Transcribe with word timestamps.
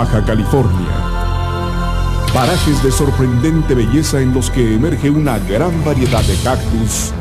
Baja 0.00 0.24
California. 0.24 0.88
Parajes 2.32 2.82
de 2.82 2.90
sorprendente 2.90 3.74
belleza 3.74 4.18
en 4.18 4.32
los 4.32 4.48
que 4.48 4.76
emerge 4.76 5.10
una 5.10 5.38
gran 5.40 5.84
variedad 5.84 6.22
de 6.22 6.36
cactus 6.36 7.12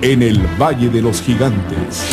en 0.00 0.22
el 0.22 0.38
Valle 0.56 0.90
de 0.90 1.02
los 1.02 1.20
Gigantes. 1.20 2.04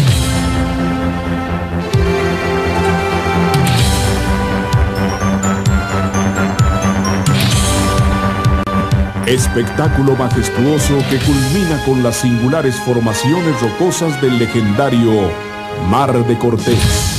Espectáculo 9.27 10.15
majestuoso 10.15 10.97
que 11.11 11.20
culmina 11.20 11.79
con 11.86 12.02
las 12.02 12.15
singulares 12.15 12.75
formaciones 12.77 13.61
rocosas 13.61 14.19
del 14.19 14.39
legendario 14.39 15.29
Mar 15.91 16.11
de 16.25 16.38
Cortés. 16.39 17.16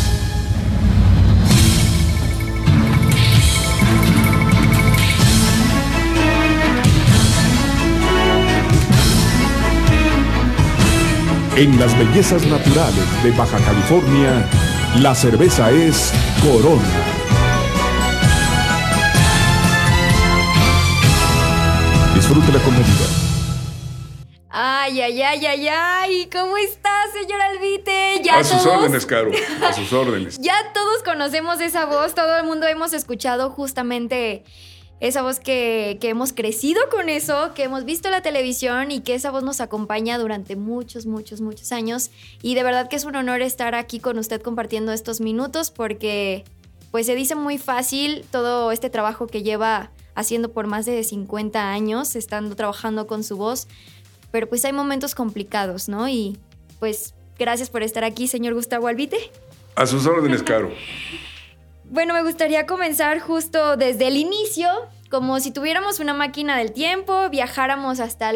En 11.59 11.77
las 11.81 11.99
bellezas 11.99 12.47
naturales 12.47 13.23
de 13.25 13.33
Baja 13.33 13.59
California, 13.59 14.49
la 15.01 15.13
cerveza 15.13 15.73
es 15.73 16.13
Corona. 16.41 16.85
Disfrútela 22.15 22.61
con 22.61 22.75
medida. 22.75 23.07
Ay, 24.51 25.01
ay, 25.01 25.21
ay, 25.21 25.47
ay, 25.47 25.69
ay, 25.69 26.29
¿cómo 26.33 26.57
estás, 26.59 27.13
señor 27.13 27.41
Albite? 27.41 28.21
Ya 28.23 28.39
a 28.39 28.45
sus 28.45 28.65
órdenes, 28.65 29.05
Caro, 29.05 29.33
a 29.69 29.73
sus 29.73 29.93
órdenes. 29.93 30.39
ya 30.41 30.55
todos 30.73 31.03
conocemos 31.03 31.61
esa 31.61 31.87
voz, 31.87 32.15
todo 32.15 32.37
el 32.39 32.45
mundo 32.45 32.69
hemos 32.69 32.93
escuchado 32.93 33.51
justamente 33.51 34.45
esa 35.01 35.23
voz 35.23 35.39
que, 35.39 35.99
hemos 36.03 36.33
crecido 36.33 36.81
con 36.91 37.09
eso, 37.09 37.53
que 37.55 37.65
hemos 37.65 37.85
visto 37.85 38.11
la 38.11 38.23
televisión 38.23 38.91
y 38.91 39.01
que 39.01 39.15
esa 39.15 39.31
voz 39.31 39.45
nos 39.45 39.61
acompaña 39.61 40.19
durante 40.19 40.57
muchos, 40.57 41.07
muchos, 41.07 41.41
muchos 41.41 41.73
años. 41.73 42.11
Y 42.43 42.55
de 42.55 42.63
verdad 42.63 42.89
que 42.89 42.97
es 42.97 43.05
un 43.05 43.17
honor 43.17 43.43
estar 43.43 43.75
aquí 43.75 44.01
con 44.01 44.19
usted 44.19 44.43
compartiendo 44.43 44.93
estos 44.93 45.21
minutos 45.21 45.71
porque 45.71 46.45
pues 46.91 47.07
se 47.07 47.15
dice 47.15 47.35
muy 47.35 47.59
fácil 47.59 48.25
todo 48.31 48.73
este 48.73 48.91
trabajo 48.91 49.27
que 49.27 49.43
lleva 49.43 49.91
haciendo 50.15 50.51
por 50.51 50.67
más 50.67 50.85
de 50.85 51.05
50 51.05 51.71
años, 51.71 52.17
estando 52.17 52.57
trabajando 52.57 53.07
con 53.07 53.23
su 53.23 53.37
voz, 53.37 53.69
pero 54.33 54.49
pues 54.49 54.65
hay 54.65 54.73
momentos 54.73 55.15
complicados, 55.15 55.89
¿no? 55.89 56.09
Y 56.09 56.39
pues 56.81 57.15
gracias 57.39 57.71
por 57.71 57.83
estar 57.85 58.03
aquí, 58.03 58.27
señor 58.27 58.55
Gustavo 58.55 58.89
Albite. 58.89 59.31
A 59.77 59.87
sus 59.87 60.07
órdenes, 60.07 60.43
Caro. 60.45 60.73
Bueno, 61.91 62.13
me 62.13 62.23
gustaría 62.23 62.67
comenzar 62.67 63.19
justo 63.19 63.79
desde 63.79 64.09
el 64.09 64.19
inicio, 64.19 64.69
como 65.11 65.41
si 65.41 65.53
tuviéramos 65.53 66.01
una 66.01 66.13
máquina 66.13 66.59
del 66.59 66.73
tiempo, 66.73 67.31
viajáramos 67.31 67.99
hasta 67.99 68.31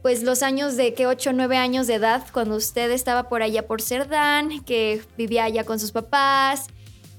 pues 0.00 0.22
los 0.22 0.44
años 0.44 0.76
de 0.76 0.94
que 0.94 1.08
8 1.08 1.30
o 1.30 1.32
9 1.32 1.56
años 1.56 1.88
de 1.88 1.94
edad, 1.94 2.24
cuando 2.32 2.54
usted 2.54 2.92
estaba 2.92 3.28
por 3.28 3.42
allá 3.42 3.66
por 3.66 3.82
Cerdán, 3.82 4.62
que 4.64 5.02
vivía 5.18 5.42
allá 5.42 5.64
con 5.64 5.80
sus 5.80 5.90
papás, 5.90 6.68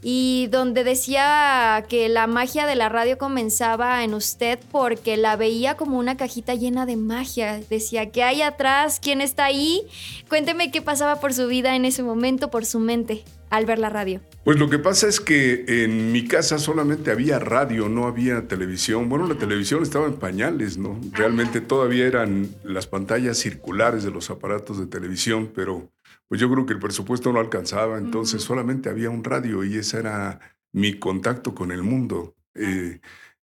y 0.01 0.47
donde 0.49 0.85
decía 0.85 1.85
que 1.89 2.07
la 2.07 2.27
magia 2.27 2.65
de 2.65 2.75
la 2.75 2.87
radio 2.87 3.17
comenzaba 3.17 4.05
en 4.05 4.13
usted 4.13 4.59
porque 4.71 5.17
la 5.17 5.35
veía 5.35 5.75
como 5.75 5.97
una 5.97 6.15
cajita 6.15 6.55
llena 6.55 6.85
de 6.85 6.95
magia. 6.95 7.59
Decía, 7.69 8.11
¿qué 8.11 8.23
hay 8.23 8.41
atrás? 8.43 9.01
¿Quién 9.01 9.19
está 9.19 9.43
ahí? 9.43 9.85
Cuénteme 10.29 10.71
qué 10.71 10.81
pasaba 10.81 11.19
por 11.19 11.33
su 11.33 11.47
vida 11.47 11.75
en 11.75 11.83
ese 11.83 12.03
momento, 12.03 12.49
por 12.49 12.65
su 12.65 12.79
mente, 12.79 13.25
al 13.49 13.65
ver 13.65 13.79
la 13.79 13.89
radio. 13.89 14.21
Pues 14.43 14.59
lo 14.59 14.69
que 14.69 14.79
pasa 14.79 15.07
es 15.07 15.19
que 15.19 15.65
en 15.67 16.11
mi 16.11 16.27
casa 16.27 16.57
solamente 16.57 17.11
había 17.11 17.39
radio, 17.39 17.89
no 17.89 18.07
había 18.07 18.47
televisión. 18.47 19.09
Bueno, 19.09 19.27
la 19.27 19.35
televisión 19.35 19.83
estaba 19.83 20.07
en 20.07 20.15
pañales, 20.15 20.77
¿no? 20.77 20.99
Realmente 21.13 21.61
todavía 21.61 22.05
eran 22.05 22.49
las 22.63 22.87
pantallas 22.87 23.37
circulares 23.37 24.03
de 24.03 24.11
los 24.11 24.29
aparatos 24.29 24.79
de 24.79 24.87
televisión, 24.87 25.51
pero 25.53 25.91
pues 26.27 26.41
yo 26.41 26.51
creo 26.51 26.65
que 26.65 26.73
el 26.73 26.79
presupuesto 26.79 27.31
no 27.31 27.39
alcanzaba, 27.39 27.97
entonces 27.97 28.41
solamente 28.41 28.89
había 28.89 29.09
un 29.09 29.23
radio 29.23 29.63
y 29.63 29.77
ese 29.77 29.99
era 29.99 30.39
mi 30.73 30.99
contacto 30.99 31.55
con 31.55 31.71
el 31.71 31.83
mundo. 31.83 32.35
Eh, 32.53 32.99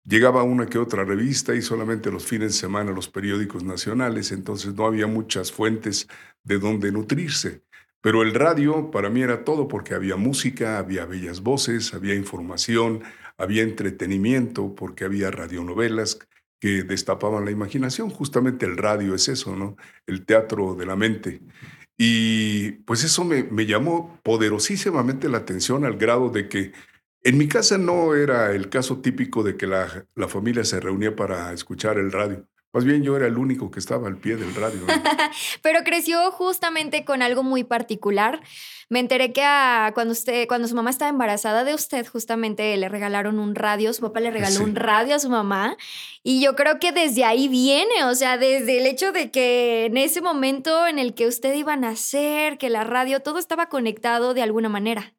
llegaba 0.04 0.44
una 0.44 0.66
que 0.66 0.80
otra 0.80 1.04
revista 1.04 1.54
y 1.54 1.62
solamente 1.62 2.12
los 2.12 2.26
fines 2.26 2.54
de 2.54 2.60
semana 2.60 2.92
los 2.92 3.08
periódicos 3.08 3.64
nacionales, 3.64 4.32
entonces 4.32 4.74
no 4.74 4.86
había 4.86 5.06
muchas 5.06 5.52
fuentes 5.52 6.08
de 6.44 6.58
donde 6.58 6.92
nutrirse. 6.92 7.64
Pero 8.02 8.24
el 8.24 8.34
radio 8.34 8.90
para 8.90 9.10
mí 9.10 9.22
era 9.22 9.44
todo 9.44 9.68
porque 9.68 9.94
había 9.94 10.16
música, 10.16 10.80
había 10.80 11.06
bellas 11.06 11.42
voces, 11.42 11.94
había 11.94 12.16
información, 12.16 13.04
había 13.38 13.64
entretenimiento, 13.64 14.74
porque 14.76 15.06
había 15.06 15.30
radionovelas 15.32 16.20
que 16.60 16.84
destapaban 16.84 17.46
la 17.46 17.52
imaginación. 17.52 18.10
Justamente 18.10 18.66
el 18.66 18.78
radio 18.78 19.16
es 19.16 19.28
eso, 19.28 19.56
¿no? 19.56 19.78
El 20.08 20.26
teatro 20.26 20.76
de 20.76 20.86
la 20.86 20.96
mente. 20.96 21.42
Y 21.98 22.72
pues 22.86 23.04
eso 23.04 23.24
me, 23.24 23.66
llamó 23.68 24.20
poderosísimamente 24.24 25.30
la 25.30 25.40
atención 25.40 25.86
al 25.86 25.98
grado 25.98 26.30
de 26.30 26.50
que 26.50 26.72
en 27.24 27.38
mi 27.38 27.48
casa 27.48 27.78
no 27.78 28.16
era 28.16 28.52
el 28.54 28.70
caso 28.70 29.02
típico 29.02 29.44
de 29.44 29.56
que 29.56 29.68
la, 29.68 30.08
la 30.16 30.28
familia 30.28 30.64
se 30.64 30.80
reunía 30.80 31.16
para 31.16 31.54
escuchar 31.54 32.00
el 32.00 32.12
radio. 32.12 32.48
Más 32.74 32.86
bien 32.86 33.04
yo 33.04 33.18
era 33.18 33.28
el 33.28 33.38
único 33.38 33.70
que 33.70 33.80
estaba 33.80 34.08
al 34.08 34.18
pie 34.18 34.38
del 34.38 34.56
radio. 34.56 34.80
Pero 35.62 35.84
creció 35.84 36.32
justamente 36.32 37.04
con 37.04 37.22
algo 37.22 37.44
muy 37.44 37.66
particular. 37.66 38.42
Me 38.88 39.00
enteré 39.00 39.34
que 39.34 39.42
cuando 39.94 40.14
usted, 40.14 40.48
cuando 40.48 40.70
su 40.70 40.76
mamá 40.76 40.90
estaba 40.90 41.10
embarazada 41.10 41.66
de 41.66 41.74
usted, 41.74 42.08
justamente 42.08 42.76
le 42.78 42.88
regalaron 42.88 43.40
un 43.40 43.56
radio, 43.56 43.94
su 43.94 44.02
papá 44.02 44.22
le 44.22 44.32
regaló 44.32 44.64
un 44.64 44.76
radio 44.76 45.16
a 45.16 45.20
su 45.20 45.30
mamá. 45.30 45.76
Y 46.24 46.42
yo 46.42 46.56
creo 46.56 46.80
que 46.80 46.94
desde 46.94 47.26
ahí 47.26 47.50
viene, 47.50 48.06
o 48.06 48.16
sea, 48.16 48.38
desde 48.38 48.80
el 48.80 48.86
hecho 48.86 49.12
de 49.12 49.32
que 49.32 49.86
en 49.86 49.98
ese 49.98 50.22
momento 50.22 50.88
en 50.88 50.98
el 50.98 51.14
que 51.14 51.28
usted 51.28 51.54
iba 51.56 51.74
a 51.74 51.78
nacer, 51.78 52.58
que 52.58 52.70
la 52.70 52.86
radio, 52.86 53.20
todo 53.20 53.40
estaba 53.40 53.68
conectado 53.68 54.34
de 54.34 54.44
alguna 54.44 54.70
manera. 54.70 55.14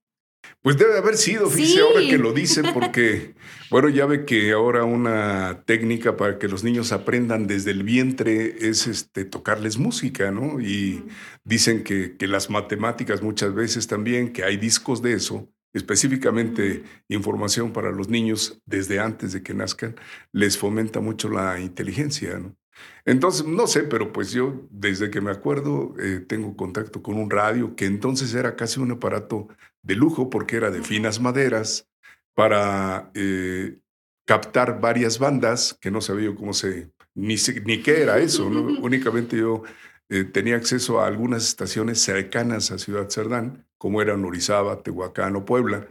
Pues 0.63 0.79
debe 0.79 0.97
haber 0.97 1.17
sido, 1.17 1.51
fíjese 1.51 1.81
ahora 1.81 2.01
que 2.09 2.19
lo 2.19 2.33
dicen, 2.33 2.67
porque, 2.73 3.35
bueno, 3.71 3.89
ya 3.89 4.07
ve 4.07 4.25
que 4.25 4.53
ahora 4.53 4.85
una 4.85 5.65
técnica 5.67 6.17
para 6.17 6.39
que 6.39 6.47
los 6.47 6.63
niños 6.63 6.93
aprendan 6.93 7.49
desde 7.49 7.73
el 7.73 7.83
vientre 7.83 8.69
es 8.69 8.87
este, 8.87 9.25
tocarles 9.25 9.77
música, 9.77 10.31
¿no? 10.31 10.61
Y 10.61 11.05
dicen 11.43 11.83
que, 11.83 12.17
que 12.17 12.29
las 12.29 12.49
matemáticas 12.49 13.23
muchas 13.23 13.53
veces 13.55 13.89
también, 13.89 14.33
que 14.33 14.45
hay 14.45 14.57
discos 14.57 15.03
de 15.03 15.15
eso, 15.15 15.53
específicamente 15.73 16.85
información 17.09 17.73
para 17.73 17.91
los 17.91 18.09
niños 18.09 18.63
desde 18.65 19.01
antes 19.01 19.33
de 19.33 19.43
que 19.43 19.55
nazcan, 19.55 19.97
les 20.31 20.57
fomenta 20.57 21.01
mucho 21.01 21.29
la 21.29 21.59
inteligencia, 21.59 22.39
¿no? 22.39 22.57
Entonces, 23.05 23.47
no 23.47 23.67
sé, 23.67 23.83
pero 23.83 24.13
pues 24.13 24.31
yo 24.31 24.67
desde 24.71 25.11
que 25.11 25.21
me 25.21 25.31
acuerdo 25.31 25.95
eh, 25.99 26.21
tengo 26.27 26.57
contacto 26.57 27.03
con 27.03 27.17
un 27.17 27.31
radio 27.31 27.75
que 27.75 27.87
entonces 27.87 28.35
era 28.35 28.57
casi 28.57 28.81
un 28.81 28.93
aparato 28.93 29.49
de 29.83 29.95
lujo 29.95 30.31
porque 30.31 30.57
era 30.57 30.71
de 30.71 30.83
finas 30.83 31.21
maderas 31.21 31.89
para 32.35 33.11
eh, 33.15 33.79
captar 34.25 34.81
varias 34.81 35.19
bandas 35.19 35.77
que 35.81 35.91
no 35.91 36.01
sabía 36.01 36.35
cómo 36.35 36.53
se, 36.53 36.91
ni, 37.15 37.37
ni 37.65 37.83
qué 37.83 38.03
era 38.03 38.19
eso, 38.19 38.47
únicamente 38.81 39.37
yo 39.37 39.63
eh, 40.09 40.25
tenía 40.25 40.57
acceso 40.57 41.01
a 41.01 41.07
algunas 41.07 41.45
estaciones 41.45 42.01
cercanas 42.01 42.71
a 42.71 42.79
Ciudad 42.79 43.09
Cerdán, 43.11 43.67
como 43.79 44.01
eran 44.01 44.25
Orizaba, 44.25 44.83
Tehuacán 44.83 45.37
o 45.37 45.45
Puebla, 45.45 45.89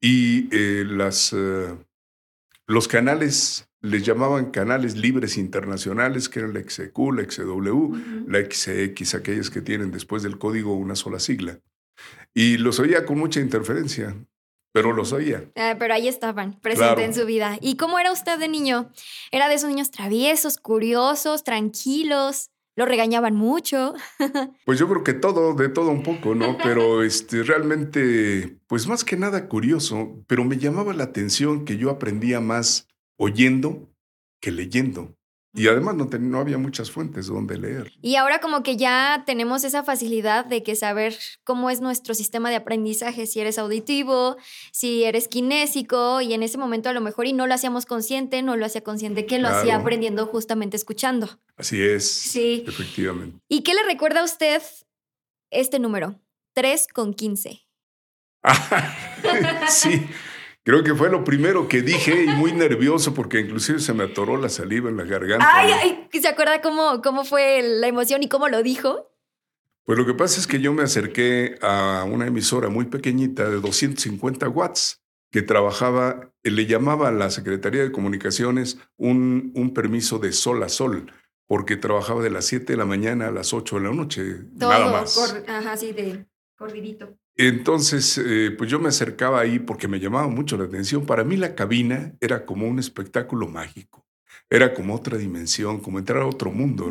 y 0.00 0.48
las, 0.84 1.34
los 2.66 2.88
canales 2.88 3.68
les 3.80 4.04
llamaban 4.04 4.50
canales 4.50 4.96
libres 4.96 5.36
internacionales, 5.36 6.28
que 6.28 6.40
eran 6.40 6.54
la 6.54 6.62
XEQ, 6.62 6.98
la 7.14 7.30
XW, 7.30 7.94
la 8.26 8.40
XX, 8.40 9.14
aquellas 9.14 9.50
que 9.50 9.60
tienen 9.60 9.92
después 9.92 10.22
del 10.22 10.38
código 10.38 10.74
una 10.74 10.96
sola 10.96 11.20
sigla. 11.20 11.60
Y 12.38 12.56
los 12.56 12.78
oía 12.78 13.04
con 13.04 13.18
mucha 13.18 13.40
interferencia, 13.40 14.14
pero 14.72 14.92
los 14.92 15.12
oía. 15.12 15.50
Ah, 15.56 15.74
pero 15.76 15.92
ahí 15.92 16.06
estaban, 16.06 16.56
presentes 16.60 17.04
en 17.04 17.12
su 17.12 17.26
vida. 17.26 17.58
¿Y 17.60 17.76
cómo 17.76 17.98
era 17.98 18.12
usted 18.12 18.38
de 18.38 18.46
niño? 18.46 18.92
¿Era 19.32 19.48
de 19.48 19.56
esos 19.56 19.68
niños 19.68 19.90
traviesos, 19.90 20.56
curiosos, 20.56 21.42
tranquilos? 21.42 22.52
¿Lo 22.76 22.86
regañaban 22.86 23.34
mucho? 23.34 23.92
pues 24.64 24.78
yo 24.78 24.88
creo 24.88 25.02
que 25.02 25.14
todo, 25.14 25.54
de 25.54 25.68
todo 25.68 25.90
un 25.90 26.04
poco, 26.04 26.36
¿no? 26.36 26.56
Pero 26.62 27.02
este, 27.02 27.42
realmente, 27.42 28.60
pues 28.68 28.86
más 28.86 29.02
que 29.02 29.16
nada 29.16 29.48
curioso, 29.48 30.22
pero 30.28 30.44
me 30.44 30.58
llamaba 30.58 30.94
la 30.94 31.02
atención 31.02 31.64
que 31.64 31.76
yo 31.76 31.90
aprendía 31.90 32.38
más 32.38 32.86
oyendo 33.16 33.90
que 34.40 34.52
leyendo. 34.52 35.17
Y 35.58 35.66
además 35.66 35.96
no, 35.96 36.04
no, 36.06 36.38
había 36.38 36.56
muchas 36.56 36.90
fuentes 36.90 37.26
donde 37.26 37.58
leer. 37.58 37.92
Y 38.00 38.14
ahora 38.14 38.40
como 38.40 38.62
que 38.62 38.76
ya 38.76 39.24
tenemos 39.26 39.64
esa 39.64 39.82
facilidad 39.82 40.44
de 40.44 40.62
que 40.62 40.76
saber 40.76 41.18
cómo 41.42 41.68
es 41.68 41.80
nuestro 41.80 42.14
sistema 42.14 42.48
de 42.48 42.56
aprendizaje, 42.56 43.26
si 43.26 43.40
eres 43.40 43.58
auditivo, 43.58 44.36
si 44.70 45.02
eres 45.02 45.26
kinésico, 45.26 46.20
y 46.20 46.32
en 46.32 46.44
ese 46.44 46.58
momento 46.58 46.88
a 46.88 46.92
lo 46.92 47.00
mejor 47.00 47.26
y 47.26 47.32
no 47.32 47.48
lo 47.48 47.54
hacíamos 47.54 47.86
consciente, 47.86 48.40
no 48.42 48.56
lo 48.56 48.66
hacía 48.66 48.82
consciente, 48.82 49.26
que 49.26 49.40
lo 49.40 49.48
hacía 49.48 49.74
aprendiendo 49.76 50.26
justamente 50.26 50.76
escuchando. 50.76 51.28
Así 51.56 51.82
es. 51.82 52.08
Sí. 52.08 52.64
Efectivamente. 52.66 53.38
¿Y 53.48 53.62
qué 53.62 53.74
le 53.74 53.82
recuerda 53.82 54.20
a 54.20 54.24
usted 54.24 54.62
este 55.50 55.80
número? 55.80 56.20
3 56.54 56.86
con 56.94 57.14
15. 57.14 57.64
sí, 59.68 60.06
Creo 60.68 60.84
que 60.84 60.94
fue 60.94 61.08
lo 61.08 61.24
primero 61.24 61.66
que 61.66 61.80
dije 61.80 62.24
y 62.24 62.26
muy 62.26 62.52
nervioso 62.52 63.14
porque 63.14 63.40
inclusive 63.40 63.78
se 63.78 63.94
me 63.94 64.04
atoró 64.04 64.36
la 64.36 64.50
saliva 64.50 64.90
en 64.90 64.98
la 64.98 65.04
garganta. 65.04 65.48
Ay, 65.50 65.72
ay, 65.72 66.20
¿se 66.20 66.28
acuerda 66.28 66.60
cómo, 66.60 67.00
cómo 67.00 67.24
fue 67.24 67.62
la 67.62 67.86
emoción 67.88 68.22
y 68.22 68.28
cómo 68.28 68.48
lo 68.48 68.62
dijo? 68.62 69.10
Pues 69.84 69.96
lo 69.96 70.04
que 70.04 70.12
pasa 70.12 70.38
es 70.38 70.46
que 70.46 70.60
yo 70.60 70.74
me 70.74 70.82
acerqué 70.82 71.58
a 71.62 72.04
una 72.06 72.26
emisora 72.26 72.68
muy 72.68 72.84
pequeñita 72.84 73.48
de 73.48 73.62
250 73.62 74.46
watts 74.50 75.02
que 75.30 75.40
trabajaba, 75.40 76.34
le 76.42 76.66
llamaba 76.66 77.08
a 77.08 77.12
la 77.12 77.30
Secretaría 77.30 77.82
de 77.82 77.90
Comunicaciones 77.90 78.78
un, 78.98 79.52
un 79.54 79.72
permiso 79.72 80.18
de 80.18 80.32
sol 80.32 80.62
a 80.62 80.68
sol, 80.68 81.10
porque 81.46 81.78
trabajaba 81.78 82.22
de 82.22 82.28
las 82.28 82.44
7 82.44 82.74
de 82.74 82.76
la 82.76 82.84
mañana 82.84 83.28
a 83.28 83.30
las 83.30 83.54
8 83.54 83.76
de 83.76 83.82
la 83.84 83.94
noche, 83.94 84.22
nada 84.52 84.92
más. 84.92 85.34
ajá, 85.46 85.78
sí, 85.78 85.92
de 85.92 86.26
corridito. 86.58 87.16
Entonces, 87.40 88.18
eh, 88.18 88.52
pues 88.58 88.68
yo 88.68 88.80
me 88.80 88.88
acercaba 88.88 89.38
ahí 89.38 89.60
porque 89.60 89.86
me 89.86 90.00
llamaba 90.00 90.26
mucho 90.26 90.56
la 90.56 90.64
atención. 90.64 91.06
Para 91.06 91.22
mí 91.22 91.36
la 91.36 91.54
cabina 91.54 92.12
era 92.20 92.44
como 92.44 92.66
un 92.66 92.80
espectáculo 92.80 93.46
mágico. 93.46 94.04
Era 94.50 94.74
como 94.74 94.94
otra 94.94 95.16
dimensión, 95.16 95.78
como 95.78 96.00
entrar 96.00 96.22
a 96.22 96.26
otro 96.26 96.50
mundo. 96.50 96.90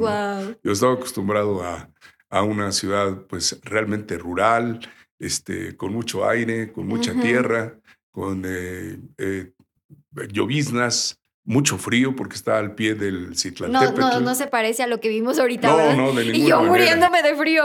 Yo 0.63 0.71
estaba 0.71 0.93
acostumbrado 0.93 1.63
a, 1.63 1.91
a, 2.29 2.43
una 2.43 2.71
ciudad 2.71 3.25
pues 3.27 3.59
realmente 3.63 4.17
rural, 4.17 4.79
este, 5.19 5.75
con 5.75 5.91
mucho 5.91 6.27
aire, 6.27 6.71
con 6.71 6.87
mucha 6.87 7.13
tierra, 7.19 7.77
con 8.11 8.43
eh, 8.45 8.99
eh, 9.17 9.51
lloviznas, 10.31 11.19
mucho 11.47 11.77
frío 11.77 12.13
porque 12.13 12.35
está 12.35 12.59
al 12.59 12.75
pie 12.75 12.93
del 12.93 13.35
Citlantépetl. 13.37 13.99
No, 14.01 14.11
no, 14.11 14.19
no 14.19 14.35
se 14.35 14.47
parece 14.47 14.83
a 14.83 14.87
lo 14.87 14.99
que 14.99 15.07
vimos 15.07 15.39
ahorita, 15.39 15.69
no, 15.69 15.95
No, 15.95 16.13
de 16.13 16.25
Y 16.25 16.45
yo 16.45 16.61
muriéndome 16.61 17.23
de 17.23 17.35
frío. 17.35 17.63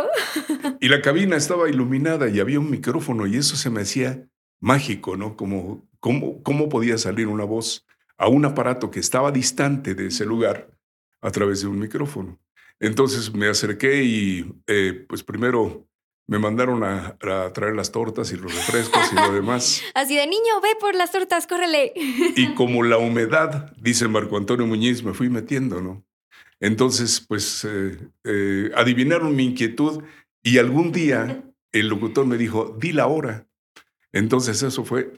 Y 0.80 0.88
la 0.88 1.02
cabina 1.02 1.36
estaba 1.36 1.68
iluminada 1.68 2.28
y 2.28 2.38
había 2.38 2.60
un 2.60 2.70
micrófono 2.70 3.26
y 3.26 3.36
eso 3.36 3.56
se 3.56 3.70
me 3.70 3.82
hacía 3.82 4.24
mágico, 4.60 5.16
¿no? 5.16 5.36
Como 5.36 5.88
cómo, 5.98 6.42
cómo 6.44 6.68
podía 6.68 6.96
salir 6.96 7.26
una 7.26 7.44
voz 7.44 7.84
a 8.18 8.28
un 8.28 8.44
aparato 8.44 8.90
que 8.90 9.00
estaba 9.00 9.32
distante 9.32 9.96
de 9.96 10.06
ese 10.06 10.24
lugar 10.24 10.70
a 11.20 11.30
través 11.32 11.62
de 11.62 11.66
un 11.66 11.80
micrófono. 11.80 12.40
Entonces 12.78 13.34
me 13.34 13.48
acerqué 13.48 14.04
y 14.04 14.54
eh, 14.68 15.04
pues 15.08 15.24
primero 15.24 15.88
me 16.32 16.38
mandaron 16.38 16.82
a, 16.82 17.18
traer 17.18 17.76
las 17.76 17.92
tortas 17.92 18.32
y 18.32 18.36
los 18.36 18.54
refrescos 18.54 19.12
y 19.12 19.16
lo 19.16 19.32
demás. 19.34 19.82
Así 19.92 20.16
de 20.16 20.26
niño, 20.26 20.62
ve 20.62 20.70
por 20.80 20.94
las 20.94 21.12
tortas, 21.12 21.46
córrele. 21.46 21.92
Y 22.36 22.54
como 22.54 22.82
la 22.82 22.96
humedad, 22.96 23.70
dice 23.76 24.08
Marco 24.08 24.38
Antonio 24.38 24.66
Muñiz, 24.66 25.02
me 25.02 25.12
fui 25.12 25.28
metiendo, 25.28 25.82
¿no? 25.82 26.02
Entonces, 26.58 27.20
pues 27.20 27.66
eh, 27.68 27.98
eh, 28.24 28.70
adivinaron 28.74 29.36
mi 29.36 29.44
inquietud 29.44 30.02
y 30.42 30.56
algún 30.56 30.90
día 30.90 31.42
el 31.70 31.88
locutor 31.88 32.24
me 32.24 32.38
dijo, 32.38 32.74
di 32.80 32.92
la 32.92 33.08
hora. 33.08 33.46
Entonces 34.14 34.62
eso 34.62 34.84
fue 34.84 35.12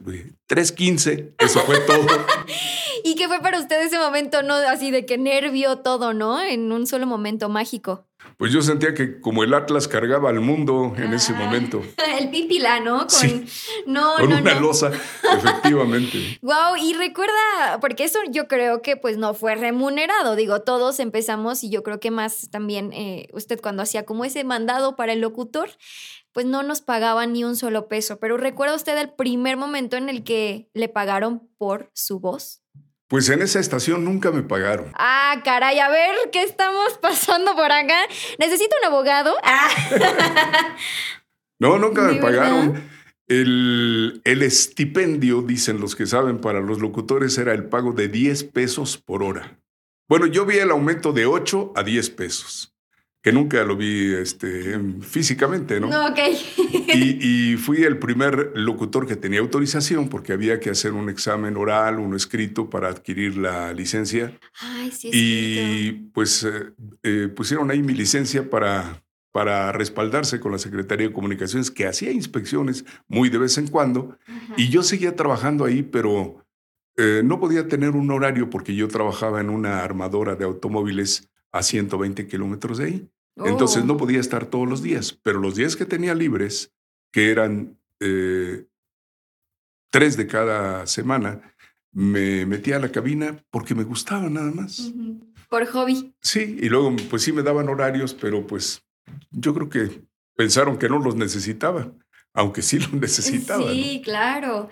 3.15, 0.48 1.34
eso 1.38 1.60
fue 1.60 1.78
todo. 1.80 2.06
¿Y 3.04 3.14
qué 3.14 3.28
fue 3.28 3.40
para 3.40 3.60
usted 3.60 3.80
ese 3.84 3.98
momento, 3.98 4.42
no? 4.42 4.54
Así 4.54 4.90
de 4.90 5.06
que 5.06 5.18
nervio 5.18 5.78
todo, 5.78 6.12
¿no? 6.12 6.40
En 6.40 6.72
un 6.72 6.86
solo 6.86 7.06
momento 7.06 7.48
mágico. 7.48 8.06
Pues 8.36 8.52
yo 8.52 8.62
sentía 8.62 8.94
que 8.94 9.20
como 9.20 9.44
el 9.44 9.54
Atlas 9.54 9.86
cargaba 9.86 10.30
al 10.30 10.40
mundo 10.40 10.92
en 10.96 11.12
ese 11.12 11.32
ah, 11.34 11.38
momento. 11.38 11.82
El 12.18 12.30
pipila, 12.30 12.80
¿no? 12.80 12.98
Con, 13.00 13.10
sí, 13.10 13.44
no, 13.86 14.14
con 14.18 14.32
una 14.32 14.54
losa, 14.60 14.90
efectivamente. 15.36 16.38
wow, 16.42 16.76
y 16.80 16.94
recuerda, 16.94 17.78
porque 17.80 18.04
eso 18.04 18.18
yo 18.30 18.48
creo 18.48 18.82
que 18.82 18.96
pues 18.96 19.18
no 19.18 19.34
fue 19.34 19.54
remunerado. 19.54 20.36
Digo, 20.36 20.62
todos 20.62 21.00
empezamos 21.00 21.64
y 21.64 21.70
yo 21.70 21.82
creo 21.82 22.00
que 22.00 22.10
más 22.10 22.48
también 22.50 22.92
eh, 22.92 23.28
usted 23.32 23.60
cuando 23.60 23.82
hacía 23.82 24.04
como 24.04 24.24
ese 24.24 24.44
mandado 24.44 24.96
para 24.96 25.12
el 25.12 25.20
locutor, 25.20 25.70
pues 26.32 26.46
no 26.46 26.62
nos 26.62 26.80
pagaban 26.80 27.32
ni 27.32 27.44
un 27.44 27.56
solo 27.56 27.88
peso. 27.88 28.18
Pero 28.18 28.36
¿recuerda 28.36 28.74
usted 28.74 28.98
el 28.98 29.10
primer 29.10 29.56
momento 29.56 29.96
en 29.96 30.08
el 30.08 30.24
que 30.24 30.68
le 30.74 30.88
pagaron 30.88 31.48
por 31.56 31.90
su 31.94 32.18
voz? 32.18 32.63
Pues 33.14 33.28
en 33.28 33.42
esa 33.42 33.60
estación 33.60 34.04
nunca 34.04 34.32
me 34.32 34.42
pagaron. 34.42 34.90
Ah, 34.94 35.40
caray, 35.44 35.78
a 35.78 35.88
ver, 35.88 36.16
¿qué 36.32 36.42
estamos 36.42 36.94
pasando 37.00 37.54
por 37.54 37.70
acá? 37.70 38.08
¿Necesito 38.40 38.74
un 38.82 38.86
abogado? 38.92 39.36
Ah. 39.44 39.68
no, 41.60 41.78
nunca 41.78 42.02
me 42.02 42.16
pagaron. 42.16 42.82
El, 43.28 44.20
el, 44.24 44.42
estipendio, 44.42 45.42
dicen 45.42 45.80
los 45.80 45.94
que 45.94 46.06
saben, 46.06 46.40
para 46.40 46.58
los 46.58 46.80
locutores 46.80 47.38
era 47.38 47.52
el 47.52 47.66
pago 47.66 47.92
de 47.92 48.08
10 48.08 48.42
pesos 48.52 48.98
por 48.98 49.22
hora. 49.22 49.60
Bueno, 50.08 50.26
yo 50.26 50.44
vi 50.44 50.58
el 50.58 50.72
aumento 50.72 51.12
de 51.12 51.26
8 51.26 51.72
a 51.76 51.84
10 51.84 52.10
pesos 52.10 52.73
que 53.24 53.32
nunca 53.32 53.64
lo 53.64 53.74
vi 53.74 54.12
este, 54.12 54.78
físicamente, 55.00 55.80
¿no? 55.80 55.88
No, 55.88 56.08
ok. 56.08 56.18
y, 56.94 57.56
fui 57.56 57.82
el 57.82 57.98
primer 57.98 58.52
locutor 58.54 59.06
que 59.06 59.16
tenía 59.16 59.40
autorización 59.40 60.10
porque 60.10 60.34
había 60.34 60.60
que 60.60 60.68
hacer 60.68 60.92
un 60.92 61.08
examen 61.08 61.56
oral, 61.56 61.98
uno 62.00 62.16
escrito 62.16 62.68
para 62.68 62.88
adquirir 62.88 63.38
la 63.38 63.72
licencia. 63.72 64.38
Ay, 64.60 64.90
sí. 64.90 65.08
Y 65.10 65.92
pues 66.12 66.44
eh, 66.44 66.74
eh, 67.02 67.28
pusieron 67.34 67.70
ahí 67.70 67.82
mi 67.82 67.94
licencia 67.94 68.50
para, 68.50 69.02
para 69.32 69.72
respaldarse 69.72 70.38
con 70.38 70.52
la 70.52 70.58
Secretaría 70.58 71.08
de 71.08 71.14
Comunicaciones, 71.14 71.70
que 71.70 71.86
hacía 71.86 72.12
inspecciones 72.12 72.84
muy 73.08 73.30
de 73.30 73.38
vez 73.38 73.56
en 73.56 73.68
cuando. 73.68 74.18
Y 74.58 74.68
yo 74.68 74.82
seguía 74.82 75.16
trabajando 75.16 75.64
ahí, 75.64 75.82
pero 75.82 76.44
eh, 76.98 77.22
no 77.24 77.40
podía 77.40 77.68
tener 77.68 77.92
un 77.92 78.10
horario 78.10 78.50
porque 78.50 78.74
yo 78.74 78.86
trabajaba 78.88 79.40
en 79.40 79.48
una 79.48 79.82
armadora 79.82 80.36
de 80.36 80.44
automóviles 80.44 81.30
a 81.54 81.62
120 81.62 82.26
kilómetros 82.26 82.78
de 82.78 82.84
ahí. 82.84 83.10
Entonces 83.36 83.84
no 83.84 83.94
oh. 83.94 83.96
podía 83.96 84.18
estar 84.18 84.46
todos 84.46 84.68
los 84.68 84.82
días, 84.82 85.12
pero 85.22 85.38
los 85.38 85.54
días 85.54 85.76
que 85.76 85.86
tenía 85.86 86.14
libres, 86.14 86.72
que 87.12 87.30
eran 87.30 87.78
eh, 88.00 88.66
tres 89.90 90.16
de 90.16 90.26
cada 90.26 90.86
semana, 90.88 91.54
me 91.92 92.44
metía 92.44 92.76
a 92.76 92.80
la 92.80 92.90
cabina 92.90 93.44
porque 93.50 93.76
me 93.76 93.84
gustaba 93.84 94.28
nada 94.28 94.50
más. 94.50 94.92
Por 95.48 95.64
hobby. 95.66 96.12
Sí, 96.20 96.58
y 96.60 96.68
luego 96.68 96.94
pues 97.08 97.22
sí 97.22 97.32
me 97.32 97.44
daban 97.44 97.68
horarios, 97.68 98.14
pero 98.14 98.44
pues 98.44 98.84
yo 99.30 99.54
creo 99.54 99.68
que 99.68 100.02
pensaron 100.34 100.76
que 100.76 100.88
no 100.88 100.98
los 100.98 101.14
necesitaba, 101.14 101.92
aunque 102.32 102.62
sí 102.62 102.80
los 102.80 102.92
necesitaba. 102.94 103.70
Sí, 103.70 104.02
claro. 104.04 104.70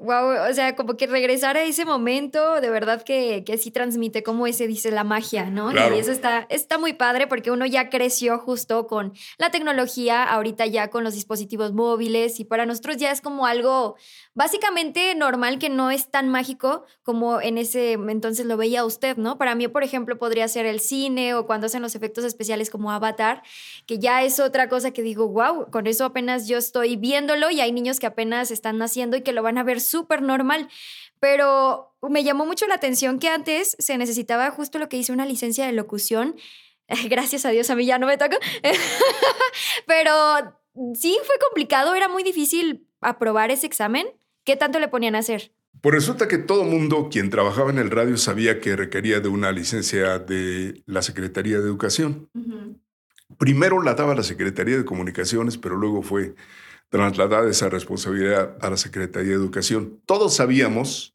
Wow, 0.00 0.48
o 0.48 0.54
sea, 0.54 0.76
como 0.76 0.96
que 0.96 1.08
regresar 1.08 1.56
a 1.56 1.64
ese 1.64 1.84
momento, 1.84 2.60
de 2.60 2.70
verdad 2.70 3.02
que, 3.02 3.42
que 3.44 3.58
sí 3.58 3.72
transmite 3.72 4.22
como 4.22 4.46
ese 4.46 4.68
dice 4.68 4.92
la 4.92 5.02
magia, 5.02 5.50
¿no? 5.50 5.72
Y 5.72 5.98
eso 5.98 6.12
está, 6.12 6.46
está 6.50 6.78
muy 6.78 6.92
padre 6.92 7.26
porque 7.26 7.50
uno 7.50 7.66
ya 7.66 7.90
creció 7.90 8.38
justo 8.38 8.86
con 8.86 9.12
la 9.38 9.50
tecnología, 9.50 10.22
ahorita 10.22 10.66
ya 10.66 10.88
con 10.88 11.02
los 11.02 11.14
dispositivos 11.14 11.72
móviles 11.72 12.38
y 12.38 12.44
para 12.44 12.64
nosotros 12.64 12.96
ya 12.98 13.10
es 13.10 13.20
como 13.20 13.44
algo 13.44 13.96
básicamente 14.34 15.16
normal 15.16 15.58
que 15.58 15.68
no 15.68 15.90
es 15.90 16.12
tan 16.12 16.28
mágico 16.28 16.84
como 17.02 17.40
en 17.40 17.58
ese 17.58 17.94
entonces 17.94 18.46
lo 18.46 18.56
veía 18.56 18.84
usted, 18.84 19.16
¿no? 19.16 19.36
Para 19.36 19.56
mí, 19.56 19.66
por 19.66 19.82
ejemplo, 19.82 20.16
podría 20.16 20.46
ser 20.46 20.64
el 20.64 20.78
cine 20.78 21.34
o 21.34 21.44
cuando 21.44 21.66
hacen 21.66 21.82
los 21.82 21.96
efectos 21.96 22.22
especiales 22.22 22.70
como 22.70 22.92
Avatar, 22.92 23.42
que 23.84 23.98
ya 23.98 24.22
es 24.22 24.38
otra 24.38 24.68
cosa 24.68 24.92
que 24.92 25.02
digo, 25.02 25.26
wow, 25.26 25.72
con 25.72 25.88
eso 25.88 26.04
apenas 26.04 26.46
yo 26.46 26.56
estoy 26.56 26.94
viéndolo 26.94 27.50
y 27.50 27.60
hay 27.60 27.72
niños 27.72 27.98
que 27.98 28.06
apenas 28.06 28.52
están 28.52 28.78
naciendo 28.78 29.16
y 29.16 29.22
que 29.22 29.32
lo 29.32 29.42
van 29.42 29.58
a 29.58 29.64
ver 29.64 29.80
súper 29.88 30.22
normal. 30.22 30.68
Pero 31.20 31.96
me 32.02 32.22
llamó 32.24 32.46
mucho 32.46 32.66
la 32.66 32.74
atención 32.74 33.18
que 33.18 33.28
antes 33.28 33.76
se 33.78 33.98
necesitaba 33.98 34.50
justo 34.50 34.78
lo 34.78 34.88
que 34.88 34.96
dice 34.96 35.12
una 35.12 35.26
licencia 35.26 35.66
de 35.66 35.72
locución. 35.72 36.36
Gracias 37.08 37.44
a 37.44 37.50
Dios, 37.50 37.70
a 37.70 37.76
mí 37.76 37.86
ya 37.86 37.98
no 37.98 38.06
me 38.06 38.16
toca. 38.16 38.38
Pero 39.86 40.12
sí 40.94 41.18
fue 41.24 41.36
complicado, 41.46 41.94
era 41.94 42.08
muy 42.08 42.22
difícil 42.22 42.86
aprobar 43.00 43.50
ese 43.50 43.66
examen. 43.66 44.06
¿Qué 44.44 44.56
tanto 44.56 44.78
le 44.78 44.88
ponían 44.88 45.14
a 45.14 45.18
hacer? 45.18 45.52
Pues 45.80 45.94
resulta 45.94 46.26
que 46.26 46.38
todo 46.38 46.64
mundo, 46.64 47.08
quien 47.10 47.30
trabajaba 47.30 47.70
en 47.70 47.78
el 47.78 47.90
radio, 47.90 48.16
sabía 48.16 48.60
que 48.60 48.74
requería 48.74 49.20
de 49.20 49.28
una 49.28 49.52
licencia 49.52 50.18
de 50.18 50.82
la 50.86 51.02
Secretaría 51.02 51.58
de 51.58 51.64
Educación. 51.64 52.28
Primero 53.38 53.82
la 53.82 53.94
daba 53.94 54.14
la 54.14 54.22
Secretaría 54.22 54.76
de 54.76 54.84
Comunicaciones, 54.84 55.58
pero 55.58 55.76
luego 55.76 56.02
fue 56.02 56.34
trasladada 56.88 57.50
esa 57.50 57.68
responsabilidad 57.68 58.56
a 58.60 58.70
la 58.70 58.76
Secretaría 58.76 59.30
de 59.30 59.36
Educación. 59.36 60.00
Todos 60.06 60.36
sabíamos, 60.36 61.14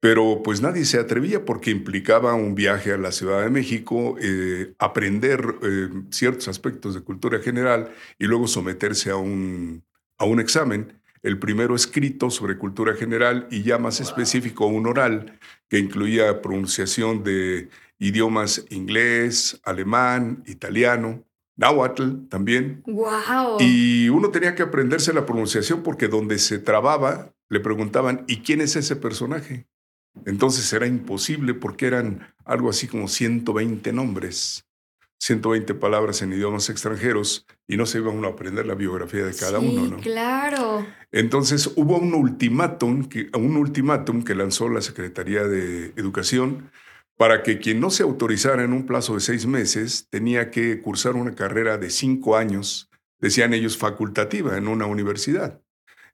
pero 0.00 0.42
pues 0.42 0.60
nadie 0.60 0.84
se 0.84 0.98
atrevía 0.98 1.44
porque 1.44 1.70
implicaba 1.70 2.34
un 2.34 2.54
viaje 2.54 2.92
a 2.92 2.98
la 2.98 3.12
Ciudad 3.12 3.42
de 3.42 3.50
México, 3.50 4.16
eh, 4.20 4.74
aprender 4.78 5.44
eh, 5.62 5.88
ciertos 6.10 6.48
aspectos 6.48 6.94
de 6.94 7.00
cultura 7.00 7.40
general 7.40 7.90
y 8.18 8.26
luego 8.26 8.46
someterse 8.46 9.10
a 9.10 9.16
un, 9.16 9.84
a 10.18 10.24
un 10.24 10.40
examen. 10.40 11.00
El 11.22 11.38
primero 11.38 11.74
escrito 11.74 12.30
sobre 12.30 12.58
cultura 12.58 12.94
general 12.94 13.48
y 13.50 13.62
ya 13.62 13.78
más 13.78 14.00
específico 14.00 14.66
un 14.66 14.86
oral 14.86 15.38
que 15.68 15.78
incluía 15.78 16.40
pronunciación 16.42 17.24
de 17.24 17.68
idiomas 17.98 18.64
inglés, 18.70 19.60
alemán, 19.64 20.44
italiano, 20.46 21.24
náhuatl 21.58 22.28
también. 22.30 22.82
Wow. 22.86 23.58
Y 23.60 24.08
uno 24.08 24.30
tenía 24.30 24.54
que 24.54 24.62
aprenderse 24.62 25.12
la 25.12 25.26
pronunciación 25.26 25.82
porque 25.82 26.08
donde 26.08 26.38
se 26.38 26.58
trababa 26.58 27.34
le 27.50 27.60
preguntaban, 27.60 28.24
¿y 28.28 28.38
quién 28.38 28.60
es 28.60 28.76
ese 28.76 28.96
personaje? 28.96 29.66
Entonces 30.24 30.72
era 30.72 30.86
imposible 30.86 31.54
porque 31.54 31.86
eran 31.86 32.34
algo 32.44 32.70
así 32.70 32.86
como 32.86 33.08
120 33.08 33.92
nombres. 33.92 34.64
120 35.20 35.74
palabras 35.74 36.22
en 36.22 36.32
idiomas 36.32 36.70
extranjeros 36.70 37.44
y 37.66 37.76
no 37.76 37.86
se 37.86 37.98
iba 37.98 38.10
uno 38.10 38.28
a 38.28 38.30
aprender 38.30 38.66
la 38.66 38.74
biografía 38.74 39.24
de 39.24 39.34
cada 39.34 39.58
uno, 39.58 39.88
¿no? 39.88 39.96
Claro. 39.96 40.86
Entonces 41.10 41.72
hubo 41.74 41.98
un 41.98 42.14
ultimátum 42.14 43.08
que, 43.08 43.28
un 43.34 43.56
ultimátum 43.56 44.22
que 44.22 44.36
lanzó 44.36 44.68
la 44.68 44.80
Secretaría 44.80 45.42
de 45.42 45.92
Educación 45.96 46.70
para 47.18 47.42
que 47.42 47.58
quien 47.58 47.80
no 47.80 47.90
se 47.90 48.04
autorizara 48.04 48.62
en 48.62 48.72
un 48.72 48.86
plazo 48.86 49.14
de 49.14 49.20
seis 49.20 49.44
meses 49.44 50.06
tenía 50.08 50.50
que 50.50 50.80
cursar 50.80 51.16
una 51.16 51.34
carrera 51.34 51.76
de 51.76 51.90
cinco 51.90 52.36
años, 52.36 52.88
decían 53.18 53.52
ellos 53.52 53.76
facultativa, 53.76 54.56
en 54.56 54.68
una 54.68 54.86
universidad. 54.86 55.60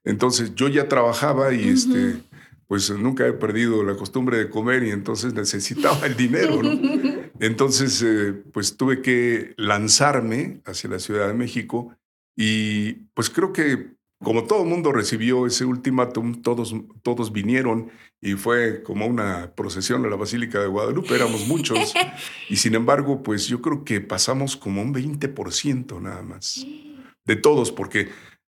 Entonces 0.03 0.55
yo 0.55 0.67
ya 0.67 0.87
trabajaba 0.87 1.53
y 1.53 1.69
este, 1.69 2.23
pues 2.67 2.89
nunca 2.89 3.27
he 3.27 3.33
perdido 3.33 3.83
la 3.83 3.95
costumbre 3.95 4.37
de 4.37 4.49
comer 4.49 4.83
y 4.83 4.89
entonces 4.89 5.33
necesitaba 5.35 6.05
el 6.07 6.17
dinero. 6.17 6.59
Entonces, 7.39 8.01
eh, 8.01 8.31
pues 8.53 8.77
tuve 8.77 9.01
que 9.01 9.53
lanzarme 9.57 10.61
hacia 10.63 10.89
la 10.89 10.99
Ciudad 10.99 11.27
de 11.27 11.33
México 11.33 11.93
y 12.33 12.93
pues 13.13 13.29
creo 13.29 13.51
que 13.51 13.97
como 14.25 14.45
todo 14.45 14.63
el 14.63 14.69
mundo 14.69 14.91
recibió 14.91 15.45
ese 15.45 15.65
ultimátum, 15.65 16.41
todos, 16.41 16.75
todos 17.03 17.31
vinieron 17.31 17.91
y 18.19 18.33
fue 18.33 18.81
como 18.81 19.05
una 19.05 19.53
procesión 19.53 20.03
a 20.03 20.09
la 20.09 20.15
Basílica 20.15 20.59
de 20.59 20.67
Guadalupe, 20.67 21.13
éramos 21.13 21.47
muchos. 21.47 21.93
y 22.49 22.55
sin 22.55 22.73
embargo, 22.73 23.21
pues 23.21 23.47
yo 23.47 23.61
creo 23.61 23.85
que 23.85 24.01
pasamos 24.01 24.57
como 24.57 24.81
un 24.81 24.95
20% 24.95 26.01
nada 26.01 26.23
más 26.23 26.65
de 27.23 27.35
todos, 27.35 27.71
porque 27.71 28.09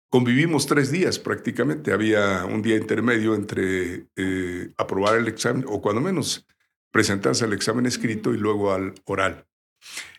convivimos 0.09 0.67
tres 0.67 0.93
días 0.93 1.19
prácticamente. 1.19 1.93
Había 1.93 2.45
un 2.45 2.63
día 2.63 2.77
intermedio 2.77 3.35
entre 3.35 4.07
eh, 4.15 4.73
aprobar 4.79 5.19
el 5.19 5.27
examen, 5.27 5.65
o 5.69 5.83
cuando 5.83 6.01
menos 6.01 6.47
presentarse 6.93 7.45
al 7.45 7.53
examen 7.53 7.87
escrito 7.87 8.33
y 8.33 8.39
luego 8.39 8.73
al 8.73 8.95
oral. 9.05 9.47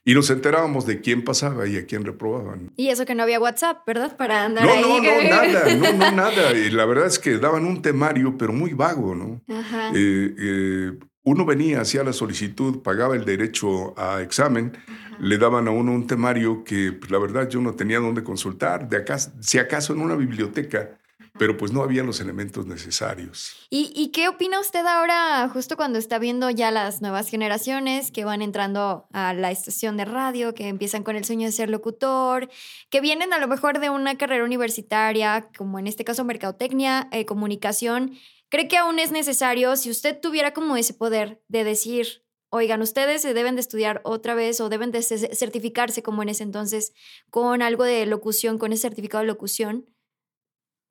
Y 0.06 0.14
nos 0.14 0.30
enterábamos 0.30 0.86
de 0.86 1.02
quién 1.02 1.24
pasaba 1.24 1.68
y 1.68 1.76
a 1.76 1.86
quién 1.86 2.06
reprobaban. 2.06 2.72
Y 2.78 2.88
eso 2.90 3.06
que 3.06 3.14
no 3.14 3.24
había 3.24 3.40
WhatsApp, 3.42 3.86
¿verdad? 3.86 4.16
Para 4.16 4.46
andar 4.46 4.66
no, 4.66 4.72
ahí. 4.72 4.82
No, 4.82 5.02
no, 5.02 5.30
nada, 5.30 5.76
no, 5.76 5.94
no, 5.94 6.12
nada. 6.12 6.54
Y 6.54 6.70
la 6.70 6.86
verdad 6.86 7.08
es 7.08 7.20
que 7.20 7.38
daban 7.38 7.66
un 7.66 7.82
temario, 7.82 8.38
pero 8.38 8.54
muy 8.54 8.74
vago, 8.74 9.16
¿no? 9.16 9.42
Ajá. 9.54 9.90
Eh, 9.94 10.34
eh, 10.40 10.92
uno 11.28 11.44
venía, 11.44 11.82
hacía 11.82 12.06
la 12.06 12.14
solicitud, 12.14 12.82
pagaba 12.82 13.18
el 13.18 13.26
derecho 13.26 13.94
a 14.00 14.22
examen, 14.22 14.78
le 15.20 15.38
daban 15.38 15.68
a 15.68 15.72
uno 15.72 15.92
un 15.92 16.08
temario 16.08 16.64
que 16.64 16.94
pues, 16.94 17.12
la 17.12 17.20
verdad 17.20 17.50
yo 17.50 17.60
no 17.60 17.74
tenía 17.74 18.00
dónde 18.00 18.24
consultar, 18.24 18.88
de 18.88 18.96
acá, 18.96 19.18
si 19.18 19.58
acaso 19.58 19.92
en 19.92 20.00
una 20.00 20.16
biblioteca, 20.16 20.98
pero 21.38 21.58
pues 21.58 21.72
no 21.72 21.82
había 21.84 22.04
los 22.04 22.20
elementos 22.20 22.66
necesarios. 22.66 23.56
¿Y, 23.70 23.92
¿Y, 23.96 24.10
qué 24.10 24.28
opina 24.28 24.60
usted 24.60 24.86
ahora, 24.86 25.50
justo 25.50 25.78
cuando 25.78 26.00
está 26.00 26.20
viendo 26.20 26.50
ya 26.50 26.72
las 26.72 27.02
nuevas 27.02 27.30
generaciones 27.30 28.12
que 28.12 28.26
van 28.26 28.42
entrando 28.42 29.08
a 29.14 29.34
la 29.34 29.52
estación 29.52 29.98
de 29.98 30.06
radio, 30.06 30.54
que 30.54 30.68
empiezan 30.68 31.04
con 31.04 31.16
el 31.16 31.26
sueño 31.26 31.46
de 31.46 31.52
ser 31.52 31.70
locutor, 31.70 32.50
que 32.90 33.02
vienen 33.02 33.34
a 33.34 33.40
lo 33.40 33.48
mejor 33.48 33.80
de 33.80 33.90
una 33.90 34.18
carrera 34.18 34.44
universitaria, 34.44 35.50
como 35.58 35.80
en 35.80 35.88
este 35.88 36.04
caso 36.04 36.24
mercadotecnia, 36.24 37.08
eh, 37.12 37.26
comunicación? 37.26 38.18
¿Cree 38.50 38.68
que 38.68 38.78
aún 38.78 39.00
es 39.00 39.12
necesario, 39.12 39.76
si 39.76 39.90
usted 39.90 40.20
tuviera 40.20 40.54
como 40.54 40.78
ese 40.78 40.94
poder 40.94 41.42
de 41.50 41.66
decir, 41.66 42.24
oigan, 42.50 42.82
ustedes 42.82 43.22
se 43.22 43.34
deben 43.34 43.56
de 43.56 43.62
estudiar 43.62 44.00
otra 44.06 44.36
vez 44.36 44.62
o 44.62 44.70
deben 44.70 44.92
de 44.92 45.02
certificarse 45.02 46.02
como 46.02 46.24
en 46.24 46.30
ese 46.30 46.44
entonces 46.44 46.94
con 47.30 47.62
algo 47.62 47.84
de 47.84 48.06
locución, 48.06 48.58
con 48.58 48.72
ese 48.72 48.84
certificado 48.84 49.22
de 49.22 49.28
locución? 49.28 49.86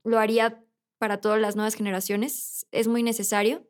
¿Lo 0.07 0.19
haría 0.19 0.63
para 0.99 1.19
todas 1.19 1.41
las 1.41 1.57
nuevas 1.57 1.75
generaciones? 1.75 2.67
¿Es 2.71 2.89
muy 2.89 3.03
necesario? 3.03 3.67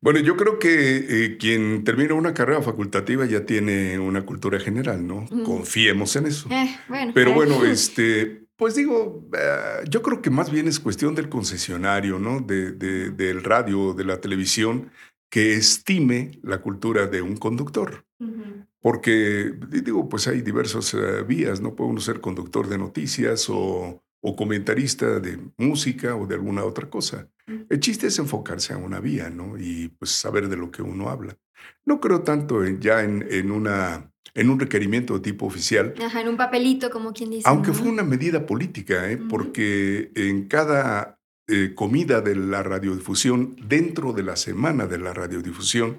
Bueno, 0.00 0.20
yo 0.20 0.36
creo 0.36 0.58
que 0.58 1.24
eh, 1.24 1.36
quien 1.36 1.84
termina 1.84 2.14
una 2.14 2.32
carrera 2.32 2.62
facultativa 2.62 3.26
ya 3.26 3.44
tiene 3.44 3.98
una 3.98 4.24
cultura 4.24 4.58
general, 4.58 5.06
¿no? 5.06 5.26
Mm. 5.30 5.42
Confiemos 5.42 6.16
en 6.16 6.26
eso. 6.26 6.48
Eh, 6.50 6.74
bueno, 6.88 7.12
Pero 7.14 7.30
eh. 7.30 7.34
bueno, 7.34 7.64
este, 7.66 8.46
pues 8.56 8.74
digo, 8.74 9.26
uh, 9.30 9.88
yo 9.88 10.02
creo 10.02 10.22
que 10.22 10.30
más 10.30 10.50
bien 10.50 10.68
es 10.68 10.80
cuestión 10.80 11.14
del 11.14 11.28
concesionario, 11.28 12.18
¿no? 12.18 12.40
De, 12.40 12.72
de, 12.72 13.10
del 13.10 13.42
radio, 13.42 13.92
de 13.94 14.04
la 14.04 14.20
televisión, 14.20 14.90
que 15.30 15.54
estime 15.54 16.38
la 16.42 16.62
cultura 16.62 17.06
de 17.06 17.20
un 17.20 17.36
conductor. 17.36 18.04
Uh 18.20 18.26
-huh. 18.26 18.66
Porque, 18.80 19.54
digo, 19.68 20.08
pues 20.08 20.28
hay 20.28 20.42
diversas 20.42 20.94
uh, 20.94 21.24
vías, 21.26 21.60
¿no? 21.60 21.74
Puede 21.74 21.90
uno 21.90 22.00
ser 22.00 22.20
conductor 22.20 22.68
de 22.68 22.78
noticias 22.78 23.48
o, 23.48 24.03
o, 24.26 24.36
comentarista 24.36 25.20
de 25.20 25.38
música 25.58 26.16
o 26.16 26.26
de 26.26 26.34
alguna 26.34 26.64
otra 26.64 26.88
cosa. 26.88 27.28
El 27.68 27.80
chiste 27.80 28.06
es 28.06 28.18
enfocarse 28.18 28.72
a 28.72 28.78
una 28.78 29.00
vía, 29.00 29.28
¿no? 29.30 29.58
Y 29.58 29.88
pues 29.98 30.10
saber 30.12 30.48
de 30.48 30.56
lo 30.56 30.70
que 30.70 30.82
uno 30.82 31.10
habla. 31.10 31.36
No 31.84 32.00
creo 32.00 32.22
tanto 32.22 32.64
en, 32.64 32.80
ya 32.80 33.02
en, 33.02 33.26
en 33.30 33.50
una 33.50 34.10
en 34.34 34.50
un 34.50 34.58
requerimiento 34.58 35.14
de 35.14 35.20
tipo 35.20 35.46
oficial. 35.46 35.94
Ajá, 36.04 36.20
en 36.20 36.28
un 36.28 36.36
papelito, 36.36 36.90
como 36.90 37.12
quien 37.12 37.30
dice. 37.30 37.48
Aunque 37.48 37.68
¿no? 37.68 37.74
fue 37.74 37.88
una 37.88 38.02
medida 38.02 38.46
política, 38.46 39.10
¿eh? 39.10 39.16
uh 39.16 39.20
-huh. 39.20 39.28
porque 39.28 40.10
en 40.16 40.48
cada 40.48 41.20
eh, 41.46 41.72
comida 41.74 42.20
de 42.20 42.34
la 42.34 42.62
radiodifusión, 42.62 43.54
dentro 43.68 44.12
de 44.12 44.22
la 44.22 44.36
semana 44.36 44.86
de 44.86 44.98
la 44.98 45.12
radiodifusión, 45.12 45.98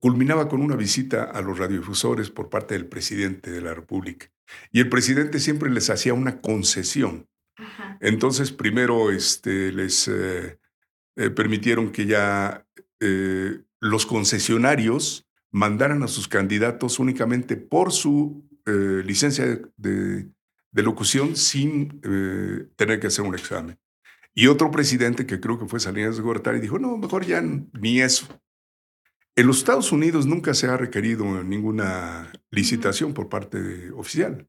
culminaba 0.00 0.48
con 0.48 0.62
una 0.62 0.76
visita 0.76 1.24
a 1.24 1.40
los 1.42 1.58
radiodifusores 1.58 2.30
por 2.30 2.48
parte 2.48 2.74
del 2.74 2.86
presidente 2.86 3.50
de 3.50 3.60
la 3.60 3.74
República. 3.74 4.26
Y 4.72 4.80
el 4.80 4.88
presidente 4.88 5.38
siempre 5.38 5.70
les 5.70 5.90
hacía 5.90 6.14
una 6.14 6.40
concesión. 6.40 7.28
Ajá. 7.60 7.98
Entonces, 8.00 8.52
primero 8.52 9.10
este, 9.10 9.72
les 9.72 10.08
eh, 10.08 10.58
eh, 11.16 11.30
permitieron 11.30 11.90
que 11.92 12.06
ya 12.06 12.66
eh, 13.00 13.62
los 13.80 14.06
concesionarios 14.06 15.26
mandaran 15.50 16.02
a 16.02 16.08
sus 16.08 16.28
candidatos 16.28 16.98
únicamente 16.98 17.56
por 17.56 17.92
su 17.92 18.46
licencia 19.04 19.46
de, 19.46 19.66
de, 19.78 20.28
de, 20.70 20.82
locución 20.84 21.34
sin 21.34 22.00
tener 22.76 23.00
que 23.00 23.08
hacer 23.08 23.24
un 23.24 23.34
examen. 23.34 23.76
Y 24.32 24.46
otro 24.46 24.70
presidente, 24.70 25.26
que 25.26 25.40
creo 25.40 25.58
que 25.58 25.66
fue 25.66 25.80
Salinas 25.80 26.16
de 26.16 26.22
Gortari, 26.22 26.60
dijo, 26.60 26.78
no, 26.78 26.96
mejor 26.96 27.26
ya 27.26 27.42
ni 27.42 28.00
eso. 28.00 28.28
En 29.34 29.46
los 29.46 29.58
Estados 29.58 29.90
Unidos 29.90 30.26
nunca 30.26 30.54
se 30.54 30.68
ha 30.68 30.76
requerido 30.76 31.42
ninguna 31.42 32.30
licitación 32.50 33.12
por 33.12 33.28
parte 33.28 33.60
de, 33.60 33.90
oficial. 33.90 34.48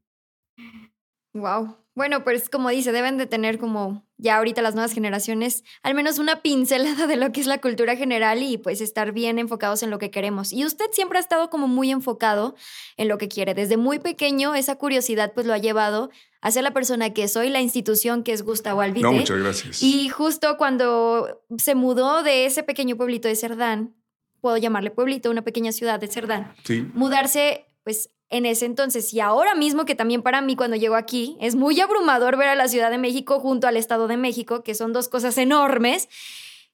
Wow. 1.34 1.81
Bueno, 1.94 2.24
pues 2.24 2.48
como 2.48 2.70
dice, 2.70 2.90
deben 2.90 3.18
de 3.18 3.26
tener 3.26 3.58
como 3.58 4.06
ya 4.16 4.38
ahorita 4.38 4.62
las 4.62 4.74
nuevas 4.74 4.92
generaciones 4.92 5.62
al 5.82 5.94
menos 5.94 6.18
una 6.18 6.40
pincelada 6.40 7.06
de 7.06 7.16
lo 7.16 7.32
que 7.32 7.40
es 7.40 7.46
la 7.46 7.60
cultura 7.60 7.96
general 7.96 8.42
y 8.42 8.56
pues 8.56 8.80
estar 8.80 9.12
bien 9.12 9.38
enfocados 9.38 9.82
en 9.82 9.90
lo 9.90 9.98
que 9.98 10.10
queremos. 10.10 10.52
Y 10.52 10.64
usted 10.64 10.86
siempre 10.92 11.18
ha 11.18 11.20
estado 11.20 11.50
como 11.50 11.68
muy 11.68 11.90
enfocado 11.90 12.54
en 12.96 13.08
lo 13.08 13.18
que 13.18 13.28
quiere. 13.28 13.52
Desde 13.52 13.76
muy 13.76 13.98
pequeño 13.98 14.54
esa 14.54 14.76
curiosidad 14.76 15.32
pues 15.34 15.46
lo 15.46 15.52
ha 15.52 15.58
llevado 15.58 16.10
a 16.40 16.50
ser 16.50 16.62
la 16.64 16.72
persona 16.72 17.12
que 17.12 17.28
soy, 17.28 17.50
la 17.50 17.60
institución 17.60 18.22
que 18.22 18.32
es 18.32 18.42
Gustavo 18.42 18.80
Albite. 18.80 19.02
No, 19.02 19.12
muchas 19.12 19.38
gracias. 19.38 19.82
Y 19.82 20.08
justo 20.08 20.56
cuando 20.56 21.42
se 21.58 21.74
mudó 21.74 22.22
de 22.22 22.46
ese 22.46 22.62
pequeño 22.62 22.96
pueblito 22.96 23.28
de 23.28 23.36
Cerdán, 23.36 23.94
puedo 24.40 24.56
llamarle 24.56 24.90
pueblito, 24.90 25.30
una 25.30 25.42
pequeña 25.42 25.72
ciudad 25.72 26.00
de 26.00 26.08
Cerdán, 26.08 26.54
sí. 26.64 26.86
mudarse 26.94 27.66
pues 27.84 28.10
en 28.32 28.46
ese 28.46 28.64
entonces 28.64 29.12
y 29.12 29.20
ahora 29.20 29.54
mismo 29.54 29.84
que 29.84 29.94
también 29.94 30.22
para 30.22 30.40
mí 30.40 30.56
cuando 30.56 30.76
llego 30.76 30.96
aquí 30.96 31.36
es 31.40 31.54
muy 31.54 31.78
abrumador 31.80 32.38
ver 32.38 32.48
a 32.48 32.54
la 32.54 32.66
Ciudad 32.66 32.90
de 32.90 32.98
México 32.98 33.38
junto 33.38 33.68
al 33.68 33.76
Estado 33.76 34.08
de 34.08 34.16
México, 34.16 34.64
que 34.64 34.74
son 34.74 34.92
dos 34.92 35.08
cosas 35.08 35.36
enormes. 35.36 36.08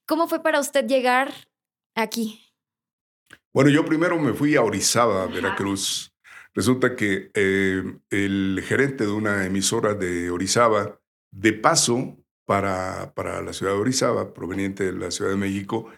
¿Cómo 0.05 0.27
fue 0.27 0.41
para 0.41 0.59
usted 0.59 0.87
llegar 0.87 1.33
aquí? 1.95 2.41
Bueno, 3.53 3.69
yo 3.69 3.85
primero 3.85 4.17
me 4.17 4.33
fui 4.33 4.55
a 4.55 4.63
Orizaba, 4.63 5.27
Veracruz. 5.27 6.13
Resulta 6.53 6.95
que 6.95 7.29
eh, 7.33 7.83
el 8.09 8.63
gerente 8.65 9.05
de 9.05 9.11
una 9.11 9.45
emisora 9.45 9.93
de 9.93 10.31
Orizaba, 10.31 10.99
de 11.31 11.53
paso 11.53 12.17
para, 12.45 13.13
para 13.15 13.41
la 13.41 13.51
ciudad 13.51 13.73
de 13.73 13.79
Orizaba, 13.79 14.33
proveniente 14.33 14.85
de 14.85 14.93
la 14.93 15.11
Ciudad 15.11 15.31
de 15.31 15.37
México, 15.37 15.89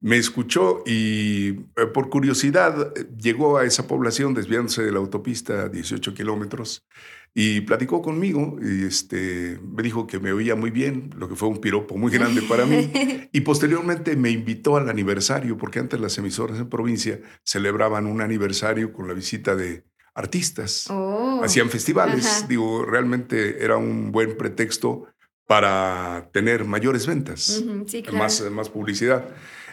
me 0.00 0.16
escuchó 0.16 0.82
y 0.86 1.48
eh, 1.76 1.86
por 1.92 2.08
curiosidad 2.08 2.94
llegó 3.16 3.58
a 3.58 3.64
esa 3.64 3.86
población 3.86 4.34
desviándose 4.34 4.82
de 4.82 4.92
la 4.92 4.98
autopista 4.98 5.62
a 5.62 5.68
18 5.68 6.14
kilómetros 6.14 6.86
y 7.34 7.60
platicó 7.62 8.00
conmigo 8.02 8.56
y 8.62 8.84
este, 8.84 9.60
me 9.62 9.82
dijo 9.82 10.06
que 10.06 10.18
me 10.18 10.32
oía 10.32 10.54
muy 10.54 10.70
bien, 10.70 11.10
lo 11.16 11.28
que 11.28 11.36
fue 11.36 11.48
un 11.48 11.60
piropo 11.60 11.96
muy 11.96 12.10
grande 12.10 12.42
para 12.42 12.64
mí. 12.66 12.90
Y 13.30 13.42
posteriormente 13.42 14.16
me 14.16 14.30
invitó 14.30 14.76
al 14.78 14.88
aniversario, 14.88 15.58
porque 15.58 15.78
antes 15.78 16.00
las 16.00 16.16
emisoras 16.16 16.58
en 16.58 16.68
provincia 16.70 17.20
celebraban 17.44 18.06
un 18.06 18.22
aniversario 18.22 18.90
con 18.92 19.06
la 19.06 19.12
visita 19.12 19.54
de 19.54 19.84
artistas. 20.14 20.86
Oh. 20.88 21.42
Hacían 21.44 21.68
festivales. 21.68 22.26
Ajá. 22.26 22.46
Digo, 22.48 22.86
realmente 22.86 23.62
era 23.62 23.76
un 23.76 24.10
buen 24.10 24.36
pretexto 24.38 25.06
para 25.46 26.30
tener 26.32 26.64
mayores 26.64 27.06
ventas, 27.06 27.60
Uh 27.62 27.66
-huh, 27.66 27.86
sí, 27.86 28.02
claro. 28.02 28.18
más, 28.18 28.40
más 28.50 28.68
publicidad. 28.70 29.28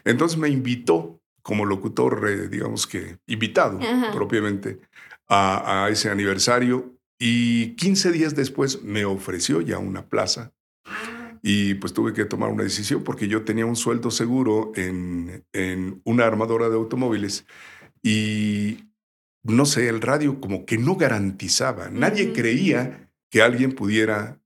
Entonces 0.06 0.38
me 0.38 0.50
invitó 0.50 1.22
como 1.42 1.66
locutor, 1.66 2.28
eh, 2.30 2.48
digamos 2.48 2.88
que 2.88 3.18
invitado 3.28 3.80
Ajá. 3.82 4.12
propiamente, 4.12 4.80
a, 5.28 5.86
a, 5.86 5.90
ese 5.90 6.10
aniversario 6.10 6.96
y 7.20 7.76
15 7.76 8.12
días 8.12 8.36
después 8.36 8.84
me 8.84 9.06
ofreció 9.06 9.62
ya 9.62 9.78
una 9.78 10.08
plaza 10.08 10.54
y 11.42 11.76
pues 11.76 11.94
tuve 11.94 12.14
que 12.14 12.26
tomar 12.26 12.50
una 12.50 12.64
decisión 12.64 13.04
porque 13.04 13.28
yo 13.28 13.44
tenía 13.44 13.66
un 13.66 13.76
sueldo 13.76 14.10
seguro 14.12 14.72
en, 14.76 15.46
en 15.54 16.02
una 16.04 16.26
armadora 16.26 16.70
de 16.70 16.76
automóviles 16.76 17.46
y 18.02 18.86
no 19.46 19.66
sé, 19.66 19.88
el 19.88 20.02
radio 20.02 20.42
como 20.42 20.66
que 20.66 20.78
no 20.78 20.96
garantizaba. 20.96 21.90
Nadie 21.90 22.34
creía 22.34 23.12
que 23.30 23.42
alguien 23.42 23.74
pudiera 23.74 24.42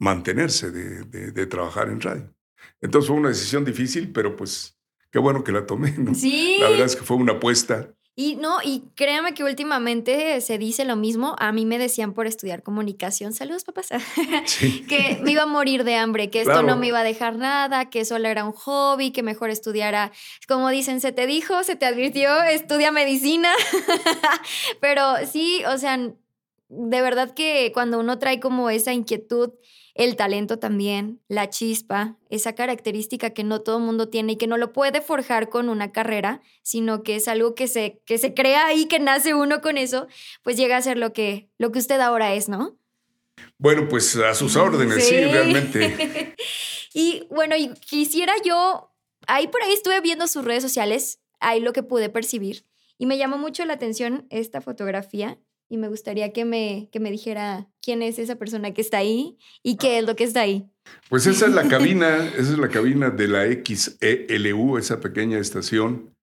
mantenerse 0.00 0.70
de, 0.70 1.46
trabajar 1.46 1.88
en 1.88 2.00
radio. 2.00 2.34
Entonces 2.80 3.08
fue 3.08 3.16
una 3.16 3.28
decisión 3.28 3.64
difícil, 3.64 4.12
pero 4.12 4.36
pues 4.36 4.76
qué 5.10 5.18
bueno 5.18 5.44
que 5.44 5.52
la 5.52 5.66
tomé. 5.66 5.94
¿no? 5.98 6.14
Sí. 6.14 6.58
La 6.60 6.70
verdad 6.70 6.86
es 6.86 6.96
que 6.96 7.02
fue 7.02 7.16
una 7.16 7.34
apuesta. 7.34 7.94
Y 8.20 8.34
no, 8.34 8.58
y 8.64 8.82
créame 8.96 9.32
que 9.32 9.44
últimamente 9.44 10.40
se 10.40 10.58
dice 10.58 10.84
lo 10.84 10.96
mismo. 10.96 11.36
A 11.38 11.52
mí 11.52 11.64
me 11.64 11.78
decían 11.78 12.14
por 12.14 12.26
estudiar 12.26 12.64
comunicación, 12.64 13.32
saludos 13.32 13.62
papás, 13.62 13.90
que 14.88 15.20
me 15.22 15.30
iba 15.30 15.44
a 15.44 15.46
morir 15.46 15.84
de 15.84 15.94
hambre, 15.94 16.28
que 16.28 16.40
esto 16.40 16.64
no 16.64 16.76
me 16.76 16.88
iba 16.88 16.98
a 16.98 17.04
dejar 17.04 17.36
nada, 17.36 17.90
que 17.90 18.04
solo 18.04 18.26
era 18.26 18.44
un 18.44 18.50
hobby, 18.50 19.12
que 19.12 19.22
mejor 19.22 19.50
estudiara. 19.50 20.10
Como 20.48 20.68
dicen, 20.70 21.00
se 21.00 21.12
te 21.12 21.28
dijo, 21.28 21.62
se 21.62 21.76
te 21.76 21.86
advirtió, 21.86 22.42
estudia 22.42 22.90
medicina. 22.90 23.52
Pero 24.80 25.04
sí, 25.30 25.62
o 25.72 25.78
sea, 25.78 25.96
de 25.96 27.00
verdad 27.00 27.34
que 27.34 27.70
cuando 27.72 28.00
uno 28.00 28.18
trae 28.18 28.40
como 28.40 28.68
esa 28.68 28.92
inquietud 28.92 29.52
el 29.98 30.14
talento 30.14 30.60
también, 30.60 31.20
la 31.26 31.50
chispa, 31.50 32.16
esa 32.30 32.54
característica 32.54 33.30
que 33.30 33.42
no 33.42 33.62
todo 33.62 33.78
el 33.78 33.82
mundo 33.82 34.08
tiene 34.08 34.34
y 34.34 34.36
que 34.36 34.46
no 34.46 34.56
lo 34.56 34.72
puede 34.72 35.00
forjar 35.00 35.48
con 35.48 35.68
una 35.68 35.90
carrera, 35.90 36.40
sino 36.62 37.02
que 37.02 37.16
es 37.16 37.26
algo 37.26 37.56
que 37.56 37.66
se, 37.66 38.00
que 38.06 38.16
se 38.16 38.32
crea 38.32 38.66
ahí, 38.66 38.86
que 38.86 39.00
nace 39.00 39.34
uno 39.34 39.60
con 39.60 39.76
eso, 39.76 40.06
pues 40.44 40.56
llega 40.56 40.76
a 40.76 40.82
ser 40.82 40.98
lo 40.98 41.12
que, 41.12 41.50
lo 41.58 41.72
que 41.72 41.80
usted 41.80 41.98
ahora 41.98 42.32
es, 42.32 42.48
¿no? 42.48 42.78
Bueno, 43.58 43.88
pues 43.88 44.14
a 44.14 44.34
sus 44.34 44.54
órdenes, 44.54 45.04
sí, 45.04 45.16
realmente. 45.16 46.36
y 46.94 47.26
bueno, 47.28 47.56
y 47.56 47.74
quisiera 47.74 48.34
yo, 48.44 48.94
ahí 49.26 49.48
por 49.48 49.64
ahí 49.64 49.72
estuve 49.72 50.00
viendo 50.00 50.28
sus 50.28 50.44
redes 50.44 50.62
sociales, 50.62 51.18
ahí 51.40 51.58
lo 51.58 51.72
que 51.72 51.82
pude 51.82 52.08
percibir, 52.08 52.64
y 52.98 53.06
me 53.06 53.18
llamó 53.18 53.36
mucho 53.36 53.64
la 53.64 53.74
atención 53.74 54.28
esta 54.30 54.60
fotografía 54.60 55.38
y 55.68 55.76
me 55.76 55.88
gustaría 55.88 56.32
que 56.32 56.44
me, 56.44 56.88
que 56.90 57.00
me 57.00 57.10
dijera 57.10 57.68
quién 57.82 58.02
es 58.02 58.18
esa 58.18 58.36
persona 58.36 58.72
que 58.72 58.80
está 58.80 58.98
ahí 58.98 59.38
y 59.62 59.76
qué 59.76 59.98
es 59.98 60.06
lo 60.06 60.16
que 60.16 60.24
está 60.24 60.40
ahí. 60.40 60.70
Pues 61.08 61.26
esa 61.26 61.46
es 61.46 61.52
la 61.52 61.68
cabina, 61.68 62.16
esa 62.26 62.52
es 62.52 62.58
la 62.58 62.68
cabina 62.68 63.10
de 63.10 63.28
la 63.28 63.44
XELU, 63.44 64.78
esa 64.78 65.00
pequeña 65.00 65.38
estación. 65.38 66.14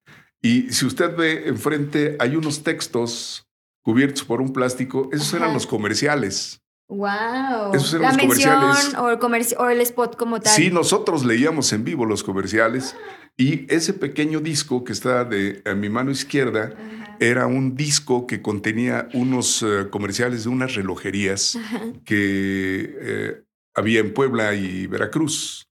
Y 0.42 0.72
si 0.72 0.86
usted 0.86 1.16
ve 1.16 1.48
enfrente, 1.48 2.18
hay 2.20 2.36
unos 2.36 2.64
textos 2.64 3.48
cubiertos 3.84 4.24
por 4.24 4.42
un 4.42 4.52
plástico, 4.52 5.10
esos 5.12 5.34
eran 5.34 5.54
los 5.54 5.68
comerciales. 5.68 6.62
Wow. 6.88 7.74
Esos 7.74 7.94
eran 7.94 8.16
los 8.16 8.22
comerciales. 8.22 8.96
O 8.96 9.10
el, 9.10 9.56
o 9.58 9.70
el 9.70 9.82
spot 9.82 10.16
como 10.16 10.40
tal. 10.40 10.54
Sí, 10.54 10.70
nosotros 10.70 11.26
leíamos 11.26 11.72
en 11.74 11.84
vivo 11.84 12.06
los 12.06 12.24
comerciales 12.24 12.96
y 13.38 13.66
ese 13.74 13.94
pequeño 13.94 14.40
disco 14.40 14.84
que 14.84 14.94
está 14.94 15.26
de 15.26 15.62
a 15.66 15.74
mi 15.74 15.90
mano 15.90 16.12
izquierda 16.12 16.74
era 17.20 17.48
un 17.48 17.76
disco 17.76 18.28
que 18.28 18.42
contenía 18.42 19.10
unos 19.14 19.62
eh, 19.64 19.88
comerciales 19.90 20.44
de 20.44 20.50
unas 20.50 20.76
relojerías 20.76 21.58
que 22.06 22.96
eh, 23.00 23.44
había 23.74 24.00
en 24.00 24.14
Puebla 24.14 24.54
y 24.54 24.88
Veracruz. 24.88 25.68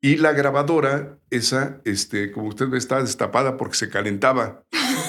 Y 0.00 0.16
la 0.16 0.32
grabadora, 0.32 1.18
esa, 1.30 1.80
este, 1.84 2.30
como 2.30 2.48
usted 2.48 2.68
ve, 2.68 2.78
estaba 2.78 3.02
destapada 3.02 3.56
porque 3.56 3.76
se 3.76 3.88
calentaba. 3.88 4.64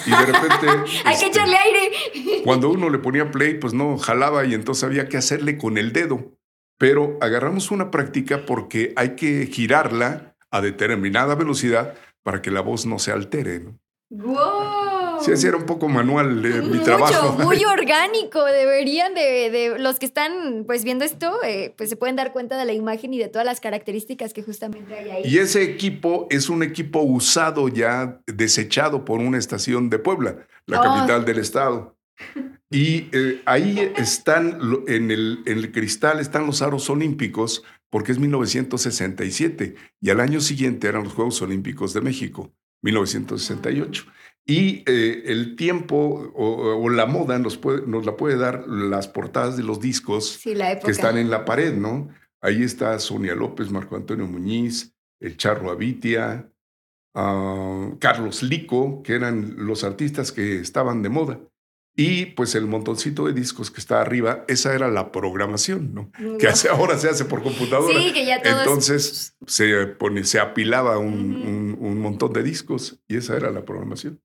Y 0.06 0.10
de 0.10 0.26
repente. 0.26 0.68
¡Hay 1.06 1.18
que 1.18 1.26
este, 1.26 1.28
echarle 1.28 1.58
aire! 1.58 2.42
cuando 2.44 2.70
uno 2.70 2.90
le 2.90 3.00
ponía 3.00 3.32
play, 3.32 3.56
pues 3.56 3.74
no 3.74 3.98
jalaba 3.98 4.46
y 4.46 4.54
entonces 4.54 4.84
había 4.84 5.10
que 5.10 5.18
hacerle 5.18 5.58
con 5.58 5.78
el 5.78 5.92
dedo. 5.92 6.38
Pero 6.78 7.18
agarramos 7.22 7.72
una 7.72 7.92
práctica 7.92 8.46
porque 8.46 8.94
hay 8.96 9.16
que 9.16 9.48
girarla 9.48 10.35
a 10.56 10.62
determinada 10.62 11.36
velocidad 11.36 11.96
para 12.24 12.42
que 12.42 12.52
la 12.52 12.62
voz 12.62 12.86
no 12.86 13.00
se 13.00 13.12
altere. 13.12 13.60
¿no? 13.60 13.80
Sí, 15.22 15.32
así 15.32 15.48
era 15.48 15.58
un 15.58 15.66
poco 15.66 15.88
manual 15.88 16.46
eh, 16.46 16.62
mi 16.62 16.80
trabajo. 16.80 17.34
Muy 17.34 17.64
orgánico. 17.66 18.44
Deberían 18.44 19.14
de, 19.14 19.76
los 19.80 20.00
que 20.00 20.06
están 20.06 20.64
pues 20.66 20.84
viendo 20.84 21.06
esto, 21.06 21.34
eh, 21.44 21.74
pues 21.78 21.90
se 21.90 21.96
pueden 21.96 22.16
dar 22.16 22.32
cuenta 22.32 22.58
de 22.58 22.66
la 22.66 22.74
imagen 22.74 23.14
y 23.14 23.18
de 23.18 23.28
todas 23.28 23.46
las 23.46 23.60
características 23.60 24.34
que 24.34 24.44
justamente 24.44 24.94
hay 24.94 25.10
ahí. 25.10 25.22
Y 25.26 25.40
ese 25.40 25.64
equipo 25.64 26.28
es 26.30 26.50
un 26.50 26.64
equipo 26.64 27.02
usado 27.02 27.68
ya, 27.68 28.20
desechado 28.28 29.06
por 29.06 29.20
una 29.20 29.38
estación 29.38 29.90
de 29.90 30.00
Puebla, 30.00 30.46
la 30.66 30.80
oh. 30.80 30.84
capital 30.84 31.26
del 31.26 31.40
estado. 31.40 31.96
Y 32.72 33.10
eh, 33.14 33.42
ahí 33.46 33.94
están, 33.96 34.60
en 34.88 35.12
el, 35.12 35.44
en 35.46 35.60
el 35.60 35.72
cristal 35.72 36.20
están 36.20 36.48
los 36.48 36.64
aros 36.64 36.90
olímpicos, 36.90 37.64
porque 37.90 38.12
es 38.12 38.20
1967, 38.20 39.76
y 40.02 40.10
al 40.10 40.20
año 40.20 40.42
siguiente 40.42 40.88
eran 40.88 41.04
los 41.04 41.14
Juegos 41.14 41.42
Olímpicos 41.42 41.94
de 41.94 42.02
México, 42.02 42.54
1968. 42.82 44.06
Y 44.48 44.84
eh, 44.86 45.24
el 45.26 45.56
tiempo 45.56 46.32
o, 46.36 46.90
la 46.90 47.08
moda 47.08 47.40
nos, 47.40 47.58
puede, 47.58 47.88
nos, 47.88 48.06
la 48.06 48.16
puede 48.16 48.38
dar 48.38 48.68
las 48.68 49.08
portadas 49.08 49.58
de 49.58 49.64
los 49.64 49.80
discos 49.80 50.40
que 50.44 50.92
están 50.92 51.18
en 51.18 51.32
la 51.32 51.46
pared, 51.46 51.74
¿no? 51.74 52.10
Ahí 52.42 52.62
está 52.62 53.00
Sonia 53.00 53.34
López, 53.34 53.72
Marco 53.72 53.96
Antonio 53.96 54.28
Muñiz, 54.28 54.94
el 55.20 55.36
Charro 55.36 55.72
Avitia, 55.72 56.52
ah, 57.16 57.90
Carlos 58.00 58.44
Lico, 58.44 59.02
que 59.02 59.16
eran 59.16 59.56
los 59.66 59.84
artistas 59.84 60.32
que 60.32 60.60
estaban 60.60 61.02
de 61.02 61.10
moda. 61.10 61.40
Y 61.98 62.28
pues 62.28 62.56
el 62.56 62.68
montoncito 62.68 63.26
de 63.26 63.34
discos 63.34 63.72
que 63.72 63.80
está 63.80 64.02
arriba, 64.02 64.44
esa 64.50 64.74
era 64.76 64.90
la 64.90 65.14
programación, 65.14 65.94
¿no? 65.94 66.12
Que 66.38 66.48
hace, 66.48 66.68
ahora 66.68 66.98
se 66.98 67.08
hace 67.08 67.24
por 67.24 67.42
computadora. 67.42 67.98
Sí, 67.98 68.12
que 68.12 68.26
ya 68.26 68.42
todo 68.42 68.60
Entonces 68.60 69.38
se, 69.48 69.88
pone, 69.88 70.26
se 70.26 70.40
apilaba 70.40 70.98
un, 70.98 71.78
un 71.80 72.00
montón 72.00 72.34
de 72.34 72.44
discos 72.44 73.00
y 73.08 73.16
esa 73.16 73.38
era 73.38 73.50
la 73.50 73.64
programación. 73.64 74.20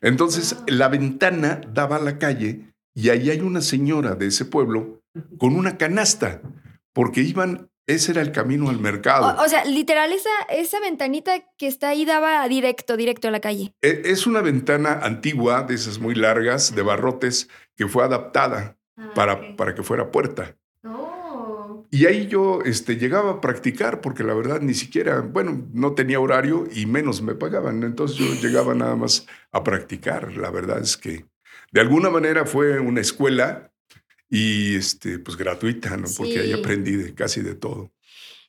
Entonces, 0.00 0.56
la 0.66 0.88
ventana 0.88 1.60
daba 1.72 1.96
a 1.96 2.02
la 2.02 2.18
calle 2.18 2.72
y 2.94 3.10
ahí 3.10 3.30
hay 3.30 3.40
una 3.40 3.60
señora 3.60 4.14
de 4.14 4.28
ese 4.28 4.44
pueblo 4.44 5.02
con 5.38 5.54
una 5.54 5.76
canasta, 5.76 6.40
porque 6.94 7.20
iban, 7.20 7.68
ese 7.86 8.12
era 8.12 8.20
el 8.20 8.32
camino 8.32 8.68
al 8.68 8.80
mercado. 8.80 9.36
O, 9.42 9.48
sea, 9.48 9.64
literal, 9.64 10.12
esa, 10.12 10.30
esa 10.48 10.80
ventanita 10.80 11.44
que 11.56 11.66
está 11.66 11.90
ahí 11.90 12.04
daba 12.04 12.46
directo, 12.48 12.96
directo 12.96 13.28
a 13.28 13.30
la 13.30 13.40
calle. 13.40 13.74
E, 13.80 14.02
es 14.06 14.26
una 14.26 14.40
ventana 14.40 15.00
antigua, 15.02 15.62
de 15.62 15.74
esas 15.74 15.98
muy 15.98 16.14
largas, 16.14 16.74
de 16.74 16.82
barrotes, 16.82 17.48
que 17.76 17.86
fue 17.86 18.04
adaptada 18.04 18.76
ah, 18.96 19.12
para, 19.14 19.56
para 19.56 19.74
que 19.74 19.82
fuera 19.82 20.10
puerta. 20.10 20.56
Y 21.90 22.06
ahí 22.06 22.26
yo 22.26 22.60
este, 22.64 22.96
llegaba 22.96 23.30
a 23.30 23.40
practicar 23.40 24.00
porque 24.00 24.24
la 24.24 24.34
verdad 24.34 24.60
ni 24.60 24.74
siquiera, 24.74 25.20
bueno, 25.20 25.66
no 25.72 25.94
tenía 25.94 26.20
horario 26.20 26.66
y 26.70 26.84
menos 26.86 27.22
me 27.22 27.34
pagaban. 27.34 27.82
Entonces 27.84 28.18
yo 28.18 28.26
llegaba 28.34 28.74
nada 28.74 28.96
más 28.96 29.26
a 29.52 29.62
practicar. 29.62 30.36
La 30.36 30.50
verdad 30.50 30.80
es 30.80 30.96
que 30.96 31.26
de 31.72 31.80
alguna 31.80 32.10
manera 32.10 32.44
fue 32.44 32.80
una 32.80 33.00
escuela 33.00 33.72
y 34.28 34.76
este, 34.76 35.18
pues 35.18 35.36
gratuita, 35.36 35.96
¿no? 35.96 36.08
Porque 36.16 36.40
ahí 36.40 36.52
aprendí 36.52 36.92
de, 36.96 37.14
casi 37.14 37.42
de 37.42 37.54
todo. 37.54 37.92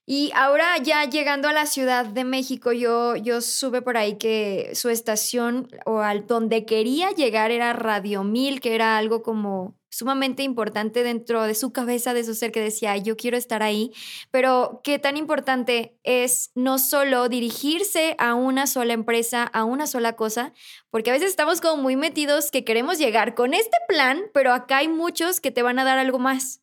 Y 0.10 0.32
ahora 0.36 0.78
ya 0.82 1.04
llegando 1.10 1.50
a 1.50 1.54
la 1.54 1.66
Ciudad 1.66 2.06
de 2.06 2.24
México, 2.24 2.72
yo, 2.72 3.18
yo 3.18 3.42
supe 3.42 3.82
por 3.82 3.98
ahí 3.98 4.18
que 4.18 4.72
su 4.74 4.88
estación 4.90 5.68
o 5.86 6.00
al 6.00 6.26
donde 6.26 6.66
quería 6.66 7.12
llegar 7.12 7.52
era 7.52 7.74
Radio 7.74 8.24
Mil, 8.24 8.62
que 8.62 8.74
era 8.74 8.98
algo 8.98 9.22
como 9.22 9.77
sumamente 9.89 10.43
importante 10.43 11.04
dentro 11.04 11.43
de 11.43 11.56
su 11.56 11.71
cabeza, 11.71 12.13
de 12.13 12.23
su 12.23 12.36
ser, 12.36 12.52
que 12.52 12.62
decía, 12.62 12.97
yo 12.97 13.17
quiero 13.17 13.38
estar 13.38 13.63
ahí, 13.63 13.91
pero 14.32 14.82
qué 14.84 15.00
tan 15.00 15.17
importante 15.17 15.97
es 16.04 16.52
no 16.56 16.80
solo 16.80 17.30
dirigirse 17.30 18.15
a 18.19 18.34
una 18.34 18.67
sola 18.67 18.93
empresa, 18.93 19.43
a 19.43 19.63
una 19.63 19.88
sola 19.88 20.13
cosa, 20.13 20.54
porque 20.89 21.10
a 21.10 21.13
veces 21.13 21.30
estamos 21.30 21.62
como 21.62 21.82
muy 21.82 21.95
metidos 21.95 22.52
que 22.52 22.63
queremos 22.63 22.97
llegar 22.97 23.36
con 23.36 23.54
este 23.54 23.78
plan, 23.88 24.21
pero 24.34 24.54
acá 24.54 24.78
hay 24.78 24.88
muchos 24.88 25.39
que 25.39 25.52
te 25.52 25.62
van 25.62 25.80
a 25.80 25.86
dar 25.86 25.97
algo 25.97 26.19
más. 26.19 26.62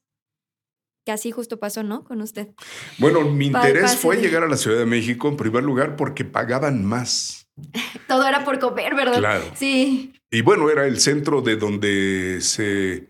Que 1.04 1.12
así 1.12 1.30
justo 1.32 1.58
pasó, 1.58 1.82
¿no? 1.82 2.02
Con 2.02 2.22
usted. 2.22 2.48
Bueno, 2.96 3.20
mi 3.20 3.46
interés 3.48 3.94
fue 3.94 4.16
llegar 4.16 4.42
a 4.42 4.48
la 4.48 4.56
Ciudad 4.56 4.78
de 4.78 4.86
México 4.86 5.28
en 5.28 5.36
primer 5.36 5.62
lugar 5.62 5.96
porque 5.96 6.24
pagaban 6.24 6.82
más. 6.82 7.46
Todo 8.08 8.26
era 8.26 8.42
por 8.42 8.58
comer, 8.58 8.94
¿verdad? 8.94 9.18
Claro. 9.18 9.44
Sí. 9.54 10.14
Y 10.30 10.40
bueno, 10.40 10.70
era 10.70 10.86
el 10.86 10.98
centro 10.98 11.42
de 11.42 11.56
donde 11.56 12.38
se 12.40 13.06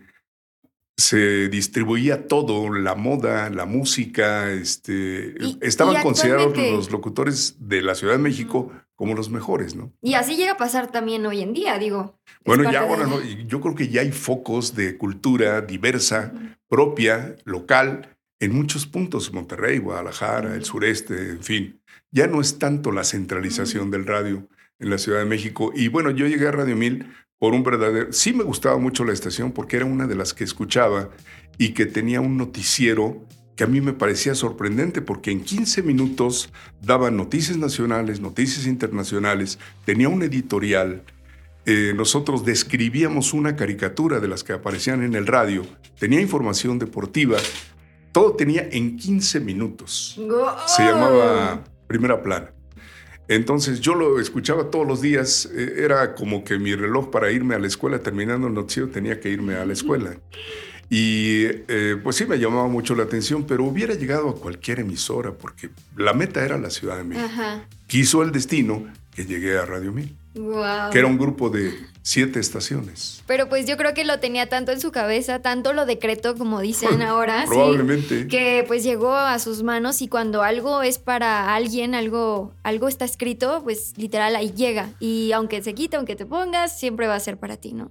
se 0.96 1.48
distribuía 1.48 2.28
todo, 2.28 2.72
la 2.72 2.94
moda, 2.94 3.50
la 3.50 3.64
música, 3.64 4.50
este, 4.52 5.34
estaban 5.60 6.02
considerados 6.02 6.56
los 6.56 6.90
locutores 6.90 7.56
de 7.58 7.82
la 7.82 7.94
Ciudad 7.94 8.14
de 8.14 8.20
México 8.20 8.70
como 8.94 9.14
los 9.14 9.28
mejores, 9.28 9.74
¿no? 9.74 9.92
Y 10.02 10.14
así 10.14 10.36
llega 10.36 10.52
a 10.52 10.56
pasar 10.56 10.92
también 10.92 11.26
hoy 11.26 11.40
en 11.40 11.52
día, 11.52 11.78
digo. 11.78 12.18
Bueno, 12.44 12.70
ya 12.70 12.82
ahora 12.82 13.06
no, 13.06 13.20
yo 13.22 13.60
creo 13.60 13.74
que 13.74 13.88
ya 13.88 14.02
hay 14.02 14.12
focos 14.12 14.76
de 14.76 14.96
cultura 14.96 15.60
diversa, 15.62 16.32
propia, 16.68 17.36
local, 17.44 18.16
en 18.38 18.54
muchos 18.54 18.86
puntos, 18.86 19.32
Monterrey, 19.32 19.78
Guadalajara, 19.78 20.54
el 20.54 20.64
sureste, 20.64 21.30
en 21.30 21.42
fin. 21.42 21.80
Ya 22.12 22.28
no 22.28 22.40
es 22.40 22.58
tanto 22.58 22.92
la 22.92 23.02
centralización 23.02 23.90
del 23.90 24.06
radio 24.06 24.46
en 24.78 24.90
la 24.90 24.98
Ciudad 24.98 25.20
de 25.20 25.24
México. 25.24 25.72
Y 25.74 25.88
bueno, 25.88 26.10
yo 26.10 26.26
llegué 26.26 26.46
a 26.46 26.52
Radio 26.52 26.76
Mil 26.76 27.06
por 27.44 27.52
un 27.52 27.62
verdadero... 27.62 28.10
Sí 28.10 28.32
me 28.32 28.42
gustaba 28.42 28.78
mucho 28.78 29.04
la 29.04 29.12
estación 29.12 29.52
porque 29.52 29.76
era 29.76 29.84
una 29.84 30.06
de 30.06 30.14
las 30.14 30.32
que 30.32 30.44
escuchaba 30.44 31.10
y 31.58 31.74
que 31.74 31.84
tenía 31.84 32.22
un 32.22 32.38
noticiero 32.38 33.22
que 33.54 33.64
a 33.64 33.66
mí 33.66 33.82
me 33.82 33.92
parecía 33.92 34.34
sorprendente 34.34 35.02
porque 35.02 35.30
en 35.30 35.44
15 35.44 35.82
minutos 35.82 36.50
daba 36.80 37.10
noticias 37.10 37.58
nacionales, 37.58 38.18
noticias 38.18 38.66
internacionales, 38.66 39.58
tenía 39.84 40.08
un 40.08 40.22
editorial 40.22 41.02
eh, 41.66 41.92
nosotros 41.94 42.46
describíamos 42.46 43.34
una 43.34 43.56
caricatura 43.56 44.20
de 44.20 44.28
las 44.28 44.42
que 44.42 44.54
aparecían 44.54 45.02
en 45.02 45.14
el 45.14 45.26
radio, 45.26 45.66
tenía 45.98 46.22
información 46.22 46.78
deportiva, 46.78 47.36
todo 48.10 48.36
tenía 48.36 48.66
en 48.72 48.96
15 48.96 49.40
minutos. 49.40 50.18
Se 50.66 50.82
llamaba 50.82 51.62
Primera 51.86 52.22
Plana. 52.22 52.53
Entonces 53.28 53.80
yo 53.80 53.94
lo 53.94 54.20
escuchaba 54.20 54.70
todos 54.70 54.86
los 54.86 55.00
días, 55.00 55.48
eh, 55.54 55.76
era 55.78 56.14
como 56.14 56.44
que 56.44 56.58
mi 56.58 56.74
reloj 56.74 57.10
para 57.10 57.30
irme 57.32 57.54
a 57.54 57.58
la 57.58 57.66
escuela, 57.66 57.98
terminando 57.98 58.48
el 58.48 58.54
noticiero 58.54 58.88
tenía 58.88 59.20
que 59.20 59.30
irme 59.30 59.54
a 59.54 59.64
la 59.64 59.72
escuela. 59.72 60.16
Y 60.90 61.46
eh, 61.68 61.96
pues 62.02 62.16
sí 62.16 62.26
me 62.26 62.38
llamaba 62.38 62.68
mucho 62.68 62.94
la 62.94 63.04
atención, 63.04 63.44
pero 63.46 63.64
hubiera 63.64 63.94
llegado 63.94 64.28
a 64.28 64.34
cualquier 64.34 64.80
emisora 64.80 65.32
porque 65.32 65.70
la 65.96 66.12
meta 66.12 66.44
era 66.44 66.58
la 66.58 66.70
Ciudad 66.70 66.98
de 66.98 67.04
México. 67.04 67.28
Quiso 67.86 68.22
el 68.22 68.32
destino 68.32 68.84
que 69.14 69.24
llegué 69.24 69.58
a 69.58 69.64
Radio 69.64 69.92
Mil. 69.92 70.14
Que 70.92 70.98
era 70.98 71.06
un 71.06 71.16
grupo 71.16 71.48
de 71.48 71.72
siete 72.04 72.38
estaciones. 72.38 73.22
Pero 73.26 73.48
pues 73.48 73.66
yo 73.66 73.78
creo 73.78 73.94
que 73.94 74.04
lo 74.04 74.20
tenía 74.20 74.48
tanto 74.48 74.72
en 74.72 74.80
su 74.80 74.92
cabeza, 74.92 75.40
tanto 75.40 75.72
lo 75.72 75.86
decreto 75.86 76.36
como 76.36 76.60
dicen 76.60 77.00
ahora. 77.02 77.44
Probablemente. 77.46 78.28
que 78.28 78.62
pues 78.68 78.84
llegó 78.84 79.16
a 79.16 79.38
sus 79.38 79.62
manos 79.62 80.02
y 80.02 80.08
cuando 80.08 80.42
algo 80.42 80.82
es 80.82 80.98
para 80.98 81.54
alguien, 81.54 81.94
algo, 81.94 82.52
algo 82.62 82.88
está 82.88 83.06
escrito, 83.06 83.62
pues 83.64 83.94
literal 83.96 84.36
ahí 84.36 84.52
llega. 84.52 84.90
Y 85.00 85.32
aunque 85.32 85.62
se 85.62 85.74
quite, 85.74 85.96
aunque 85.96 86.14
te 86.14 86.26
pongas, 86.26 86.78
siempre 86.78 87.06
va 87.06 87.14
a 87.16 87.20
ser 87.20 87.38
para 87.38 87.56
ti, 87.56 87.72
¿no? 87.72 87.90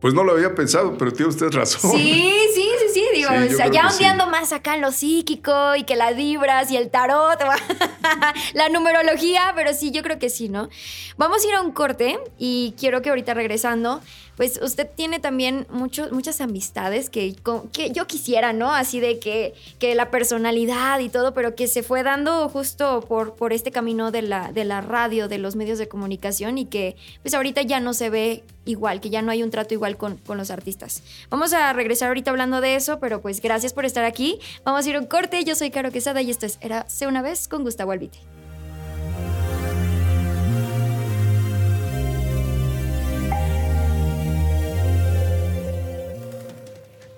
Pues 0.00 0.14
no 0.14 0.22
lo 0.22 0.32
había 0.32 0.54
pensado, 0.54 0.96
pero 0.96 1.12
tiene 1.12 1.30
usted 1.30 1.50
razón. 1.50 1.90
Sí, 1.90 2.32
sí, 2.54 2.68
sí, 2.78 2.94
sí. 2.94 3.04
Digo, 3.14 3.30
o 3.30 3.56
sea, 3.56 3.66
ya 3.66 3.88
ondeando 3.88 4.28
más 4.28 4.52
acá 4.52 4.76
en 4.76 4.80
lo 4.80 4.92
psíquico 4.92 5.74
y 5.74 5.82
que 5.82 5.96
las 5.96 6.14
vibras 6.14 6.70
y 6.70 6.76
el 6.76 6.88
tarot, 6.88 7.38
la 8.54 8.68
numerología, 8.68 9.52
pero 9.56 9.74
sí, 9.74 9.90
yo 9.90 10.02
creo 10.02 10.20
que 10.20 10.30
sí, 10.30 10.48
¿no? 10.48 10.68
Vamos 11.16 11.44
a 11.44 11.48
ir 11.48 11.54
a 11.54 11.62
un 11.62 11.72
corte 11.72 12.20
y 12.38 12.74
quiero 12.78 13.02
que 13.02 13.10
ahorita 13.10 13.34
regresando 13.34 14.00
pues 14.38 14.60
usted 14.62 14.88
tiene 14.94 15.18
también 15.18 15.66
muchas 15.68 16.40
amistades 16.40 17.10
que, 17.10 17.34
que, 17.72 17.90
yo 17.90 18.06
quisiera, 18.06 18.52
¿no? 18.52 18.72
Así 18.72 19.00
de 19.00 19.18
que, 19.18 19.52
que, 19.80 19.96
la 19.96 20.12
personalidad 20.12 21.00
y 21.00 21.08
todo, 21.08 21.34
pero 21.34 21.56
que 21.56 21.66
se 21.66 21.82
fue 21.82 22.04
dando 22.04 22.48
justo 22.48 23.00
por, 23.00 23.34
por 23.34 23.52
este 23.52 23.72
camino 23.72 24.12
de 24.12 24.22
la, 24.22 24.52
de 24.52 24.64
la 24.64 24.80
radio, 24.80 25.26
de 25.26 25.38
los 25.38 25.56
medios 25.56 25.80
de 25.80 25.88
comunicación 25.88 26.56
y 26.56 26.66
que 26.66 26.94
pues 27.22 27.34
ahorita 27.34 27.62
ya 27.62 27.80
no 27.80 27.94
se 27.94 28.10
ve 28.10 28.44
igual, 28.64 29.00
que 29.00 29.10
ya 29.10 29.22
no 29.22 29.32
hay 29.32 29.42
un 29.42 29.50
trato 29.50 29.74
igual 29.74 29.96
con, 29.96 30.18
con 30.18 30.38
los 30.38 30.52
artistas. 30.52 31.02
Vamos 31.30 31.52
a 31.52 31.72
regresar 31.72 32.06
ahorita 32.06 32.30
hablando 32.30 32.60
de 32.60 32.76
eso, 32.76 33.00
pero 33.00 33.20
pues 33.20 33.42
gracias 33.42 33.72
por 33.72 33.86
estar 33.86 34.04
aquí. 34.04 34.38
Vamos 34.62 34.86
a 34.86 34.88
ir 34.88 34.94
a 34.94 35.00
un 35.00 35.06
corte. 35.06 35.42
Yo 35.42 35.56
soy 35.56 35.72
Caro 35.72 35.90
Quesada 35.90 36.22
y 36.22 36.30
esto 36.30 36.46
es 36.46 36.58
Era 36.60 36.86
una 37.08 37.22
vez 37.22 37.48
con 37.48 37.64
Gustavo 37.64 37.90
Albite. 37.90 38.37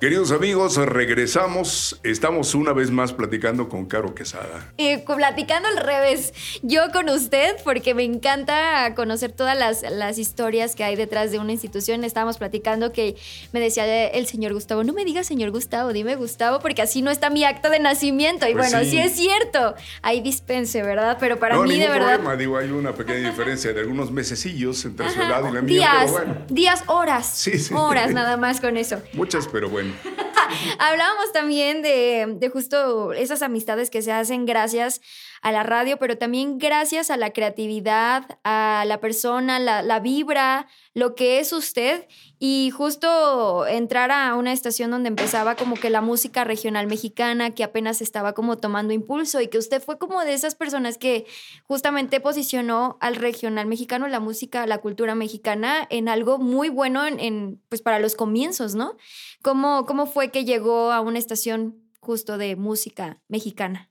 Queridos 0.01 0.33
amigos, 0.33 0.79
regresamos. 0.79 2.01
Estamos 2.05 2.55
una 2.55 2.73
vez 2.73 2.91
más 2.91 3.13
platicando 3.13 3.69
con 3.69 3.85
Caro 3.85 4.15
Quesada. 4.15 4.73
Y 4.79 4.97
platicando 4.97 5.69
al 5.69 5.77
revés, 5.77 6.33
yo 6.63 6.91
con 6.91 7.11
usted, 7.11 7.57
porque 7.65 7.93
me 7.93 8.05
encanta 8.05 8.95
conocer 8.95 9.33
todas 9.33 9.59
las, 9.59 9.83
las, 9.83 10.17
historias 10.17 10.75
que 10.75 10.85
hay 10.85 10.97
detrás 10.97 11.33
de 11.33 11.39
una 11.39 11.53
institución. 11.53 12.03
Estábamos 12.03 12.39
platicando 12.39 12.95
que 12.95 13.17
me 13.53 13.61
decía 13.61 14.07
el 14.07 14.27
señor 14.27 14.55
Gustavo, 14.55 14.85
no 14.85 14.95
me 14.95 15.05
digas 15.05 15.27
señor 15.27 15.51
Gustavo, 15.51 15.93
dime 15.93 16.17
Gustavo, 16.17 16.61
porque 16.61 16.81
así 16.81 17.03
no 17.03 17.11
está 17.11 17.29
mi 17.29 17.45
acta 17.45 17.69
de 17.69 17.79
nacimiento. 17.79 18.49
Y 18.49 18.55
pues 18.55 18.71
bueno, 18.73 18.89
sí. 18.89 18.97
es 18.97 19.13
cierto, 19.13 19.75
hay 20.01 20.23
dispense, 20.23 20.83
¿verdad? 20.83 21.19
Pero 21.21 21.39
para 21.39 21.59
mí 21.61 21.79
de 21.79 21.89
verdad... 21.89 22.15
Problema. 22.15 22.37
Digo, 22.37 22.57
hay 22.57 22.71
una 22.71 22.95
pequeña 22.95 23.29
diferencia 23.29 23.75
de 23.75 23.81
algunos 23.81 24.11
mesecillos 24.11 24.83
entre 24.87 25.11
su 25.11 25.21
edad 25.21 25.47
y 25.47 25.53
la 25.53 25.61
mía. 25.61 25.65
Días, 25.65 26.11
bueno. 26.11 26.37
días, 26.49 26.85
horas. 26.87 27.31
Sí, 27.35 27.59
sí. 27.59 27.75
Horas 27.75 28.15
nada 28.15 28.37
más 28.39 28.63
con 28.63 28.79
eso. 28.79 29.03
Muchas, 29.13 29.47
pero 29.47 29.69
bueno. 29.69 29.90
Hablábamos 30.79 31.33
también 31.33 31.83
de, 31.83 32.51
justo 32.53 33.13
esas 33.13 33.43
amistades 33.43 33.91
que 33.91 34.03
se 34.03 34.13
hacen 34.13 34.47
gracias 34.47 35.01
a 35.43 35.53
la 35.53 35.63
radio, 35.63 35.99
pero 35.99 36.19
también 36.19 36.59
gracias 36.59 37.11
a 37.11 37.17
la 37.17 37.31
creatividad, 37.33 38.39
a 38.45 38.85
la 38.87 39.01
persona, 39.01 39.59
la, 39.59 40.01
vibra, 40.01 40.67
lo 40.93 41.15
que 41.15 41.41
es 41.41 41.53
usted. 41.53 42.07
Y 42.39 42.71
justo 42.71 43.67
entrar 43.67 44.11
a 44.11 44.35
una 44.35 44.53
estación 44.53 44.91
donde 44.91 45.09
empezaba 45.09 45.57
como 45.57 45.77
que 45.77 45.89
la 45.89 46.03
música 46.03 46.45
regional 46.45 46.87
mexicana, 46.87 47.55
que 47.55 47.65
apenas 47.65 48.03
estaba 48.03 48.35
como 48.35 48.59
tomando 48.59 48.93
impulso 48.93 49.41
y 49.41 49.49
que 49.49 49.59
usted 49.59 49.83
fue 49.83 49.99
como 49.99 50.21
de 50.25 50.35
esas 50.35 50.55
personas 50.55 50.99
que 50.99 51.27
justamente 51.65 52.21
posicionó 52.21 52.99
al 53.01 53.17
regional 53.17 53.67
mexicano, 53.67 54.09
la 54.09 54.21
música, 54.21 54.67
la 54.67 54.79
cultura 54.79 55.15
mexicana 55.15 55.87
en 55.89 56.09
algo 56.09 56.39
muy 56.39 56.69
bueno 56.69 57.07
en, 57.07 57.63
pues 57.69 57.81
para 57.81 57.99
los 57.99 58.15
comienzos, 58.15 58.75
¿no? 58.75 58.97
¿Cómo, 59.43 59.87
¿Cómo 59.87 60.07
fue 60.07 60.31
que 60.31 60.45
llegó 60.45 60.93
a 60.93 61.01
una 61.01 61.19
estación 61.19 61.83
justo 62.01 62.37
de 62.37 62.57
música 62.57 63.21
mexicana? 63.29 63.91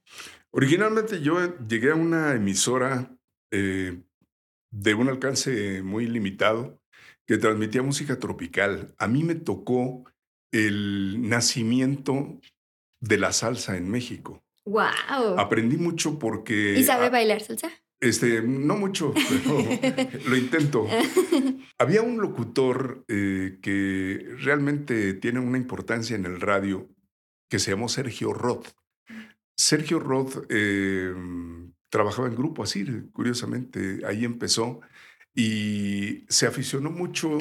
Originalmente 0.51 1.21
yo 1.21 1.57
llegué 1.67 1.91
a 1.91 1.95
una 1.95 2.33
emisora 2.33 3.15
eh, 3.51 4.01
de 4.71 4.93
un 4.93 5.09
alcance 5.09 5.81
muy 5.83 6.07
limitado 6.07 6.81
que 7.25 7.37
transmitía 7.37 7.83
música 7.83 8.17
tropical. 8.17 8.93
A 8.97 9.07
mí 9.07 9.23
me 9.23 9.35
tocó 9.35 10.03
el 10.51 11.29
nacimiento 11.29 12.39
de 12.99 13.17
la 13.17 13.31
salsa 13.33 13.77
en 13.77 13.89
México. 13.89 14.43
¡Wow! 14.65 15.37
Aprendí 15.37 15.77
mucho 15.77 16.19
porque... 16.19 16.75
¿Y 16.77 16.83
sabe 16.83 17.09
bailar 17.09 17.41
salsa? 17.41 17.71
Este, 17.99 18.41
no 18.41 18.77
mucho, 18.77 19.13
pero 19.13 19.57
lo 20.29 20.37
intento. 20.37 20.87
Había 21.77 22.01
un 22.01 22.21
locutor 22.21 23.03
eh, 23.07 23.59
que 23.61 24.35
realmente 24.39 25.13
tiene 25.13 25.39
una 25.39 25.57
importancia 25.57 26.15
en 26.15 26.25
el 26.25 26.39
radio 26.39 26.87
que 27.49 27.59
se 27.59 27.71
llamó 27.71 27.89
Sergio 27.89 28.33
Roth. 28.33 28.69
Sergio 29.59 29.99
Roth 29.99 30.45
eh, 30.47 31.13
trabajaba 31.89 32.29
en 32.29 32.35
grupo 32.35 32.63
así, 32.63 32.85
curiosamente, 33.11 33.99
ahí 34.07 34.23
empezó 34.23 34.79
y 35.35 36.23
se 36.29 36.47
aficionó 36.47 36.91
mucho 36.91 37.37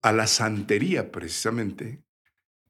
a 0.00 0.12
la 0.12 0.26
santería 0.26 1.12
precisamente. 1.12 2.02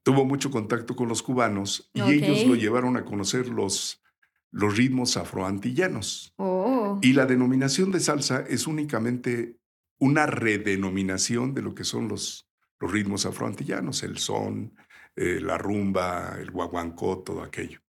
Tuvo 0.03 0.25
mucho 0.25 0.51
contacto 0.51 0.97
con 0.97 1.07
los 1.07 1.23
cubanos 1.23 1.89
y 1.93 2.01
ellos 2.01 2.45
lo 2.45 2.55
llevaron 2.55 2.97
a 2.97 3.05
conocer 3.05 3.47
los, 3.47 4.03
los 4.51 4.75
ritmos 4.75 5.15
afroantillanos. 5.15 6.33
Oh. 6.35 6.99
Y 7.01 7.13
la 7.13 7.25
denominación 7.25 7.91
de 7.93 8.01
salsa 8.01 8.41
es 8.41 8.67
únicamente 8.67 9.57
una 9.99 10.25
redenominación 10.25 11.53
de 11.53 11.61
lo 11.61 11.73
que 11.73 11.85
son 11.85 12.09
los, 12.09 12.45
los 12.81 12.91
ritmos 12.91 13.25
afroantillanos, 13.25 14.03
el 14.03 14.17
son, 14.17 14.75
eh, 15.15 15.39
la 15.39 15.57
rumba, 15.57 16.35
el 16.41 16.51
guaguancó, 16.51 17.19
todo 17.19 17.41
aquello. 17.41 17.79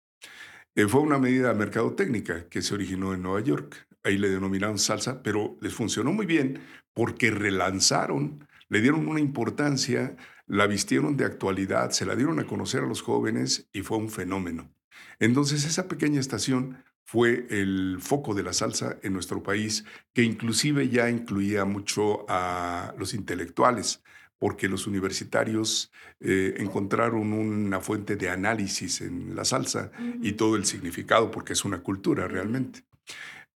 Eh, 0.77 0.87
fue 0.87 1.01
una 1.01 1.19
medida 1.19 1.53
mercadotécnica 1.53 2.49
que 2.49 2.63
se 2.63 2.75
originó 2.75 3.13
en 3.13 3.23
Nueva 3.23 3.41
York. 3.41 3.89
Ahí 4.05 4.19
le 4.19 4.31
denominaron 4.31 4.79
salsa, 4.79 5.23
pero 5.23 5.57
les 5.61 5.75
funcionó 5.75 6.13
muy 6.13 6.27
bien 6.27 6.61
porque 6.95 7.31
relanzaron, 7.31 8.47
le 8.69 8.81
dieron 8.81 9.09
una 9.09 9.21
importancia, 9.21 10.17
la 10.47 10.67
vistieron 10.67 11.17
de 11.17 11.25
actualidad, 11.25 11.91
se 11.91 12.07
la 12.07 12.17
dieron 12.17 12.39
a 12.41 12.47
conocer 12.47 12.83
a 12.85 12.87
los 12.87 13.03
jóvenes 13.03 13.69
y 13.73 13.83
fue 13.83 13.99
un 13.99 14.11
fenómeno. 14.11 14.73
Entonces 15.19 15.65
esa 15.65 15.89
pequeña 15.89 16.21
estación 16.21 16.83
fue 17.05 17.47
el 17.51 17.99
foco 18.01 18.35
de 18.35 18.45
la 18.45 18.53
salsa 18.53 18.97
en 19.03 19.13
nuestro 19.13 19.43
país, 19.43 19.85
que 20.13 20.23
inclusive 20.23 20.89
ya 20.89 21.11
incluía 21.11 21.65
mucho 21.65 22.25
a 22.29 22.95
los 22.99 23.15
intelectuales, 23.15 24.03
porque 24.41 24.69
los 24.69 24.87
universitarios 24.87 25.93
eh, 26.19 26.55
encontraron 26.57 27.35
una 27.35 27.79
fuente 27.81 28.17
de 28.17 28.31
análisis 28.31 29.03
en 29.03 29.37
la 29.37 29.45
salsa 29.45 29.93
y 30.23 30.33
todo 30.33 30.57
el 30.57 30.65
significado, 30.65 31.31
porque 31.31 31.53
es 31.53 31.65
una 31.67 31.83
cultura 31.83 32.27
realmente. 32.27 32.83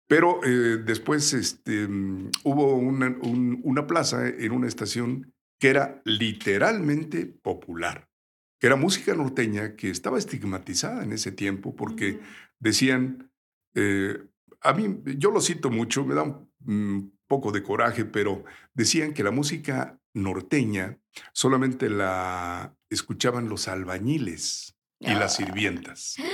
Pero 0.07 0.41
eh, 0.43 0.77
después 0.77 1.33
este, 1.33 1.87
mm, 1.87 2.29
hubo 2.43 2.75
una, 2.75 3.17
una, 3.19 3.87
plaza 3.87 4.27
en 4.27 4.51
una 4.51 4.67
estación 4.67 5.33
que 5.59 5.69
era 5.69 6.03
literalmente 6.05 7.25
popular, 7.25 8.07
que 8.59 8.67
era 8.67 8.75
música 8.75 9.15
norteña 9.15 9.75
que 9.75 9.89
estaba 9.89 10.19
estigmatizada 10.19 11.03
en 11.03 11.13
ese 11.13 11.31
tiempo 11.31 11.75
porque 11.75 12.19
decían, 12.59 13.31
eh, 13.73 14.19
a 14.61 14.73
mí, 14.73 15.01
yo 15.17 15.31
lo 15.31 15.41
cito 15.41 15.71
mucho, 15.71 16.05
me 16.05 16.13
da 16.13 16.21
un 16.21 16.47
mm, 16.59 17.14
poco 17.35 17.51
de 17.51 17.63
coraje, 17.63 18.05
pero 18.05 18.45
decían 18.73 19.13
que 19.13 19.23
la 19.23 19.31
música 19.31 19.99
norteña 20.13 20.97
solamente 21.33 21.89
la 21.89 22.73
escuchaban 22.89 23.49
los 23.49 23.67
albañiles 23.67 24.77
y 25.01 25.13
las 25.13 25.33
ah. 25.33 25.37
sirvientas. 25.37 26.15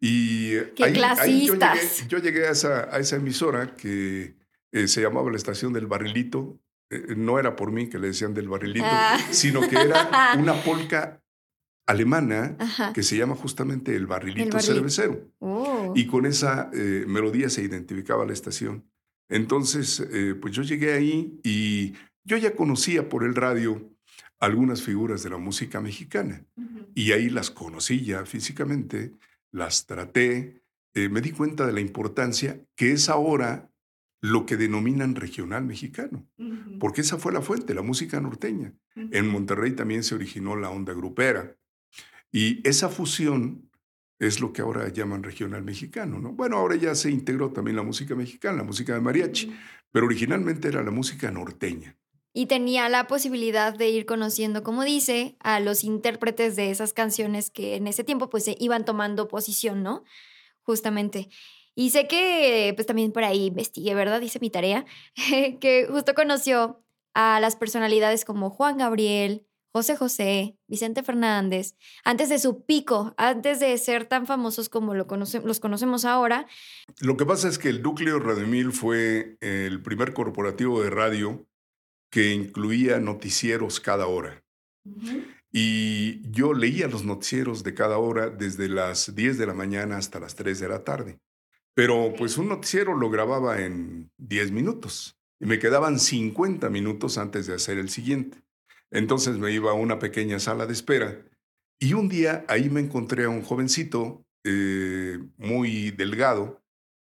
Y 0.00 0.50
¡Qué 0.76 0.92
clasistas! 0.92 2.06
yo, 2.08 2.18
llegué, 2.18 2.46
a, 2.46 2.50
esa, 2.50 2.94
a, 2.94 2.98
esa, 2.98 3.16
emisora 3.16 3.74
que 3.74 4.34
eh, 4.70 4.86
se 4.86 5.00
llamaba 5.00 5.30
la 5.30 5.38
estación 5.38 5.72
del 5.72 5.86
barrilito. 5.86 6.60
Eh, 6.90 7.14
no 7.16 7.38
era 7.38 7.56
por 7.56 7.72
mí 7.72 7.88
que 7.88 7.98
le 7.98 8.08
decían 8.08 8.34
del 8.34 8.50
barrilito, 8.50 8.86
ah. 8.86 9.18
sino 9.30 9.66
que 9.66 9.76
era 9.76 10.34
una 10.38 10.62
polca 10.62 11.22
alemana 11.86 12.58
que 12.92 13.02
se 13.02 13.16
llama 13.16 13.34
justamente 13.34 13.96
el 13.96 14.06
barrilito 14.06 14.60
cervecero. 14.60 15.26
Oh. 15.38 15.94
Y 15.96 16.06
con 16.06 16.26
esa 16.26 16.68
eh, 16.74 17.04
melodía 17.06 17.48
se 17.48 17.62
identificaba 17.62 18.26
la 18.26 18.34
estación. 18.34 18.84
Entonces, 19.28 20.06
pues 20.40 20.54
yo 20.54 20.62
llegué 20.62 20.92
ahí 20.92 21.40
y 21.42 21.94
yo 22.24 22.36
ya 22.36 22.54
conocía 22.54 23.08
por 23.08 23.24
el 23.24 23.34
radio 23.34 23.94
algunas 24.38 24.82
figuras 24.82 25.22
de 25.22 25.30
la 25.30 25.38
música 25.38 25.80
mexicana 25.80 26.44
y 26.94 27.12
ahí 27.12 27.30
las 27.30 27.50
conocí 27.50 28.04
ya 28.04 28.24
físicamente, 28.26 29.12
las 29.50 29.86
traté, 29.86 30.62
eh, 30.94 31.08
me 31.08 31.20
di 31.20 31.32
cuenta 31.32 31.66
de 31.66 31.72
la 31.72 31.80
importancia 31.80 32.60
que 32.76 32.92
es 32.92 33.08
ahora 33.08 33.70
lo 34.20 34.46
que 34.46 34.56
denominan 34.56 35.16
regional 35.16 35.64
mexicano, 35.64 36.26
porque 36.80 37.02
esa 37.02 37.18
fue 37.18 37.30
la 37.32 37.42
fuente, 37.42 37.74
la 37.74 37.82
música 37.82 38.20
norteña. 38.20 38.72
En 38.94 39.28
Monterrey 39.28 39.72
también 39.72 40.02
se 40.02 40.14
originó 40.14 40.56
la 40.56 40.70
onda 40.70 40.94
grupera 40.94 41.56
y 42.32 42.66
esa 42.66 42.88
fusión 42.88 43.68
es 44.18 44.40
lo 44.40 44.52
que 44.52 44.62
ahora 44.62 44.88
llaman 44.88 45.22
regional 45.22 45.62
mexicano, 45.62 46.18
¿no? 46.18 46.32
Bueno, 46.32 46.56
ahora 46.56 46.76
ya 46.76 46.94
se 46.94 47.10
integró 47.10 47.50
también 47.50 47.76
la 47.76 47.82
música 47.82 48.14
mexicana, 48.14 48.58
la 48.58 48.64
música 48.64 48.94
de 48.94 49.00
mariachi, 49.00 49.54
pero 49.90 50.06
originalmente 50.06 50.68
era 50.68 50.82
la 50.82 50.90
música 50.90 51.30
norteña. 51.30 51.96
Y 52.32 52.46
tenía 52.46 52.88
la 52.88 53.06
posibilidad 53.06 53.72
de 53.76 53.90
ir 53.90 54.06
conociendo, 54.06 54.64
como 54.64 54.82
dice, 54.82 55.36
a 55.40 55.60
los 55.60 55.84
intérpretes 55.84 56.56
de 56.56 56.70
esas 56.70 56.92
canciones 56.92 57.50
que 57.50 57.76
en 57.76 57.86
ese 57.86 58.02
tiempo 58.02 58.28
pues 58.28 58.44
se 58.44 58.56
iban 58.58 58.84
tomando 58.84 59.28
posición, 59.28 59.84
¿no? 59.84 60.02
Justamente. 60.62 61.28
Y 61.76 61.90
sé 61.90 62.08
que 62.08 62.72
pues 62.74 62.86
también 62.86 63.12
por 63.12 63.24
ahí 63.24 63.46
investigué, 63.46 63.94
¿verdad? 63.94 64.20
Dice 64.20 64.40
mi 64.40 64.50
tarea, 64.50 64.84
que 65.60 65.86
justo 65.88 66.14
conoció 66.14 66.84
a 67.14 67.38
las 67.38 67.54
personalidades 67.54 68.24
como 68.24 68.50
Juan 68.50 68.78
Gabriel, 68.78 69.46
José 69.74 69.96
José, 69.96 70.56
Vicente 70.68 71.02
Fernández, 71.02 71.74
antes 72.04 72.28
de 72.28 72.38
su 72.38 72.64
pico, 72.64 73.12
antes 73.16 73.58
de 73.58 73.76
ser 73.76 74.04
tan 74.06 74.24
famosos 74.24 74.68
como 74.68 74.94
lo 74.94 75.08
los 75.44 75.58
conocemos 75.58 76.04
ahora. 76.04 76.46
Lo 77.00 77.16
que 77.16 77.26
pasa 77.26 77.48
es 77.48 77.58
que 77.58 77.70
el 77.70 77.82
núcleo 77.82 78.20
Rademil 78.20 78.70
fue 78.70 79.36
el 79.40 79.82
primer 79.82 80.14
corporativo 80.14 80.80
de 80.80 80.90
radio 80.90 81.44
que 82.08 82.32
incluía 82.32 83.00
noticieros 83.00 83.80
cada 83.80 84.06
hora. 84.06 84.44
Y 85.50 86.30
yo 86.30 86.54
leía 86.54 86.86
los 86.86 87.04
noticieros 87.04 87.64
de 87.64 87.74
cada 87.74 87.98
hora 87.98 88.30
desde 88.30 88.68
las 88.68 89.12
10 89.12 89.38
de 89.38 89.46
la 89.46 89.54
mañana 89.54 89.96
hasta 89.96 90.20
las 90.20 90.36
3 90.36 90.60
de 90.60 90.68
la 90.68 90.84
tarde. 90.84 91.18
Pero 91.74 92.14
pues 92.16 92.38
un 92.38 92.48
noticiero 92.48 92.94
lo 92.96 93.10
grababa 93.10 93.60
en 93.60 94.12
10 94.18 94.52
minutos 94.52 95.18
y 95.40 95.46
me 95.46 95.58
quedaban 95.58 95.98
50 95.98 96.70
minutos 96.70 97.18
antes 97.18 97.48
de 97.48 97.54
hacer 97.54 97.78
el 97.78 97.88
siguiente. 97.90 98.43
Entonces 98.94 99.36
me 99.38 99.52
iba 99.52 99.72
a 99.72 99.74
una 99.74 99.98
pequeña 99.98 100.38
sala 100.38 100.66
de 100.66 100.72
espera 100.72 101.18
y 101.78 101.92
un 101.92 102.08
día 102.08 102.44
ahí 102.48 102.70
me 102.70 102.80
encontré 102.80 103.24
a 103.24 103.28
un 103.28 103.42
jovencito 103.42 104.24
eh, 104.44 105.18
muy 105.36 105.90
delgado 105.90 106.62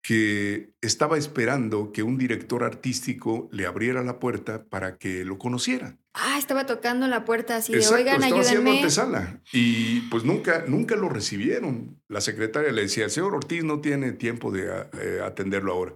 que 0.04 0.74
estaba 0.82 1.18
esperando 1.18 1.92
que 1.92 2.04
un 2.04 2.18
director 2.18 2.64
artístico 2.64 3.50
le 3.52 3.66
abriera 3.66 4.04
la 4.04 4.20
puerta 4.20 4.64
para 4.66 4.98
que 4.98 5.26
lo 5.26 5.38
conociera. 5.38 5.98
Ah, 6.14 6.38
estaba 6.38 6.66
tocando 6.66 7.08
la 7.08 7.24
puerta 7.26 7.58
así 7.58 7.72
de, 7.72 7.80
Exacto, 7.80 7.98
oigan, 8.00 8.24
estaba 8.24 8.42
haciendo 8.42 8.62
ayúdenme. 8.62 8.80
antesala. 8.80 9.42
Y 9.54 10.02
pues 10.10 10.24
nunca, 10.24 10.66
nunca 10.68 10.96
lo 10.96 11.08
recibieron. 11.10 12.02
La 12.08 12.22
secretaria 12.22 12.72
le 12.72 12.84
decía, 12.84 13.06
el 13.06 13.12
señor 13.12 13.36
Ortiz 13.36 13.64
no 13.64 13.80
tiene 13.80 14.12
tiempo 14.12 14.52
de 14.52 14.68
eh, 15.00 15.22
atenderlo 15.24 15.72
ahora. 15.72 15.96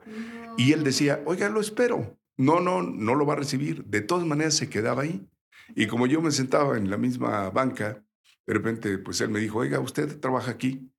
Y 0.58 0.72
él 0.72 0.84
decía, 0.84 1.22
oiga, 1.26 1.50
lo 1.50 1.60
espero. 1.60 2.18
No, 2.38 2.60
no, 2.60 2.82
no 2.84 3.16
lo 3.16 3.26
va 3.26 3.34
a 3.34 3.38
recibir. 3.38 3.86
De 3.86 4.02
todas 4.02 4.26
maneras 4.26 4.56
se 4.56 4.70
quedaba 4.70 5.04
ahí. 5.04 5.28
Y 5.74 5.88
como 5.88 6.08
yo 6.08 6.22
me 6.22 6.32
sentaba 6.32 6.78
en 6.78 6.90
la 6.90 6.98
misma 6.98 7.50
banca, 7.50 8.04
de 8.46 8.54
repente, 8.54 8.98
pues 8.98 9.22
él 9.22 9.30
me 9.30 9.40
dijo, 9.40 9.60
oiga, 9.60 9.80
¿usted 9.80 10.20
trabaja 10.20 10.52
aquí? 10.52 10.92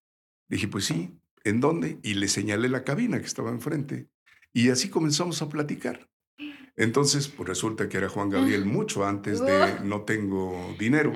Dije, 0.49 0.67
pues 0.69 0.87
sí, 0.87 1.21
¿en 1.45 1.61
dónde? 1.61 1.99
Y 2.03 2.15
le 2.15 2.29
señalé 2.29 2.69
la 2.69 2.83
cabina 2.83 3.21
que 3.21 3.27
estaba 3.27 3.51
enfrente. 3.51 4.09
Y 4.53 4.71
así 4.71 4.89
comenzamos 4.89 5.43
a 5.43 5.49
platicar. 5.49 6.09
Entonces, 6.77 7.29
pues 7.29 7.49
resulta 7.49 7.89
que 7.89 7.97
era 7.97 8.09
Juan 8.09 8.31
Gabriel 8.31 8.67
mucho 8.67 9.07
antes 9.07 9.41
de 9.41 9.81
No 9.85 10.03
tengo 10.03 10.75
dinero. 10.79 11.13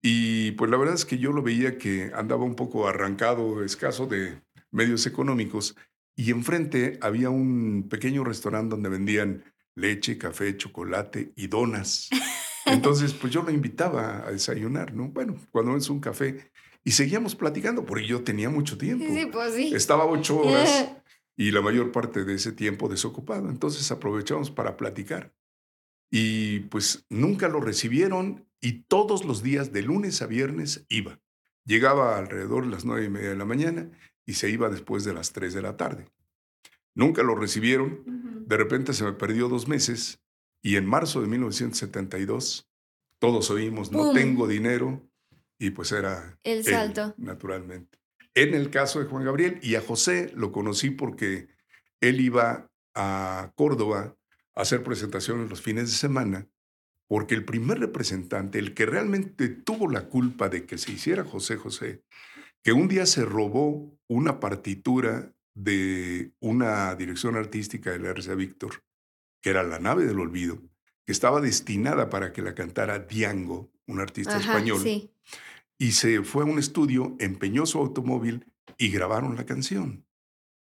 Y 0.00 0.52
pues 0.52 0.70
la 0.70 0.76
verdad 0.76 0.94
es 0.94 1.04
que 1.04 1.18
yo 1.18 1.32
lo 1.32 1.42
veía 1.42 1.78
que 1.78 2.12
andaba 2.14 2.44
un 2.44 2.54
poco 2.54 2.86
arrancado, 2.86 3.64
escaso 3.64 4.06
de 4.06 4.40
medios 4.70 5.06
económicos. 5.06 5.76
Y 6.14 6.30
enfrente 6.30 6.98
había 7.02 7.30
un 7.30 7.88
pequeño 7.88 8.24
restaurante 8.24 8.70
donde 8.70 8.88
vendían 8.88 9.44
leche, 9.74 10.18
café, 10.18 10.56
chocolate 10.56 11.32
y 11.34 11.48
donas. 11.48 12.08
Entonces, 12.66 13.14
pues 13.14 13.32
yo 13.32 13.42
lo 13.42 13.50
invitaba 13.50 14.26
a 14.26 14.32
desayunar, 14.32 14.92
¿no? 14.92 15.08
Bueno, 15.08 15.36
cuando 15.50 15.76
es 15.76 15.88
un 15.88 16.00
café. 16.00 16.50
Y 16.84 16.92
seguíamos 16.92 17.34
platicando, 17.34 17.84
porque 17.84 18.06
yo 18.06 18.22
tenía 18.22 18.50
mucho 18.50 18.76
tiempo. 18.76 19.04
Sí, 19.08 19.26
pues 19.26 19.54
sí. 19.54 19.74
Estaba 19.74 20.04
ocho 20.04 20.40
horas 20.40 20.92
y 21.36 21.50
la 21.50 21.60
mayor 21.60 21.92
parte 21.92 22.24
de 22.24 22.34
ese 22.34 22.52
tiempo 22.52 22.88
desocupado. 22.88 23.48
Entonces 23.48 23.90
aprovechamos 23.90 24.50
para 24.50 24.76
platicar. 24.76 25.32
Y 26.10 26.60
pues 26.60 27.06
nunca 27.08 27.48
lo 27.48 27.60
recibieron 27.60 28.46
y 28.60 28.84
todos 28.84 29.24
los 29.24 29.42
días, 29.42 29.72
de 29.72 29.82
lunes 29.82 30.22
a 30.22 30.26
viernes, 30.26 30.86
iba. 30.88 31.20
Llegaba 31.64 32.18
alrededor 32.18 32.64
de 32.64 32.70
las 32.70 32.84
nueve 32.84 33.06
y 33.06 33.10
media 33.10 33.30
de 33.30 33.36
la 33.36 33.44
mañana 33.44 33.90
y 34.24 34.34
se 34.34 34.50
iba 34.50 34.68
después 34.68 35.04
de 35.04 35.12
las 35.12 35.32
tres 35.32 35.54
de 35.54 35.62
la 35.62 35.76
tarde. 35.76 36.08
Nunca 36.94 37.22
lo 37.22 37.34
recibieron. 37.34 38.44
De 38.46 38.56
repente 38.56 38.92
se 38.92 39.04
me 39.04 39.12
perdió 39.12 39.48
dos 39.48 39.68
meses 39.68 40.20
y 40.66 40.74
en 40.74 40.84
marzo 40.84 41.20
de 41.20 41.28
1972 41.28 42.68
todos 43.20 43.50
oímos, 43.52 43.92
no 43.92 44.12
tengo 44.12 44.48
dinero, 44.48 45.00
y 45.60 45.70
pues 45.70 45.92
era 45.92 46.40
El 46.42 46.58
él, 46.58 46.64
salto. 46.64 47.14
naturalmente. 47.18 48.00
En 48.34 48.52
el 48.52 48.68
caso 48.68 48.98
de 48.98 49.06
Juan 49.06 49.24
Gabriel 49.24 49.60
y 49.62 49.76
a 49.76 49.80
José 49.80 50.32
lo 50.34 50.50
conocí 50.50 50.90
porque 50.90 51.46
él 52.00 52.20
iba 52.20 52.68
a 52.96 53.52
Córdoba 53.54 54.16
a 54.56 54.60
hacer 54.60 54.82
presentaciones 54.82 55.48
los 55.48 55.62
fines 55.62 55.84
de 55.84 55.96
semana, 55.96 56.48
porque 57.06 57.36
el 57.36 57.44
primer 57.44 57.78
representante, 57.78 58.58
el 58.58 58.74
que 58.74 58.86
realmente 58.86 59.48
tuvo 59.48 59.88
la 59.88 60.08
culpa 60.08 60.48
de 60.48 60.66
que 60.66 60.78
se 60.78 60.90
hiciera 60.90 61.22
José 61.22 61.58
José, 61.58 62.02
que 62.64 62.72
un 62.72 62.88
día 62.88 63.06
se 63.06 63.24
robó 63.24 63.96
una 64.08 64.40
partitura 64.40 65.32
de 65.54 66.32
una 66.40 66.92
dirección 66.96 67.36
artística 67.36 67.92
de 67.92 68.00
la 68.00 68.10
RCA 68.10 68.34
Víctor, 68.34 68.82
que 69.46 69.50
era 69.50 69.62
La 69.62 69.78
nave 69.78 70.06
del 70.06 70.18
olvido, 70.18 70.60
que 71.04 71.12
estaba 71.12 71.40
destinada 71.40 72.10
para 72.10 72.32
que 72.32 72.42
la 72.42 72.56
cantara 72.56 72.98
Diango, 72.98 73.70
un 73.86 74.00
artista 74.00 74.38
Ajá, 74.38 74.54
español 74.54 74.80
sí. 74.82 75.12
y 75.78 75.92
se 75.92 76.24
fue 76.24 76.42
a 76.42 76.46
un 76.46 76.58
estudio, 76.58 77.14
empeñó 77.20 77.64
su 77.64 77.78
automóvil 77.78 78.52
y 78.76 78.90
grabaron 78.90 79.36
la 79.36 79.46
canción. 79.46 80.04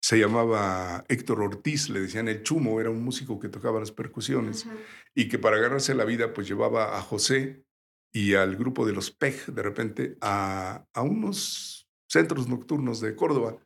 Se 0.00 0.20
llamaba 0.20 1.04
Héctor 1.08 1.40
Ortiz, 1.40 1.88
le 1.88 1.98
decían 1.98 2.28
el 2.28 2.44
Chumo, 2.44 2.80
era 2.80 2.90
un 2.90 3.02
músico 3.02 3.40
que 3.40 3.48
tocaba 3.48 3.80
las 3.80 3.90
percusiones 3.90 4.66
Ajá. 4.66 4.76
y 5.16 5.26
que 5.26 5.40
para 5.40 5.58
ganarse 5.58 5.92
la 5.96 6.04
vida 6.04 6.32
pues 6.32 6.46
llevaba 6.46 6.96
a 6.96 7.02
José 7.02 7.64
y 8.12 8.34
al 8.34 8.54
grupo 8.54 8.86
de 8.86 8.92
los 8.92 9.10
PEG 9.10 9.46
de 9.46 9.62
repente 9.64 10.16
a, 10.20 10.86
a 10.94 11.02
unos 11.02 11.88
centros 12.08 12.46
nocturnos 12.46 13.00
de 13.00 13.16
Córdoba, 13.16 13.56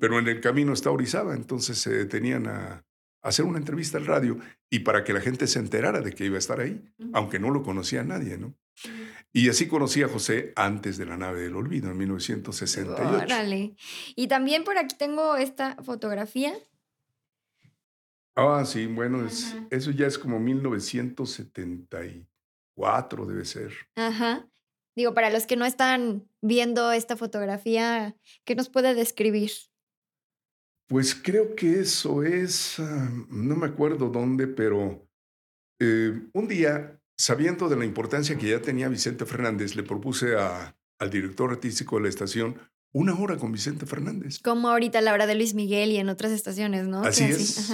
pero 0.00 0.18
en 0.18 0.28
el 0.28 0.40
camino 0.40 0.72
está 0.72 0.90
Orizaba, 0.90 1.34
entonces 1.34 1.76
se 1.76 1.90
detenían 1.90 2.46
a 2.46 2.86
hacer 3.28 3.44
una 3.44 3.58
entrevista 3.58 3.98
al 3.98 4.06
radio 4.06 4.38
y 4.70 4.78
para 4.80 5.04
que 5.04 5.12
la 5.12 5.20
gente 5.20 5.46
se 5.46 5.58
enterara 5.58 6.00
de 6.00 6.12
que 6.12 6.24
iba 6.24 6.36
a 6.36 6.38
estar 6.38 6.60
ahí, 6.60 6.82
aunque 7.12 7.38
no 7.38 7.50
lo 7.50 7.62
conocía 7.62 8.02
nadie, 8.04 8.38
¿no? 8.38 8.54
Y 9.32 9.48
así 9.48 9.66
conocí 9.68 10.02
a 10.02 10.08
José 10.08 10.52
antes 10.56 10.96
de 10.98 11.06
la 11.06 11.16
nave 11.16 11.40
del 11.42 11.56
olvido, 11.56 11.90
en 11.90 11.96
1968. 11.98 13.24
Órale. 13.24 13.74
Y 14.14 14.28
también 14.28 14.64
por 14.64 14.78
aquí 14.78 14.96
tengo 14.96 15.36
esta 15.36 15.76
fotografía. 15.82 16.54
Ah, 18.34 18.64
sí, 18.66 18.86
bueno, 18.86 19.26
es- 19.26 19.54
eso 19.70 19.90
ya 19.90 20.06
es 20.06 20.18
como 20.18 20.38
1974, 20.38 23.26
debe 23.26 23.44
ser. 23.44 23.72
Ajá. 23.94 24.48
Digo, 24.94 25.12
para 25.14 25.30
los 25.30 25.46
que 25.46 25.56
no 25.56 25.64
están 25.66 26.28
viendo 26.42 26.92
esta 26.92 27.16
fotografía, 27.16 28.14
¿qué 28.44 28.54
nos 28.54 28.68
puede 28.68 28.94
describir? 28.94 29.50
Pues 30.88 31.14
creo 31.14 31.54
que 31.54 31.80
eso 31.80 32.22
es, 32.22 32.78
ah, 32.78 33.10
no 33.28 33.56
me 33.56 33.66
acuerdo 33.66 34.08
dónde, 34.08 34.46
pero 34.46 35.08
eh, 35.80 36.22
un 36.32 36.48
día, 36.48 37.00
sabiendo 37.18 37.68
de 37.68 37.76
la 37.76 37.84
importancia 37.84 38.38
que 38.38 38.50
ya 38.50 38.62
tenía 38.62 38.88
Vicente 38.88 39.26
Fernández, 39.26 39.74
le 39.74 39.82
propuse 39.82 40.36
a- 40.36 40.76
al 40.98 41.10
director 41.10 41.50
artístico 41.50 41.96
de 41.96 42.02
la 42.04 42.08
estación 42.08 42.56
una 42.94 43.14
hora 43.18 43.36
con 43.36 43.52
Vicente 43.52 43.84
Fernández. 43.84 44.38
Como 44.42 44.68
ahorita 44.68 45.00
la 45.02 45.12
hora 45.12 45.26
de 45.26 45.34
Luis 45.34 45.54
Miguel 45.54 45.90
y 45.90 45.96
en 45.96 46.08
otras 46.08 46.32
estaciones, 46.32 46.86
¿no? 46.86 47.02
Así 47.02 47.24
es. 47.24 47.70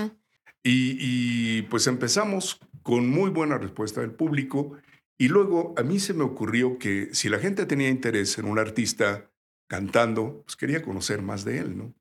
Y, 0.64 1.62
pues 1.62 1.86
empezamos 1.86 2.60
con 2.82 3.08
muy 3.08 3.30
buena 3.30 3.58
respuesta 3.58 4.00
del 4.00 4.12
público 4.12 4.76
y 5.18 5.28
luego 5.28 5.74
a 5.76 5.82
mí 5.82 6.00
se 6.00 6.14
me 6.14 6.24
ocurrió 6.24 6.78
que 6.78 7.10
si 7.12 7.28
la 7.28 7.38
gente 7.38 7.66
tenía 7.66 7.88
interés 7.88 8.38
en 8.38 8.46
un 8.46 8.58
artista 8.58 9.30
cantando, 9.68 10.42
pues 10.44 10.56
quería 10.56 10.82
conocer 10.82 11.22
más 11.22 11.44
de 11.44 11.58
él, 11.58 11.76
¿no? 11.76 11.94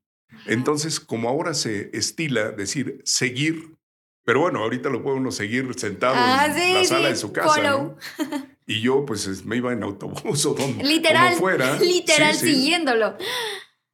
Entonces, 0.46 1.00
como 1.00 1.28
ahora 1.28 1.54
se 1.54 1.90
estila 1.96 2.50
decir 2.50 3.00
seguir, 3.04 3.76
pero 4.24 4.40
bueno, 4.40 4.60
ahorita 4.60 4.88
lo 4.88 5.02
puede 5.02 5.16
uno 5.16 5.30
seguir 5.32 5.72
sentado 5.78 6.14
Ah, 6.16 6.46
en 6.46 6.54
sí, 6.54 6.72
la 6.74 6.84
sala 6.84 7.06
sí, 7.08 7.12
de 7.14 7.16
su 7.16 7.32
casa. 7.32 7.62
¿no? 7.62 7.96
Y 8.66 8.80
yo 8.80 9.04
pues 9.04 9.26
es- 9.26 9.44
me 9.44 9.56
iba 9.56 9.72
en 9.72 9.82
autobús 9.82 10.44
o 10.46 10.54
donde 10.54 10.84
Literal, 10.84 11.34
fuera. 11.34 11.78
literal, 11.80 12.34
sí 12.34 12.54
siguiéndolo. 12.54 13.16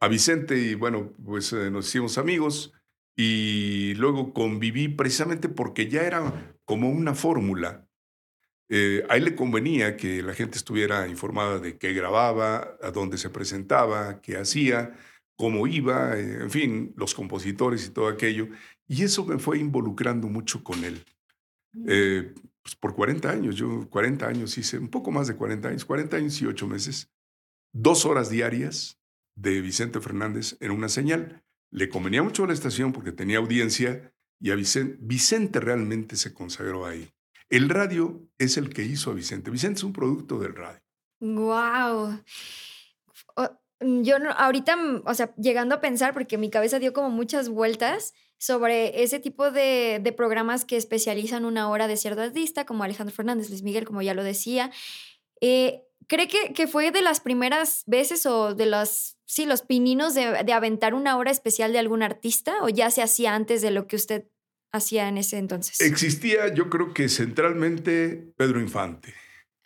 a 0.01 0.09
Vicente 0.09 0.57
y 0.59 0.75
bueno, 0.75 1.13
pues 1.25 1.53
eh, 1.53 1.71
nos 1.71 1.89
hicimos 1.89 2.19
amigos 2.19 2.73
y 3.17 3.95
luego 3.95 4.33
conviví 4.33 4.89
precisamente 4.89 5.49
porque 5.49 5.89
ya 5.89 6.03
era 6.03 6.55
como 6.65 6.89
una 6.91 7.15
fórmula. 7.15 7.85
Eh, 8.71 9.03
a 9.09 9.17
él 9.17 9.25
le 9.25 9.35
convenía 9.35 9.97
que 9.97 10.23
la 10.23 10.35
gente 10.35 10.59
estuviera 10.59 11.09
informada 11.09 11.59
de 11.59 11.79
qué 11.79 11.95
grababa, 11.95 12.77
a 12.83 12.91
dónde 12.91 13.17
se 13.17 13.31
presentaba, 13.31 14.21
qué 14.21 14.37
hacía, 14.37 14.95
cómo 15.39 15.69
iba, 15.69 16.19
en 16.19 16.51
fin, 16.51 16.93
los 16.97 17.15
compositores 17.15 17.87
y 17.87 17.91
todo 17.91 18.09
aquello. 18.09 18.49
Y 18.89 19.05
eso 19.05 19.25
me 19.25 19.39
fue 19.39 19.59
involucrando 19.59 20.27
mucho 20.27 20.65
con 20.65 20.83
él. 20.85 21.05
Eh, 21.87 22.35
pues 22.61 22.75
por 22.75 22.95
40 22.95 23.31
años, 23.31 23.55
yo 23.55 23.89
40 23.89 24.27
años 24.27 24.59
hice, 24.59 24.79
un 24.79 24.89
poco 24.89 25.13
más 25.13 25.29
de 25.29 25.37
40 25.37 25.69
años, 25.69 25.85
40 25.85 26.17
años 26.17 26.43
y 26.43 26.47
8 26.47 26.67
meses, 26.67 27.09
dos 27.73 28.05
horas 28.05 28.31
diarias 28.31 28.99
de 29.37 29.61
Vicente 29.61 30.01
Fernández 30.01 30.57
en 30.59 30.73
una 30.73 30.89
señal. 30.89 31.45
Le 31.71 31.89
convenía 31.89 32.23
mucho 32.25 32.43
a 32.43 32.49
la 32.49 32.53
estación 32.53 32.93
porque 32.93 33.13
tenía 33.13 33.39
audiencia 33.39 34.13
y 34.41 34.51
a 34.51 34.57
Vicente, 34.57 34.99
Vicente 35.01 35.61
realmente 35.61 36.17
se 36.17 36.35
consagró 36.35 36.85
ahí. 36.85 37.09
El 37.49 37.69
radio 37.69 38.29
es 38.39 38.57
el 38.57 38.71
que 38.71 38.83
hizo 38.83 39.13
a 39.13 39.15
Vicente. 39.15 39.53
Vicente 39.53 39.79
es 39.79 39.85
un 39.85 39.93
producto 39.93 40.41
del 40.41 40.57
radio. 40.57 40.83
Wow. 41.21 42.23
Yo 43.81 44.17
ahorita, 44.37 44.77
o 45.05 45.15
sea, 45.15 45.35
llegando 45.37 45.77
a 45.77 45.81
pensar, 45.81 46.13
porque 46.13 46.39
mi 46.39 46.51
cabeza 46.51 46.79
dio 46.79 46.93
como 46.93 47.11
muchas 47.11 47.49
vueltas 47.49 48.15
sobre 48.39 49.03
ese 49.03 49.19
tipo 49.19 49.51
de, 49.51 50.01
de 50.03 50.13
programas 50.13 50.65
que 50.65 50.77
especializan 50.77 51.45
una 51.45 51.69
hora 51.69 51.87
de 51.87 51.97
cierto 51.97 52.23
artista, 52.23 52.67
como 52.67 52.85
Alejandro 52.85 53.15
Fernández, 53.15 53.51
Luis 53.51 53.63
Miguel, 53.63 53.85
como 53.85 54.03
ya 54.03 54.15
lo 54.15 54.25
decía. 54.25 54.71
Eh, 55.41 55.83
¿Cree 56.07 56.27
que, 56.27 56.53
que, 56.55 56.67
fue 56.67 56.91
de 56.91 57.03
las 57.03 57.21
primeras 57.21 57.85
veces 57.87 58.25
o 58.27 58.55
de 58.55 58.67
los, 58.67 59.19
sí, 59.27 59.45
los 59.45 59.63
pininos 59.63 60.15
de, 60.15 60.43
de, 60.43 60.53
aventar 60.53 60.95
una 60.95 61.17
hora 61.19 61.31
especial 61.31 61.73
de 61.73 61.79
algún 61.79 62.03
artista 62.03 62.57
o 62.63 62.69
ya 62.69 62.91
se 62.91 63.03
hacía 63.03 63.35
antes 63.35 63.61
de 63.61 63.71
lo 63.71 63.87
que 63.87 63.97
usted 63.97 64.25
hacía 64.73 65.09
en 65.09 65.19
ese 65.19 65.39
entonces? 65.39 65.81
Existía, 65.81 66.53
yo 66.55 66.71
creo 66.71 66.95
que 66.95 67.09
centralmente 67.09 68.33
Pedro 68.37 68.61
Infante. 68.61 69.15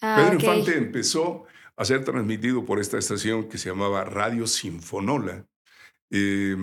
Ah, 0.01 0.16
Pedro 0.18 0.37
okay. 0.38 0.59
Infante 0.59 0.79
empezó 0.79 1.46
a 1.76 1.85
ser 1.85 2.04
transmitido 2.04 2.64
por 2.64 2.80
esta 2.80 2.98
estación 2.98 3.48
que 3.48 3.58
se 3.58 3.68
llamaba 3.70 4.04
Radio 4.04 4.46
Sinfonola. 4.46 5.46
Eh, 6.11 6.56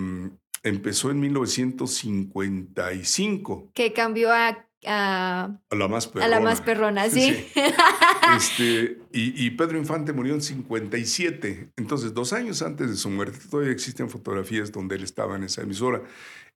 empezó 0.63 1.11
en 1.11 1.19
1955. 1.19 3.71
Que 3.73 3.91
cambió 3.93 4.31
a 4.31 4.69
a, 4.85 5.59
a, 5.69 5.75
la 5.75 5.87
más 5.87 6.07
perrona. 6.07 6.25
A 6.25 6.29
la 6.29 6.39
más 6.39 6.61
perrona, 6.61 7.09
sí. 7.09 7.33
sí. 7.33 7.61
Este, 8.35 8.97
y, 9.11 9.45
y, 9.45 9.49
Pedro 9.51 9.77
Infante 9.77 10.13
murió 10.13 10.33
en 10.33 10.41
57. 10.41 11.71
Entonces, 11.75 12.13
dos 12.13 12.33
años 12.33 12.61
antes 12.61 12.89
de 12.89 12.95
su 12.95 13.09
muerte, 13.09 13.39
todavía 13.49 13.73
existen 13.73 14.09
fotografías 14.09 14.71
donde 14.71 14.95
él 14.95 15.03
estaba 15.03 15.35
en 15.35 15.43
esa 15.43 15.63
emisora. 15.63 16.01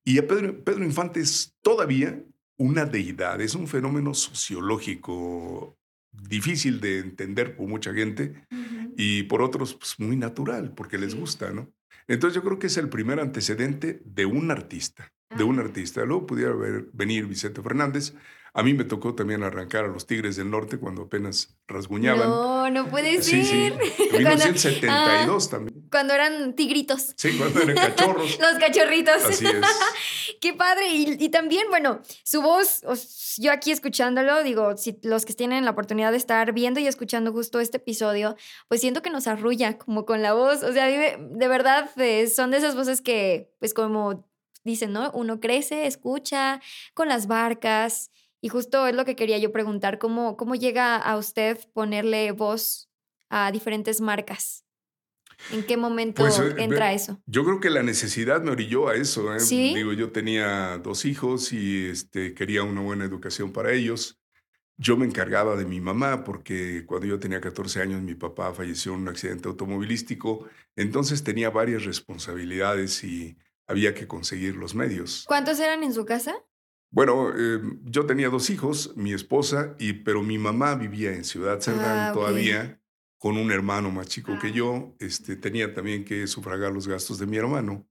Y 0.06 0.20
a 0.20 0.28
Pedro, 0.28 0.63
Pedro 0.63 0.84
Infante 0.84 1.20
es 1.20 1.56
todavía 1.62 2.22
una 2.58 2.86
deidad, 2.86 3.42
es 3.42 3.56
un 3.56 3.68
fenómeno 3.68 4.13
sociológico 4.13 5.78
difícil 6.13 6.80
de 6.80 6.99
entender 6.99 7.56
por 7.56 7.67
mucha 7.67 7.93
gente 7.93 8.34
uh 8.52 8.56
-huh. 8.56 8.93
y 8.97 9.23
por 9.23 9.41
otros 9.41 9.73
pues, 9.76 9.99
muy 9.99 10.15
natural, 10.15 10.73
porque 10.73 10.97
les 10.97 11.15
gusta, 11.15 11.52
¿no? 11.52 11.71
Entonces 12.08 12.36
yo 12.36 12.43
creo 12.43 12.60
que 12.60 12.67
es 12.67 12.78
el 12.78 12.89
primer 12.89 13.19
antecedente 13.19 14.02
de 14.06 14.26
un 14.26 14.52
artista 14.52 15.12
de 15.36 15.43
un 15.43 15.60
artista. 15.60 16.04
Luego 16.06 16.26
pudiera 16.26 16.54
ver, 16.54 16.88
venir 16.93 17.26
Vicente 17.26 17.62
Fernández. 17.62 18.13
A 18.54 18.62
mí 18.62 18.73
me 18.73 18.84
tocó 18.84 19.15
también 19.15 19.43
arrancar 19.43 19.86
a 19.86 19.88
los 19.88 20.06
Tigres 20.06 20.36
del 20.36 20.49
Norte 20.49 20.78
cuando 20.78 21.04
apenas 21.04 21.58
rasguñaban. 21.67 22.30
No, 22.30 22.69
no 22.69 22.88
puede 22.88 23.21
ser. 23.21 23.23
Sí, 23.23 23.45
sí. 23.45 23.73
En 24.12 24.17
1972 24.17 25.47
ah, 25.47 25.49
también. 25.49 25.73
Cuando 25.94 26.16
eran 26.16 26.56
tigritos. 26.56 27.14
Sí, 27.16 27.38
cuando 27.38 27.62
eran 27.62 27.76
cachorros. 27.76 28.40
los 28.42 28.54
cachorritos. 28.58 29.24
Así 29.26 29.46
es. 29.46 29.54
Qué 30.42 30.54
padre. 30.54 30.90
Y, 30.90 31.24
y, 31.24 31.30
también, 31.30 31.68
bueno, 31.70 32.02
su 32.24 32.42
voz, 32.42 32.82
yo 33.38 33.52
aquí 33.52 33.72
escuchándolo, 33.72 34.42
digo, 34.42 34.76
si 34.76 34.98
los 35.04 35.24
que 35.24 35.34
tienen 35.34 35.66
la 35.66 35.72
oportunidad 35.72 36.10
de 36.10 36.18
estar 36.18 36.52
viendo 36.52 36.80
y 36.80 36.88
escuchando 36.88 37.32
justo 37.32 37.60
este 37.60 37.78
episodio, 37.78 38.36
pues 38.68 38.82
siento 38.82 39.04
que 39.04 39.12
nos 39.12 39.28
arrulla 39.28 39.78
como 39.78 40.08
con 40.08 40.24
la 40.24 40.34
voz. 40.34 40.64
O 40.64 40.74
sea, 40.74 40.88
de, 40.88 41.16
de 41.20 41.48
verdad, 41.48 41.92
eh, 41.98 42.28
son 42.28 42.50
de 42.50 42.58
esas 42.58 42.76
voces 42.76 43.02
que, 43.02 43.54
pues 43.60 43.76
como 43.76 44.28
dicen, 44.64 44.94
¿no? 44.94 45.12
Uno 45.12 45.40
crece, 45.40 45.86
escucha 45.86 46.60
con 46.96 47.08
las 47.08 47.28
barcas. 47.28 48.10
Y 48.42 48.50
justo 48.50 48.88
es 48.88 48.96
lo 48.96 49.06
que 49.06 49.16
quería 49.16 49.38
yo 49.38 49.52
preguntar, 49.52 50.00
¿cómo, 50.00 50.38
cómo 50.38 50.56
llega 50.56 50.98
a 50.98 51.18
usted 51.18 51.60
ponerle 51.72 52.32
voz 52.32 52.90
a 53.30 53.52
diferentes 53.52 54.02
marcas? 54.02 54.62
¿En 55.52 55.64
qué 55.64 55.78
momento 55.78 56.24
pues, 56.24 56.40
eh, 56.40 56.56
entra 56.58 56.94
eso? 56.94 57.22
Yo 57.26 57.44
creo 57.44 57.60
que 57.60 57.70
la 57.70 57.84
necesidad 57.84 58.42
me 58.42 58.52
orilló 58.52 58.88
a 58.88 58.96
eso. 58.96 59.34
¿eh? 59.36 59.40
¿Sí? 59.40 59.74
Digo, 59.76 59.94
yo 59.94 60.12
tenía 60.12 60.78
dos 60.78 61.06
hijos 61.06 61.54
y 61.54 61.88
este, 61.88 62.34
quería 62.34 62.64
una 62.64 62.82
buena 62.82 63.06
educación 63.06 63.52
para 63.52 63.72
ellos. 63.74 64.20
Yo 64.78 64.98
me 64.98 65.06
encargaba 65.06 65.56
de 65.56 65.66
mi 65.66 65.80
mamá 65.80 66.24
porque 66.24 66.86
cuando 66.86 67.08
yo 67.08 67.20
tenía 67.20 67.40
14 67.40 67.82
años 67.82 68.02
mi 68.02 68.16
papá 68.16 68.54
falleció 68.54 68.94
en 68.94 69.02
un 69.02 69.08
accidente 69.10 69.48
automovilístico, 69.48 70.48
entonces 70.76 71.24
tenía 71.24 71.52
varias 71.52 71.86
responsabilidades 71.86 73.04
y 73.04 73.38
había 73.68 73.94
que 73.94 74.08
conseguir 74.08 74.56
los 74.56 74.74
medios. 74.74 75.26
¿Cuántos 75.28 75.60
eran 75.60 75.84
en 75.84 75.94
su 75.94 76.06
casa? 76.06 76.34
Bueno, 76.90 77.32
eh, 77.36 77.60
yo 77.84 78.06
tenía 78.06 78.30
dos 78.30 78.50
hijos, 78.50 78.94
mi 78.96 79.14
esposa, 79.14 79.76
y, 79.80 79.94
pero 79.94 80.22
mi 80.22 80.38
mamá 80.38 80.76
vivía 80.76 81.14
en 81.14 81.24
Ciudad 81.24 81.60
Cerdán 81.60 81.98
ah, 81.98 82.12
okay. 82.12 82.22
todavía 82.22 82.83
con 83.24 83.38
un 83.38 83.54
hermano 83.54 83.90
más 83.90 84.10
chico 84.10 84.34
ah. 84.36 84.40
que 84.42 84.52
yo. 84.52 84.98
Este, 85.00 85.38
tenía 85.38 85.74
también 85.74 86.04
que 86.04 86.28
sufragar 86.28 86.74
los 86.74 86.90
gastos 86.90 87.20
de 87.20 87.26
mi 87.26 87.38
hermano 87.38 87.88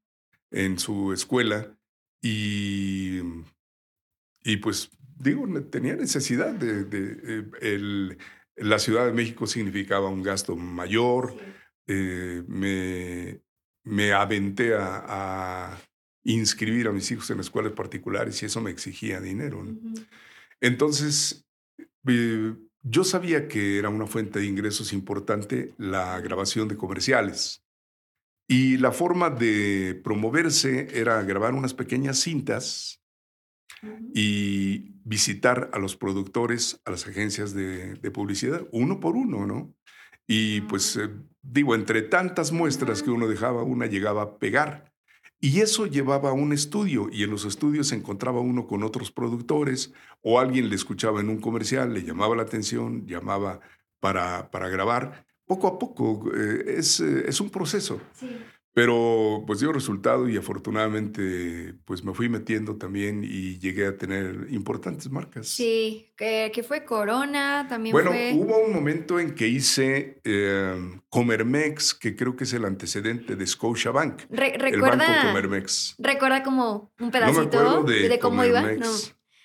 en 0.50 0.78
su 0.78 1.10
escuela 1.14 1.74
y, 2.20 3.20
y 4.44 4.58
pues 4.58 4.90
digo, 5.18 5.48
tenía 5.70 5.96
necesidad 5.96 6.52
de... 6.52 6.84
de 6.84 7.20
eh, 7.24 7.50
el, 7.62 8.18
la 8.56 8.78
Ciudad 8.78 9.06
de 9.06 9.14
México 9.14 9.46
significaba 9.46 10.10
un 10.10 10.22
gasto 10.22 10.54
mayor. 10.54 11.34
Eh, 11.86 12.44
me, 12.46 13.40
me 13.84 14.12
aventé 14.12 14.74
a, 14.74 15.02
a, 15.06 15.82
inscribir 16.24 16.88
a 16.88 16.92
mis 16.92 17.10
hijos 17.10 17.30
en 17.30 17.40
escuelas 17.40 17.72
particulares 17.72 18.42
y 18.42 18.46
eso 18.46 18.60
me 18.60 18.70
exigía 18.70 19.18
dinero. 19.18 19.66
Entonces, 20.60 21.46
eh, 22.06 22.54
yo 22.82 23.04
sabía 23.04 23.48
que 23.48 23.78
era 23.78 23.88
una 23.88 24.06
fuente 24.06 24.40
de 24.40 24.46
ingresos 24.46 24.92
importante 24.92 25.72
la 25.78 26.20
grabación 26.20 26.68
de 26.68 26.76
comerciales. 26.76 27.64
Y 28.48 28.76
la 28.76 28.92
forma 28.92 29.30
de 29.30 30.00
promoverse 30.02 30.88
era 30.92 31.22
grabar 31.22 31.54
unas 31.54 31.74
pequeñas 31.74 32.18
cintas 32.18 33.00
y 34.14 34.92
visitar 35.04 35.70
a 35.72 35.78
los 35.78 35.96
productores, 35.96 36.80
a 36.84 36.90
las 36.90 37.06
agencias 37.06 37.54
de, 37.54 37.94
de 37.94 38.10
publicidad, 38.10 38.66
uno 38.72 39.00
por 39.00 39.16
uno, 39.16 39.46
¿no? 39.46 39.74
Y 40.26 40.62
pues 40.62 40.96
eh, 40.96 41.10
digo, 41.40 41.74
entre 41.74 42.02
tantas 42.02 42.52
muestras 42.52 43.02
que 43.02 43.10
uno 43.10 43.28
dejaba, 43.28 43.62
una 43.62 43.86
llegaba 43.86 44.22
a 44.22 44.38
pegar. 44.38 44.91
Y 45.44 45.60
eso 45.60 45.86
llevaba 45.86 46.30
a 46.30 46.34
un 46.34 46.52
estudio 46.52 47.08
y 47.10 47.24
en 47.24 47.30
los 47.30 47.44
estudios 47.44 47.88
se 47.88 47.96
encontraba 47.96 48.38
uno 48.38 48.68
con 48.68 48.84
otros 48.84 49.10
productores 49.10 49.92
o 50.20 50.38
alguien 50.38 50.68
le 50.68 50.76
escuchaba 50.76 51.20
en 51.20 51.28
un 51.28 51.40
comercial, 51.40 51.92
le 51.92 52.04
llamaba 52.04 52.36
la 52.36 52.42
atención, 52.42 53.08
llamaba 53.08 53.58
para, 53.98 54.52
para 54.52 54.68
grabar. 54.68 55.26
Poco 55.44 55.66
a 55.66 55.80
poco 55.80 56.30
eh, 56.32 56.76
es, 56.78 57.00
eh, 57.00 57.24
es, 57.26 57.40
un 57.40 57.50
proceso. 57.50 58.00
Sí. 58.14 58.28
Pero 58.74 59.44
pues 59.46 59.60
dio 59.60 59.70
resultado 59.70 60.28
y 60.28 60.36
afortunadamente 60.38 61.74
pues 61.84 62.02
me 62.04 62.14
fui 62.14 62.30
metiendo 62.30 62.76
también 62.76 63.22
y 63.22 63.58
llegué 63.58 63.86
a 63.86 63.98
tener 63.98 64.46
importantes 64.48 65.10
marcas. 65.10 65.48
Sí, 65.48 66.12
que, 66.16 66.50
que 66.54 66.62
fue 66.62 66.84
Corona, 66.86 67.66
también 67.68 67.92
bueno, 67.92 68.10
fue... 68.10 68.32
hubo 68.34 68.64
un 68.64 68.72
momento 68.72 69.20
en 69.20 69.34
que 69.34 69.46
hice 69.46 70.20
eh, 70.24 70.74
Comermex, 71.10 71.94
que 71.94 72.16
creo 72.16 72.34
que 72.34 72.44
es 72.44 72.52
el 72.54 72.64
antecedente 72.64 73.36
de 73.36 73.46
Scotiabank. 73.46 74.22
Re 74.30 74.56
recuerda, 74.56 75.04
el 75.04 75.10
banco 75.10 75.26
Comermex. 75.28 75.94
¿Recuerda 75.98 76.42
como 76.42 76.92
un 76.98 77.10
pedacito 77.10 77.62
no 77.62 77.82
de, 77.82 78.08
de, 78.08 78.18
cómo 78.18 78.42
Comermex. 78.42 78.76
iba? 78.78 78.86
No. 78.86 78.92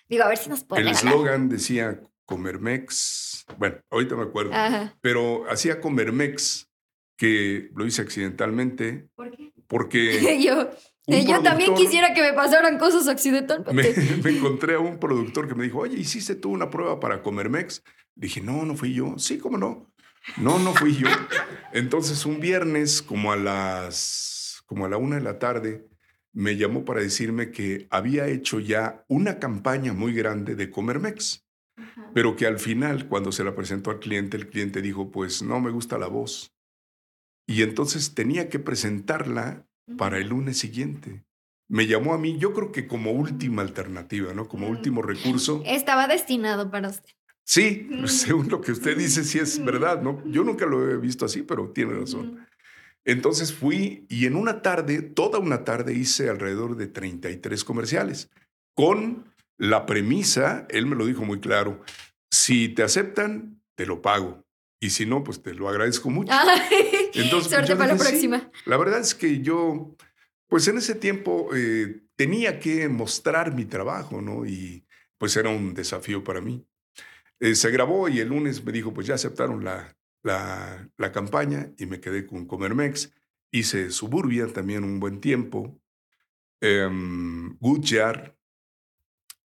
Digo, 0.08 0.24
a 0.24 0.30
ver 0.30 0.38
si 0.38 0.50
nos 0.50 0.64
puede 0.64 0.84
El 0.84 0.88
eslogan 0.88 1.50
decía 1.50 2.00
Comermex, 2.24 3.46
bueno, 3.58 3.78
ahorita 3.90 4.16
me 4.16 4.24
acuerdo, 4.24 4.54
Ajá. 4.54 4.96
pero 5.02 5.50
hacía 5.50 5.82
Comermex 5.82 6.70
que 7.18 7.72
lo 7.76 7.86
hice 7.86 8.02
accidentalmente. 8.02 9.10
¿Por 9.16 9.36
qué? 9.36 9.52
Porque... 9.68 10.42
yo, 10.42 10.70
yo 11.08 11.42
también 11.42 11.74
quisiera 11.74 12.14
que 12.14 12.22
me 12.22 12.34
pasaran 12.34 12.78
cosas 12.78 13.08
accidentalmente. 13.08 14.00
Me, 14.00 14.18
me, 14.24 14.38
encontré 14.38 14.76
a 14.76 14.80
un 14.80 15.00
productor 15.00 15.48
que 15.48 15.56
me 15.56 15.66
dijo, 15.66 15.80
oye, 15.80 15.98
¿hiciste 15.98 16.36
tú 16.36 16.52
una 16.52 16.70
prueba 16.70 17.00
para 17.00 17.22
Comermex? 17.22 17.84
Dije, 18.16 18.42
no, 18.42 18.64
no 18.64 18.76
fui 18.76 18.94
yo. 18.94 19.16
Sí, 19.18 19.38
¿cómo 19.38 19.58
no? 19.58 19.92
No, 20.38 20.60
no 20.60 20.74
fui 20.74 20.96
yo. 20.96 21.08
Entonces, 21.74 22.26
un 22.26 22.40
viernes, 22.40 23.02
como 23.02 23.32
a 23.32 23.36
las, 23.36 24.64
como 24.66 24.86
a 24.86 24.90
la 24.90 24.98
una 24.98 25.16
de 25.16 25.22
la 25.22 25.40
tarde, 25.40 25.88
me 26.34 26.56
llamó 26.56 26.86
para 26.86 27.02
decirme 27.02 27.52
que 27.52 27.88
había 27.90 28.28
hecho 28.28 28.60
ya 28.60 29.04
una 29.08 29.40
campaña 29.40 29.94
muy 29.94 30.14
grande 30.14 30.56
de 30.56 30.70
Comermex, 30.70 31.46
Ajá. 31.78 32.12
pero 32.14 32.36
que 32.36 32.46
al 32.46 32.60
final, 32.60 33.08
cuando 33.08 33.32
se 33.32 33.44
la 33.44 33.56
presentó 33.56 33.90
al 33.90 34.00
cliente, 34.00 34.38
el 34.38 34.50
cliente 34.50 34.82
dijo, 34.82 35.10
pues 35.10 35.42
no 35.42 35.60
me 35.60 35.72
gusta 35.72 35.98
la 35.98 36.08
voz. 36.08 36.57
Y 37.48 37.64
entonces 37.64 38.14
tenía 38.14 38.50
que 38.50 38.60
presentarla 38.60 39.66
para 39.98 40.18
el 40.18 40.28
lunes 40.28 40.58
siguiente. 40.58 41.24
me 41.70 41.88
llamó 41.88 42.14
a 42.14 42.18
mí, 42.18 42.38
yo 42.38 42.54
creo 42.54 42.72
que 42.72 42.88
como 42.88 43.12
última 43.12 43.62
alternativa, 43.62 44.34
¿no? 44.34 44.48
Como 44.48 44.68
último 44.68 45.02
recurso. 45.02 45.62
Estaba 45.66 46.08
destinado 46.08 46.70
para 46.70 46.90
usted. 46.90 47.10
Sí, 47.44 47.90
según 48.06 48.50
lo 48.50 48.62
que 48.62 48.72
usted 48.74 48.98
dice, 48.98 49.24
sí 49.24 49.40
es 49.40 49.64
verdad, 49.64 50.02
¿no? 50.02 50.24
Yo 50.26 50.44
nunca 50.44 50.66
lo 50.66 50.90
he 50.90 50.98
visto 50.98 51.26
así, 51.26 51.42
pero 51.42 51.70
tiene 51.72 51.94
razón. 51.94 52.46
Entonces 53.06 53.54
fui 53.54 54.06
y 54.10 54.26
en 54.26 54.36
una 54.36 54.62
tarde, 54.62 55.02
toda 55.02 55.40
una 55.40 55.64
tarde, 55.64 55.94
hice 55.94 56.30
alrededor 56.30 56.76
de 56.76 56.88
33 56.88 57.64
comerciales 57.64 58.30
con 58.76 59.34
la 59.58 59.86
premisa, 59.86 60.68
él 60.70 60.86
me 60.86 60.96
lo 60.96 61.06
dijo 61.06 61.24
muy 61.24 61.40
claro, 61.40 61.82
si 62.32 62.70
te 62.70 62.84
aceptan, 62.84 63.62
te 63.76 63.86
lo 63.86 64.02
pago. 64.02 64.44
Y 64.80 64.92
si 64.92 65.06
no, 65.06 65.24
pues 65.24 65.42
te 65.42 65.54
lo 65.56 65.70
agradezco 65.70 66.10
mucho. 66.10 66.32
Entonces, 67.14 67.52
Suerte 67.52 67.76
para 67.76 67.94
la 67.94 68.00
próxima. 68.00 68.52
La 68.66 68.78
verdad 68.78 69.00
es 69.00 69.16
que 69.16 69.42
yo, 69.42 69.96
pues 70.48 70.68
en 70.68 70.78
ese 70.78 70.96
tiempo 70.96 71.50
eh, 71.56 72.02
tenía 72.16 72.60
que 72.60 72.88
mostrar 72.90 73.54
mi 73.54 73.66
trabajo, 73.66 74.22
¿no? 74.22 74.46
Y 74.46 74.86
pues 75.18 75.36
era 75.36 75.50
un 75.50 75.74
desafío 75.74 76.24
para 76.24 76.42
mí. 76.42 76.66
Eh, 77.40 77.56
se 77.56 77.72
grabó 77.72 78.10
y 78.10 78.20
el 78.20 78.30
lunes 78.30 78.64
me 78.64 78.72
dijo, 78.72 78.94
pues 78.94 79.08
ya 79.08 79.16
aceptaron 79.16 79.64
la, 79.64 79.96
la, 80.24 80.90
la 80.98 81.12
campaña 81.12 81.72
y 81.78 81.86
me 81.86 82.00
quedé 82.00 82.26
con 82.26 82.46
Comermex. 82.46 83.14
Hice 83.52 83.92
Suburbia 83.92 84.48
también 84.48 84.84
un 84.84 85.00
buen 85.00 85.22
tiempo. 85.22 85.80
Eh, 86.62 86.90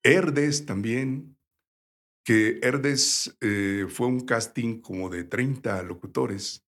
Herdes 0.02 0.66
también, 0.66 1.36
que 2.24 2.58
Herdes 2.62 3.36
eh, 3.40 3.86
fue 3.88 4.06
un 4.06 4.20
casting 4.20 4.80
como 4.80 5.08
de 5.08 5.24
30 5.24 5.82
locutores 5.82 6.64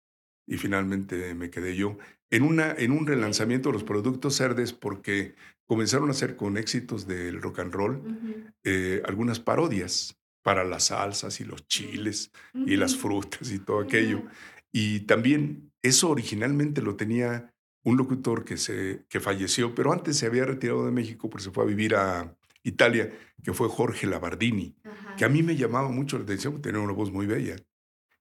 y 0.47 0.57
finalmente 0.57 1.34
me 1.34 1.51
quedé 1.51 1.76
yo. 1.76 1.99
En, 2.30 2.42
una, 2.42 2.72
en 2.72 2.92
un 2.92 3.07
relanzamiento 3.07 3.68
de 3.68 3.74
los 3.74 3.84
productos 3.84 4.40
Herdes 4.40 4.72
porque 4.72 5.34
comenzaron 5.66 6.09
a 6.09 6.12
hacer 6.12 6.36
con 6.36 6.57
éxitos 6.57 7.07
del 7.07 7.40
rock 7.40 7.61
and 7.61 7.72
roll 7.72 8.53
eh, 8.64 9.03
algunas 9.07 9.40
parodias 9.40 10.18
para 10.42 10.64
las 10.64 10.84
salsas 10.84 11.40
y 11.40 11.45
los 11.45 11.66
chiles 11.68 12.30
y 12.55 12.76
las 12.76 12.97
frutas 12.97 13.51
y 13.51 13.59
todo 13.59 13.80
aquello. 13.80 14.24
Y 14.72 15.01
también 15.01 15.72
eso 15.82 16.11
originalmente 16.11 16.82
lo 16.82 16.97
tenía 16.97 17.55
un 17.82 17.97
locutor 17.97 18.45
que, 18.45 18.57
se, 18.57 19.05
que 19.09 19.20
falleció, 19.20 19.74
pero 19.74 19.92
antes 19.92 20.16
se 20.16 20.26
había 20.26 20.45
retirado 20.45 20.84
de 20.84 20.92
México 20.92 21.30
porque 21.30 21.45
se 21.45 21.51
fue 21.51 21.64
a 21.64 21.66
vivir 21.66 21.95
a, 21.95 22.36
Italia, 22.64 23.12
que 23.42 23.53
fue 23.53 23.68
Jorge 23.68 24.07
Labardini, 24.07 24.74
que 25.16 25.24
a 25.24 25.28
mí 25.28 25.42
me 25.42 25.55
llamaba 25.55 25.90
mucho 25.90 26.16
la 26.16 26.24
atención, 26.24 26.61
tenía 26.61 26.80
una 26.80 26.95
voz 26.95 27.12
muy 27.12 27.26
bella. 27.26 27.57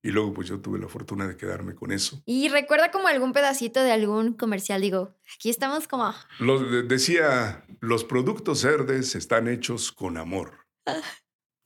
Y 0.04 0.12
luego 0.12 0.34
pues 0.34 0.50
yo 0.50 0.60
tuve 0.60 0.80
la 0.80 0.90
fortuna 0.90 1.28
de 1.28 1.38
quedarme 1.38 1.74
con 1.76 1.92
eso. 1.94 2.22
¿Y 2.26 2.50
recuerda 2.50 2.92
como 2.92 3.08
algún 3.08 3.32
pedacito 3.32 3.82
de 3.82 3.94
algún 3.94 4.34
comercial? 4.34 4.82
Digo, 4.82 5.16
aquí 5.34 5.50
estamos 5.50 5.88
como... 5.88 6.14
decía, 6.88 7.66
los 7.80 8.04
productos 8.04 8.64
verdes 8.66 9.16
están 9.16 9.48
hechos 9.48 9.94
con 9.94 10.18
amor. 10.18 10.68
Ah. 10.86 11.02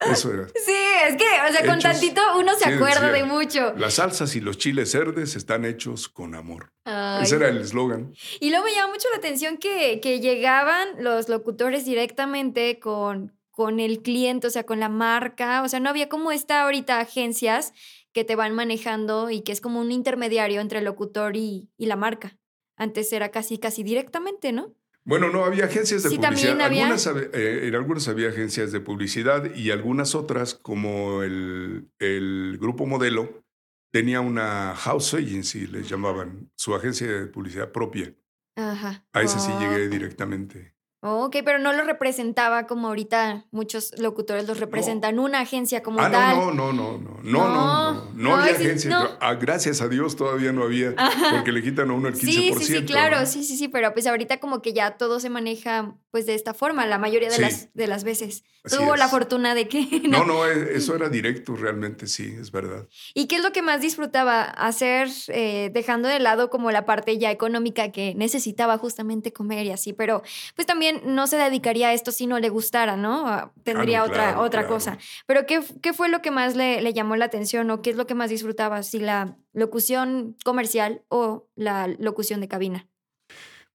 Eso 0.00 0.32
era. 0.32 0.46
Sí, 0.48 0.76
es 1.08 1.16
que, 1.16 1.24
o 1.24 1.52
sea, 1.52 1.66
con 1.66 1.80
tantito 1.80 2.22
uno 2.38 2.54
se 2.54 2.72
acuerda 2.72 3.10
de 3.10 3.24
mucho. 3.24 3.74
Las 3.76 3.94
salsas 3.94 4.36
y 4.36 4.40
los 4.40 4.56
chiles 4.56 4.94
verdes 4.94 5.34
están 5.34 5.64
hechos 5.64 6.08
con 6.08 6.36
amor. 6.36 6.72
Ese 7.20 7.34
era 7.34 7.48
el 7.48 7.58
eslogan. 7.58 8.14
Y 8.38 8.50
luego 8.50 8.66
me 8.66 8.72
llama 8.72 8.92
mucho 8.92 9.08
la 9.10 9.16
atención 9.16 9.58
que, 9.58 9.98
que 10.00 10.20
llegaban 10.20 11.02
los 11.02 11.28
locutores 11.28 11.84
directamente 11.84 12.78
con, 12.78 13.36
con 13.50 13.80
el 13.80 14.00
cliente, 14.02 14.46
o 14.46 14.50
sea, 14.50 14.64
con 14.64 14.78
la 14.78 14.88
marca. 14.88 15.62
O 15.62 15.68
sea, 15.68 15.80
no 15.80 15.90
había 15.90 16.08
como 16.08 16.30
esta 16.30 16.62
ahorita 16.62 17.00
agencias 17.00 17.74
que 18.12 18.24
te 18.24 18.36
van 18.36 18.54
manejando 18.54 19.30
y 19.30 19.42
que 19.42 19.52
es 19.52 19.60
como 19.60 19.80
un 19.80 19.92
intermediario 19.92 20.60
entre 20.60 20.80
el 20.80 20.84
locutor 20.84 21.36
y, 21.36 21.70
y 21.76 21.86
la 21.86 21.96
marca. 21.96 22.38
Antes 22.76 23.12
era 23.12 23.30
casi, 23.30 23.58
casi 23.58 23.82
directamente, 23.82 24.52
¿no? 24.52 24.74
Bueno, 25.04 25.30
no, 25.30 25.44
había 25.44 25.64
agencias 25.64 26.02
de 26.02 26.10
publicidad. 26.10 26.60
Algunas, 26.60 27.06
eh, 27.06 27.66
en 27.66 27.74
algunas 27.74 28.08
había 28.08 28.28
agencias 28.28 28.72
de 28.72 28.80
publicidad 28.80 29.54
y 29.54 29.70
algunas 29.70 30.14
otras, 30.14 30.54
como 30.54 31.22
el, 31.22 31.90
el 31.98 32.58
grupo 32.60 32.84
modelo, 32.84 33.42
tenía 33.90 34.20
una 34.20 34.74
house 34.76 35.14
agency, 35.14 35.66
les 35.66 35.88
llamaban, 35.88 36.50
su 36.56 36.74
agencia 36.74 37.06
de 37.06 37.26
publicidad 37.26 37.72
propia. 37.72 38.14
Ajá. 38.54 39.06
A 39.12 39.22
esa 39.22 39.38
sí 39.38 39.50
llegué 39.58 39.88
directamente. 39.88 40.74
Oh, 41.00 41.26
ok, 41.26 41.36
pero 41.44 41.60
no 41.60 41.72
lo 41.72 41.84
representaba 41.84 42.66
como 42.66 42.88
ahorita 42.88 43.46
muchos 43.52 43.96
locutores 44.00 44.48
los 44.48 44.58
representan, 44.58 45.20
una 45.20 45.38
agencia 45.38 45.80
como 45.80 46.00
ah, 46.00 46.10
tal. 46.10 46.36
No, 46.36 46.52
no, 46.52 46.72
no, 46.72 46.98
no, 46.98 47.20
no, 47.22 47.48
no, 47.48 47.94
no, 47.94 48.10
no, 48.14 48.36
había 48.36 48.52
agencia. 48.52 49.16
Ah, 49.20 49.34
gracias 49.34 49.80
a 49.80 49.86
Dios 49.86 50.16
todavía 50.16 50.52
no 50.52 50.64
había, 50.64 50.96
porque 51.30 51.52
le 51.52 51.62
quitan 51.62 51.90
a 51.90 51.92
uno 51.92 52.08
el 52.08 52.14
15%. 52.14 52.18
Sí, 52.28 52.52
sí, 52.58 52.64
sí, 52.64 52.84
claro, 52.84 53.24
sí, 53.26 53.44
sí, 53.44 53.56
sí, 53.56 53.68
pero 53.68 53.92
pues 53.92 54.08
ahorita 54.08 54.40
como 54.40 54.60
que 54.60 54.72
ya 54.72 54.96
todo 54.96 55.20
se 55.20 55.30
maneja 55.30 55.94
pues 56.10 56.24
de 56.26 56.34
esta 56.34 56.54
forma, 56.54 56.86
la 56.86 56.98
mayoría 56.98 57.28
de, 57.28 57.38
las, 57.38 57.72
de 57.74 57.86
las 57.86 58.02
veces. 58.02 58.42
Tuvo 58.64 58.96
la 58.96 59.08
fortuna 59.08 59.54
de 59.54 59.68
que... 59.68 59.86
No. 60.08 60.24
no, 60.24 60.46
e, 60.46 60.76
eso 60.76 60.94
era 60.94 61.08
directo 61.10 61.54
realmente, 61.54 62.06
sí, 62.06 62.34
es 62.40 62.50
verdad. 62.50 62.88
¿Y 63.14 63.26
qué 63.26 63.36
es 63.36 63.42
lo 63.42 63.52
que 63.52 63.60
más 63.60 63.82
disfrutaba 63.82 64.42
hacer, 64.42 65.08
eh, 65.28 65.70
dejando 65.72 66.08
de 66.08 66.18
lado 66.18 66.48
como 66.48 66.70
la 66.70 66.86
parte 66.86 67.18
ya 67.18 67.30
económica 67.30 67.92
que 67.92 68.14
necesitaba 68.14 68.78
justamente 68.78 69.32
comer 69.32 69.66
y 69.66 69.70
así, 69.70 69.92
pero 69.92 70.22
pues 70.54 70.66
también 70.66 70.87
no 71.04 71.26
se 71.26 71.36
dedicaría 71.36 71.88
a 71.88 71.92
esto 71.92 72.12
si 72.12 72.26
no 72.26 72.38
le 72.38 72.48
gustara, 72.48 72.96
¿no? 72.96 73.26
Ah, 73.26 73.52
tendría 73.64 74.04
otra, 74.04 74.40
otra 74.40 74.66
cosa. 74.66 74.98
Pero 75.26 75.46
¿qué, 75.46 75.62
¿qué, 75.82 75.92
fue 75.92 76.08
lo 76.08 76.22
que 76.22 76.30
más 76.30 76.56
le, 76.56 76.80
le, 76.80 76.92
llamó 76.92 77.16
la 77.16 77.26
atención 77.26 77.70
o 77.70 77.82
qué 77.82 77.90
es 77.90 77.96
lo 77.96 78.06
que 78.06 78.14
más 78.14 78.30
disfrutaba? 78.30 78.82
Si 78.82 78.98
la 78.98 79.36
locución 79.52 80.36
comercial 80.44 81.02
o 81.08 81.48
la 81.56 81.88
locución 81.88 82.40
de 82.40 82.48
cabina. 82.48 82.88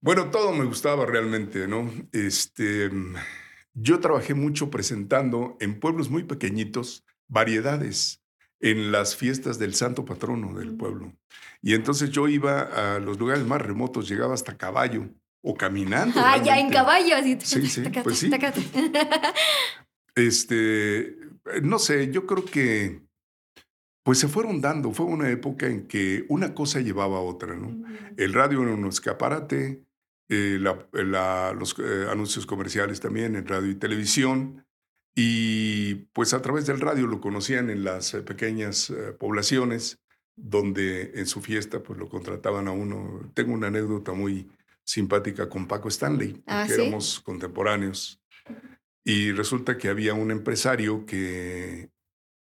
Bueno, 0.01 0.31
todo 0.31 0.51
me 0.51 0.65
gustaba 0.65 1.05
realmente, 1.05 1.67
¿no? 1.67 1.89
Este, 2.11 2.91
yo 3.73 3.99
trabajé 3.99 4.33
mucho 4.33 4.69
presentando 4.69 5.57
en 5.59 5.79
pueblos 5.79 6.09
muy 6.09 6.23
pequeñitos 6.23 7.05
variedades 7.27 8.21
en 8.59 8.91
las 8.91 9.15
fiestas 9.15 9.59
del 9.59 9.73
santo 9.75 10.05
patrono 10.05 10.53
del 10.53 10.75
pueblo. 10.75 11.13
Y 11.61 11.73
entonces 11.73 12.11
yo 12.11 12.27
iba 12.27 12.61
a 12.61 12.99
los 12.99 13.17
lugares 13.17 13.45
más 13.45 13.61
remotos, 13.61 14.07
llegaba 14.07 14.33
hasta 14.33 14.57
caballo 14.57 15.09
o 15.43 15.55
caminando. 15.55 16.19
Ah, 16.23 16.41
ya 16.41 16.57
en 16.57 16.69
caballo, 16.69 17.15
así. 17.15 17.37
Sí, 17.41 17.67
sí, 17.67 17.83
pues 18.03 18.17
sí. 18.17 18.31
Este, 20.15 21.17
no 21.63 21.79
sé, 21.79 22.11
yo 22.11 22.27
creo 22.27 22.45
que 22.45 23.01
pues 24.03 24.19
se 24.19 24.27
fueron 24.27 24.61
dando. 24.61 24.91
Fue 24.91 25.05
una 25.05 25.29
época 25.29 25.67
en 25.67 25.87
que 25.87 26.25
una 26.29 26.53
cosa 26.53 26.81
llevaba 26.81 27.17
a 27.17 27.21
otra, 27.21 27.55
¿no? 27.55 27.83
El 28.17 28.33
radio 28.33 28.61
era 28.61 28.73
un 28.73 28.85
escaparate, 28.85 29.83
eh, 30.29 30.59
los 30.59 31.75
eh, 31.79 32.07
anuncios 32.09 32.45
comerciales 32.45 32.99
también 32.99 33.35
en 33.35 33.47
radio 33.47 33.71
y 33.71 33.75
televisión. 33.75 34.65
Y 35.15 35.95
pues 36.13 36.33
a 36.33 36.41
través 36.41 36.65
del 36.65 36.79
radio 36.79 37.07
lo 37.07 37.21
conocían 37.21 37.69
en 37.69 37.83
las 37.83 38.13
eh, 38.13 38.21
pequeñas 38.21 38.93
poblaciones 39.19 39.99
donde 40.35 41.11
en 41.15 41.27
su 41.27 41.41
fiesta 41.41 41.81
pues 41.81 41.97
lo 41.97 42.09
contrataban 42.09 42.67
a 42.67 42.71
uno. 42.71 43.31
Tengo 43.33 43.53
una 43.53 43.67
anécdota 43.67 44.13
muy, 44.13 44.51
simpática 44.83 45.49
con 45.49 45.67
Paco 45.67 45.87
Stanley, 45.87 46.41
ah, 46.45 46.65
porque 46.67 46.81
éramos 46.81 47.19
contemporáneos. 47.21 48.21
Y 49.03 49.31
resulta 49.31 49.77
que 49.77 49.89
había 49.89 50.13
un 50.13 50.31
empresario 50.31 51.05
que 51.05 51.89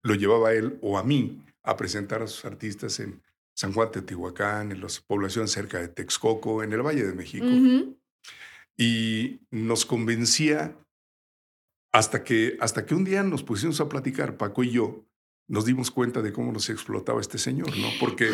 lo 0.04 0.16
llevaba 0.16 0.50
a 0.50 0.54
él 0.54 0.78
o 0.82 0.98
a 0.98 1.04
mí 1.04 1.44
a 1.64 1.78
presentar 1.78 2.22
a 2.22 2.28
sus 2.28 2.44
artistas 2.46 3.00
en 3.00 3.22
San 3.56 3.72
Juan 3.72 3.92
Teotihuacán, 3.92 4.72
en 4.72 4.82
las 4.82 5.00
poblaciones 5.00 5.52
cerca 5.52 5.80
de 5.80 5.88
Texcoco, 5.88 6.64
en 6.64 6.74
el 6.74 6.82
Valle 6.82 7.06
de 7.06 7.14
México. 7.14 7.46
Y 8.76 9.40
nos 9.52 9.86
convencía 9.86 10.78
hasta 11.94 12.24
que, 12.24 12.58
hasta 12.60 12.86
que 12.86 12.96
un 12.96 13.04
día 13.04 13.24
nos 13.24 13.44
pusimos 13.44 13.80
a 13.80 13.88
platicar, 13.88 14.36
Paco 14.36 14.64
y 14.64 14.72
yo, 14.72 15.06
nos 15.48 15.66
dimos 15.66 15.92
cuenta 15.92 16.22
de 16.22 16.32
cómo 16.32 16.52
nos 16.52 16.70
explotaba 16.70 17.20
este 17.22 17.38
señor, 17.38 17.76
¿no? 17.78 17.88
Porque 18.00 18.26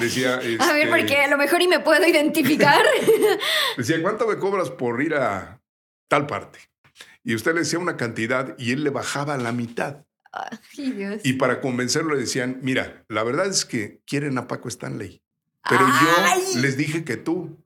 decía... 0.00 0.34
a 0.36 0.72
ver, 0.72 0.88
porque 0.88 1.04
este 1.04 1.16
a 1.16 1.28
lo 1.28 1.38
mejor 1.38 1.62
y 1.62 1.68
me 1.68 1.80
puedo 1.80 2.06
identificar. 2.06 2.84
decía, 3.76 4.00
¿cuánto 4.02 4.26
me 4.26 4.38
cobras 4.38 4.70
por 4.70 5.02
ir 5.02 5.14
a 5.14 5.60
tal 6.08 6.26
parte? 6.26 6.58
Y 7.22 7.34
usted 7.34 7.54
le 7.54 7.60
decía 7.60 7.78
una 7.78 7.96
cantidad 7.96 8.54
y 8.58 8.72
él 8.72 8.84
le 8.84 8.90
bajaba 8.90 9.36
la 9.36 9.52
mitad. 9.52 10.04
Ay, 10.32 10.90
Dios. 10.92 11.20
Y 11.24 11.34
para 11.34 11.60
convencerlo 11.60 12.14
le 12.14 12.20
decían, 12.20 12.58
mira, 12.62 13.04
la 13.08 13.22
verdad 13.22 13.46
es 13.46 13.64
que 13.64 14.00
quieren 14.06 14.36
a 14.38 14.46
Paco 14.46 14.68
Stanley, 14.68 15.22
pero 15.68 15.86
yo 15.86 16.60
les 16.60 16.76
dije 16.76 17.04
que 17.04 17.16
tú. 17.16 17.58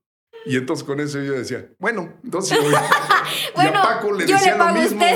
Y 0.47 0.57
entonces 0.57 0.84
con 0.84 1.01
eso 1.01 1.20
yo 1.20 1.32
decía, 1.32 1.68
bueno, 1.78 2.14
entonces 2.22 2.59
bueno, 2.61 2.78
y 3.57 3.66
a 3.66 3.72
Paco 3.72 4.12
le 4.12 4.24
decía 4.24 4.57
lo 4.57 4.72
mismo. 4.72 5.03
A 5.03 5.11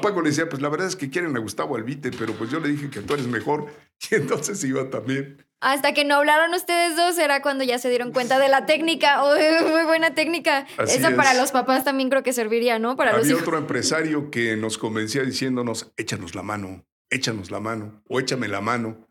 Paco 0.00 0.20
le 0.22 0.30
decía, 0.30 0.48
pues 0.48 0.62
la 0.62 0.68
verdad 0.68 0.86
es 0.86 0.96
que 0.96 1.10
quieren 1.10 1.36
a 1.36 1.40
Gustavo 1.40 1.76
Albite, 1.76 2.10
pero 2.10 2.32
pues 2.34 2.50
yo 2.50 2.60
le 2.60 2.68
dije 2.68 2.90
que 2.90 3.00
tú 3.00 3.14
eres 3.14 3.26
mejor 3.26 3.66
y 4.10 4.14
entonces 4.16 4.62
iba 4.64 4.90
también. 4.90 5.44
Hasta 5.60 5.94
que 5.94 6.04
no 6.04 6.16
hablaron 6.16 6.52
ustedes 6.54 6.96
dos 6.96 7.16
era 7.18 7.40
cuando 7.40 7.64
ya 7.64 7.78
se 7.78 7.88
dieron 7.88 8.12
cuenta 8.12 8.38
de 8.38 8.48
la 8.48 8.66
técnica. 8.66 9.22
Oh, 9.26 9.68
muy 9.70 9.84
buena 9.84 10.14
técnica. 10.14 10.66
Esa 10.78 11.16
para 11.16 11.34
los 11.34 11.50
papás 11.50 11.84
también 11.84 12.10
creo 12.10 12.22
que 12.22 12.32
serviría, 12.32 12.78
¿no? 12.78 12.96
Para 12.96 13.16
Había 13.16 13.36
otro 13.36 13.56
empresario 13.56 14.30
que 14.30 14.56
nos 14.56 14.78
convencía 14.78 15.22
diciéndonos, 15.22 15.92
échanos 15.96 16.34
la 16.34 16.42
mano, 16.42 16.84
échanos 17.10 17.50
la 17.50 17.60
mano 17.60 18.02
o 18.08 18.20
échame 18.20 18.48
la 18.48 18.60
mano. 18.60 19.08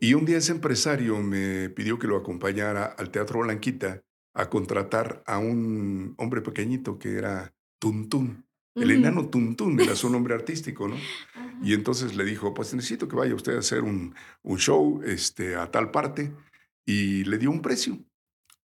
Y 0.00 0.14
un 0.14 0.26
día 0.26 0.38
ese 0.38 0.52
empresario 0.52 1.18
me 1.18 1.70
pidió 1.70 1.98
que 1.98 2.06
lo 2.06 2.16
acompañara 2.16 2.84
al 2.84 3.10
Teatro 3.10 3.40
Blanquita 3.40 4.02
a 4.34 4.48
contratar 4.48 5.22
a 5.26 5.38
un 5.38 6.14
hombre 6.18 6.40
pequeñito 6.40 6.98
que 6.98 7.16
era 7.16 7.54
Tuntún. 7.80 8.47
El 8.80 8.90
enano 8.90 9.28
Tuntún 9.28 9.80
era 9.80 9.94
su 9.94 10.10
nombre 10.10 10.34
artístico, 10.34 10.88
¿no? 10.88 10.96
Y 11.62 11.74
entonces 11.74 12.14
le 12.14 12.24
dijo, 12.24 12.54
pues 12.54 12.72
necesito 12.72 13.08
que 13.08 13.16
vaya 13.16 13.34
usted 13.34 13.56
a 13.56 13.58
hacer 13.58 13.82
un, 13.82 14.14
un 14.42 14.58
show 14.58 15.02
este, 15.04 15.56
a 15.56 15.68
tal 15.70 15.90
parte. 15.90 16.32
Y 16.86 17.24
le 17.24 17.36
dio 17.36 17.50
un 17.50 17.60
precio. 17.62 17.98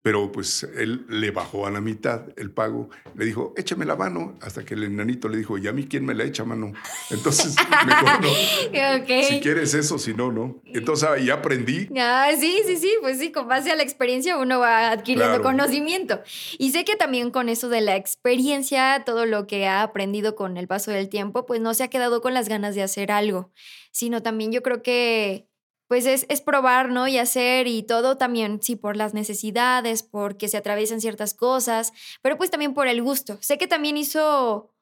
Pero 0.02 0.32
pues 0.32 0.64
él 0.76 1.06
le 1.08 1.30
bajó 1.30 1.66
a 1.66 1.70
la 1.70 1.80
mitad 1.80 2.22
el 2.36 2.50
pago, 2.50 2.90
le 3.16 3.24
dijo, 3.24 3.54
échame 3.56 3.84
la 3.84 3.94
mano, 3.94 4.36
hasta 4.40 4.64
que 4.64 4.74
el 4.74 4.82
enanito 4.82 5.28
le 5.28 5.38
dijo, 5.38 5.58
¿y 5.58 5.68
a 5.68 5.72
mí 5.72 5.86
quién 5.86 6.04
me 6.04 6.14
la 6.14 6.24
echa 6.24 6.44
mano? 6.44 6.72
Entonces, 7.10 7.54
mejor 7.86 8.20
no. 8.20 8.28
Si 9.22 9.40
quieres 9.40 9.74
eso, 9.74 9.98
si 9.98 10.14
no, 10.14 10.32
no. 10.32 10.60
Entonces, 10.66 11.08
ahí 11.08 11.30
aprendí. 11.30 11.88
Ah, 11.98 12.30
sí, 12.38 12.62
sí, 12.66 12.76
sí, 12.76 12.92
pues 13.00 13.18
sí, 13.18 13.30
con 13.30 13.46
base 13.46 13.70
a 13.70 13.76
la 13.76 13.82
experiencia 13.82 14.36
uno 14.38 14.58
va 14.58 14.90
adquiriendo 14.90 15.40
conocimiento. 15.42 16.20
Y 16.58 16.72
sé 16.72 16.84
que 16.84 16.96
también 16.96 17.30
con 17.30 17.48
eso 17.48 17.68
de 17.68 17.80
la 17.80 17.96
experiencia, 17.96 19.02
todo 19.06 19.26
lo 19.26 19.46
que 19.46 19.66
ha 19.66 19.82
aprendido 19.82 20.34
con 20.34 20.56
el 20.56 20.66
paso 20.66 20.90
del 20.90 21.08
tiempo, 21.08 21.46
pues 21.46 21.60
no 21.60 21.74
se 21.74 21.84
ha 21.84 21.88
quedado 21.88 22.20
con 22.20 22.34
las 22.34 22.48
ganas 22.48 22.74
de 22.74 22.82
hacer 22.82 23.12
algo, 23.12 23.52
sino 23.92 24.22
también 24.22 24.52
yo 24.52 24.62
creo 24.62 24.82
que 24.82 25.48
pues 25.92 26.06
es, 26.06 26.24
es, 26.30 26.40
probar, 26.40 26.88
¿no? 26.88 27.06
Y 27.06 27.18
hacer 27.18 27.66
y 27.66 27.82
todo 27.82 28.16
también, 28.16 28.62
sí, 28.62 28.76
por 28.76 28.96
las 28.96 29.12
necesidades, 29.12 30.02
porque 30.02 30.48
se 30.48 30.56
atraviesan 30.56 31.02
ciertas 31.02 31.34
cosas, 31.34 31.92
pero 32.22 32.38
pues 32.38 32.50
también 32.50 32.72
por 32.72 32.86
el 32.86 33.02
gusto. 33.02 33.36
Sé 33.42 33.58
que 33.58 33.66
también 33.66 33.98
hizo 33.98 34.74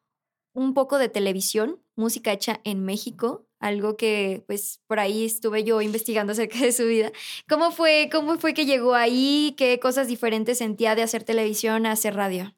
un 0.53 0.73
poco 0.73 0.99
de 0.99 1.09
televisión, 1.09 1.83
música 1.97 2.33
hecha 2.33 2.61
en 2.63 2.85
México, 2.85 3.45
algo 3.59 3.97
que 3.97 4.45
pues 4.47 4.83
por 4.87 5.01
ahí 5.01 5.25
estuve 5.25 5.65
yo 5.65 5.81
investigando 5.81 6.31
acerca 6.31 6.61
de 6.61 6.71
su 6.71 6.85
vida. 6.85 7.11
¿Cómo 7.49 7.73
fue, 7.73 8.09
cómo 8.13 8.39
fue 8.39 8.55
que 8.55 8.65
llegó 8.65 8.95
ahí? 8.95 9.57
¿Qué 9.59 9.81
cosas 9.81 10.07
diferentes 10.07 10.59
sentía 10.59 10.95
de 10.95 11.03
hacer 11.03 11.25
televisión 11.25 11.87
a 11.87 11.91
hacer 11.91 12.15
radio? 12.15 12.55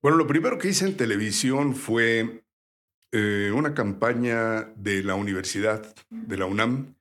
Bueno, 0.00 0.16
lo 0.16 0.26
primero 0.26 0.56
que 0.56 0.68
hice 0.68 0.86
en 0.86 0.96
televisión 0.96 1.74
fue 1.74 2.44
eh, 3.12 3.52
una 3.54 3.74
campaña 3.74 4.72
de 4.74 5.02
la 5.02 5.16
universidad, 5.16 5.94
de 6.08 6.36
la 6.38 6.46
UNAM, 6.46 6.94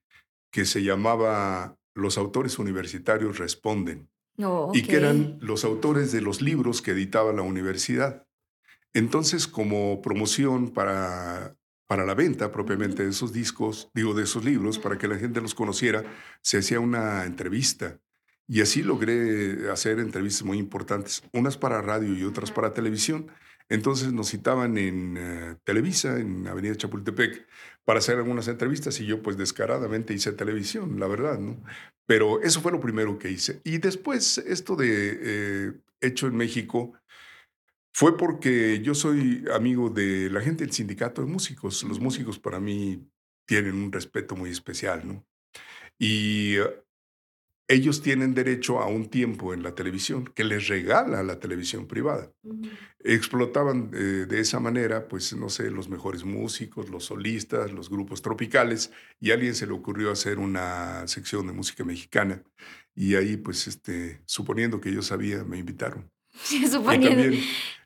que 0.57 0.65
se 0.65 0.81
llamaba 0.81 1.77
Los 1.93 2.17
autores 2.17 2.57
universitarios 2.57 3.37
responden. 3.37 4.09
Oh, 4.39 4.71
y 4.73 4.81
que 4.81 4.95
eran 4.95 5.37
los 5.39 5.63
autores 5.63 6.11
de 6.11 6.19
los 6.19 6.41
libros 6.41 6.81
que 6.81 6.91
editaba 6.93 7.31
la 7.31 7.43
universidad. 7.43 8.25
Entonces, 8.91 9.47
como 9.47 10.01
promoción 10.01 10.71
para, 10.71 11.55
para 11.85 12.07
la 12.07 12.15
venta 12.15 12.51
propiamente 12.51 13.03
de 13.03 13.11
esos 13.11 13.33
discos, 13.33 13.91
digo, 13.93 14.15
de 14.15 14.23
esos 14.23 14.43
libros, 14.45 14.79
para 14.79 14.97
que 14.97 15.07
la 15.07 15.17
gente 15.17 15.41
los 15.41 15.53
conociera, 15.53 16.03
se 16.41 16.57
hacía 16.57 16.79
una 16.79 17.25
entrevista. 17.25 17.99
Y 18.47 18.61
así 18.61 18.81
logré 18.81 19.69
hacer 19.69 19.99
entrevistas 19.99 20.43
muy 20.43 20.57
importantes, 20.57 21.21
unas 21.33 21.55
para 21.55 21.83
radio 21.83 22.15
y 22.15 22.23
otras 22.23 22.49
para 22.49 22.73
televisión. 22.73 23.27
Entonces 23.69 24.11
nos 24.11 24.29
citaban 24.31 24.75
en 24.79 25.17
eh, 25.19 25.55
Televisa, 25.63 26.17
en 26.19 26.47
Avenida 26.47 26.75
Chapultepec, 26.75 27.45
para 27.87 27.99
hacer 27.99 28.17
algunas 28.17 28.49
entrevistas 28.49 28.99
y 28.99 29.05
yo 29.05 29.23
pues 29.23 29.37
descaradamente 29.37 30.13
hice 30.13 30.33
televisión, 30.33 30.99
la 30.99 31.07
verdad, 31.07 31.39
¿no? 31.39 31.63
Pero 32.05 32.41
eso 32.41 32.59
fue 32.59 32.73
lo 32.73 32.81
primero 32.81 33.17
que 33.17 33.31
hice. 33.31 33.61
Y 33.63 33.77
después 33.77 34.39
esto 34.39 34.75
de 34.75 35.19
eh, 35.21 35.73
Hecho 36.01 36.27
en 36.27 36.35
México 36.35 36.99
fue 37.93 38.17
porque 38.17 38.81
yo 38.81 38.93
soy 38.93 39.45
amigo 39.53 39.89
de 39.89 40.29
la 40.29 40.41
gente 40.41 40.65
del 40.65 40.73
sindicato 40.73 41.21
de 41.21 41.31
músicos. 41.31 41.81
Los 41.83 42.01
músicos 42.01 42.37
para 42.37 42.59
mí 42.59 43.09
tienen 43.47 43.75
un 43.75 43.89
respeto 43.89 44.35
muy 44.35 44.49
especial, 44.49 45.07
¿no? 45.07 45.25
Y 45.97 46.57
ellos 47.67 48.01
tienen 48.01 48.33
derecho 48.33 48.79
a 48.79 48.87
un 48.87 49.09
tiempo 49.09 49.53
en 49.53 49.61
la 49.61 49.75
televisión 49.75 50.31
que 50.33 50.45
les 50.45 50.67
regala 50.67 51.21
la 51.23 51.39
televisión 51.39 51.85
privada. 51.85 52.31
Explotaban 53.03 53.91
eh, 53.93 54.25
de 54.27 54.39
esa 54.39 54.59
manera, 54.59 55.07
pues, 55.07 55.35
no 55.35 55.49
sé, 55.49 55.69
los 55.69 55.89
mejores 55.89 56.23
músicos, 56.23 56.89
los 56.89 57.05
solistas, 57.05 57.71
los 57.73 57.89
grupos 57.89 58.21
tropicales, 58.21 58.91
y 59.19 59.31
a 59.31 59.33
alguien 59.33 59.53
se 59.53 59.67
le 59.67 59.73
ocurrió 59.73 60.11
hacer 60.11 60.39
una 60.39 61.07
sección 61.07 61.45
de 61.47 61.53
música 61.53 61.83
mexicana. 61.83 62.41
Y 62.95 63.15
ahí, 63.15 63.35
pues, 63.35 63.67
este, 63.67 64.21
suponiendo 64.25 64.79
que 64.79 64.93
yo 64.93 65.01
sabía, 65.01 65.43
me 65.43 65.57
invitaron. 65.57 66.09
suponiendo. 66.71 67.37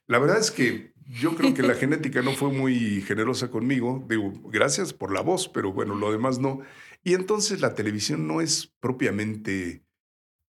la 0.08 0.20
verdad 0.20 0.40
es 0.40 0.52
que 0.52 0.92
yo 1.08 1.36
creo 1.36 1.54
que 1.54 1.64
la 1.64 1.74
genética 1.76 2.22
no 2.22 2.34
fue 2.34 2.52
muy 2.52 3.02
generosa 3.02 3.50
conmigo. 3.50 4.06
Digo, 4.08 4.32
gracias 4.46 4.94
por 4.94 5.12
la 5.12 5.22
voz, 5.22 5.50
pero 5.50 5.74
bueno, 5.74 5.96
lo 5.96 6.12
demás 6.12 6.40
no. 6.40 6.62
Y 7.04 7.14
entonces 7.16 7.62
la 7.62 7.74
televisión 7.74 8.28
no 8.28 8.42
es 8.42 8.74
propiamente 8.80 9.84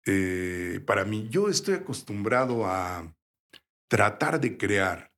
eh, 0.06 0.80
para 0.86 1.04
mí. 1.04 1.28
Yo 1.30 1.48
estoy 1.48 1.74
acostumbrado 1.74 2.66
a 2.66 3.14
tratar 3.88 4.40
de 4.40 4.56
crear 4.56 5.12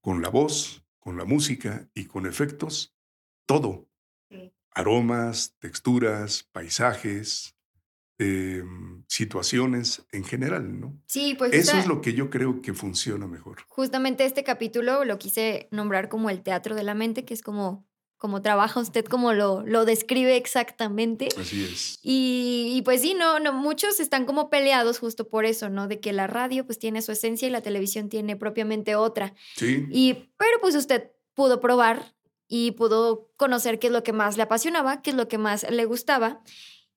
con 0.00 0.20
la 0.20 0.28
voz, 0.28 0.84
con 0.98 1.16
la 1.16 1.24
música 1.24 1.88
y 1.94 2.04
con 2.04 2.26
efectos 2.26 2.94
todo. 3.46 3.88
Aromas, 4.76 5.54
texturas, 5.60 6.42
paisajes, 6.50 7.56
em, 8.18 9.04
situaciones 9.06 10.04
en 10.10 10.24
general, 10.24 10.80
¿no? 10.80 11.00
Sí, 11.06 11.36
pues. 11.38 11.52
Eso 11.52 11.78
es 11.78 11.86
lo 11.86 12.00
que 12.00 12.12
yo 12.12 12.28
creo 12.28 12.60
que 12.60 12.74
funciona 12.74 13.28
mejor. 13.28 13.58
Justamente 13.68 14.24
este 14.24 14.42
capítulo 14.42 15.04
lo 15.04 15.18
quise 15.18 15.68
nombrar 15.70 16.08
como 16.08 16.28
el 16.28 16.42
teatro 16.42 16.74
de 16.74 16.82
la 16.82 16.94
mente, 16.94 17.24
que 17.24 17.34
es 17.34 17.42
como 17.42 17.86
como 18.16 18.42
trabaja 18.42 18.80
usted, 18.80 19.04
como 19.04 19.32
lo, 19.32 19.62
lo 19.66 19.84
describe 19.84 20.36
exactamente. 20.36 21.28
Así 21.38 21.64
es. 21.64 21.98
Y, 22.02 22.80
pues 22.84 23.02
sí, 23.02 23.14
no, 23.14 23.38
no, 23.38 23.52
muchos 23.52 24.00
están 24.00 24.24
como 24.24 24.50
peleados 24.50 24.98
justo 24.98 25.28
por 25.28 25.44
eso, 25.44 25.68
¿no? 25.68 25.88
De 25.88 26.00
que 26.00 26.12
la 26.12 26.26
radio 26.26 26.64
pues 26.64 26.78
tiene 26.78 27.02
su 27.02 27.12
esencia 27.12 27.48
y 27.48 27.50
la 27.50 27.60
televisión 27.60 28.08
tiene 28.08 28.36
propiamente 28.36 28.96
otra. 28.96 29.34
Sí. 29.56 29.86
Y, 29.90 30.14
pero 30.36 30.60
pues 30.60 30.74
usted 30.74 31.10
pudo 31.34 31.60
probar 31.60 32.14
y 32.48 32.72
pudo 32.72 33.30
conocer 33.36 33.78
qué 33.78 33.88
es 33.88 33.92
lo 33.92 34.02
que 34.02 34.12
más 34.12 34.36
le 34.36 34.44
apasionaba, 34.44 35.02
qué 35.02 35.10
es 35.10 35.16
lo 35.16 35.28
que 35.28 35.38
más 35.38 35.68
le 35.68 35.84
gustaba. 35.84 36.42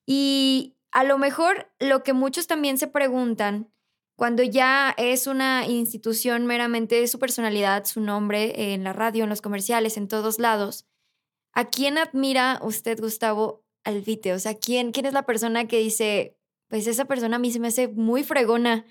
Y 0.05 0.76
a 0.91 1.03
lo 1.03 1.18
mejor 1.18 1.72
lo 1.80 2.03
que 2.03 2.13
muchos 2.13 2.47
también 2.47 2.78
se 2.78 2.88
preguntan 2.88 3.70
cuando 4.15 4.41
ya 4.41 4.95
es 4.97 5.28
una 5.28 5.68
institución 5.68 6.47
meramente 6.47 7.05
su 7.07 7.20
personalidad, 7.20 7.86
su 7.86 8.01
nombre 8.01 8.74
en 8.74 8.84
la 8.84 8.91
radio, 8.91 9.24
en 9.24 9.30
los 9.30 9.41
comerciales, 9.41 9.95
en 9.95 10.07
todos 10.07 10.39
lados, 10.39 10.88
¿A 11.58 11.72
quién 11.72 11.97
admira 11.97 12.60
usted, 12.62 12.99
Gustavo 12.99 13.66
Alvite? 13.84 14.32
O 14.32 14.38
sea, 14.38 14.53
¿quién, 14.53 14.91
quién 14.91 15.08
es 15.08 15.14
la 15.14 15.26
persona 15.26 15.68
que 15.68 15.80
dice, 15.80 16.38
pues 16.68 16.86
esa 16.86 17.05
persona 17.05 17.38
a 17.38 17.39
mí 17.39 17.51
se 17.51 17.60
me 17.60 17.70
hace 17.70 17.88
muy 17.88 18.24
fregona? 18.24 18.86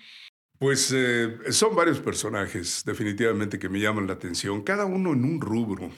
Pues 0.59 0.91
eh, 0.93 1.33
son 1.51 1.77
varios 1.77 2.01
personajes 2.01 2.83
definitivamente 2.85 3.57
que 3.57 3.69
me 3.69 3.79
llaman 3.79 4.07
la 4.07 4.15
atención, 4.15 4.63
cada 4.63 4.83
uno 4.83 5.13
en 5.13 5.23
un 5.23 5.39
rubro. 5.39 5.89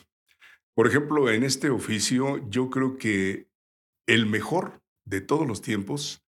Por 0.76 0.86
ejemplo, 0.86 1.32
en 1.32 1.44
este 1.44 1.72
oficio 1.72 2.48
yo 2.52 2.70
creo 2.70 3.00
que 3.00 3.50
el 4.06 4.28
mejor 4.28 4.84
de 5.06 5.22
todos 5.22 5.48
los 5.48 5.64
tiempos 5.64 6.24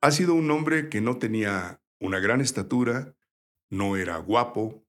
ha 0.00 0.10
sido 0.10 0.34
un 0.34 0.50
hombre 0.50 0.88
que 0.88 1.00
no 1.00 1.18
tenía 1.18 1.80
una 2.00 2.18
gran 2.18 2.40
estatura, 2.40 3.14
no 3.70 3.96
era 3.96 4.16
guapo, 4.18 4.84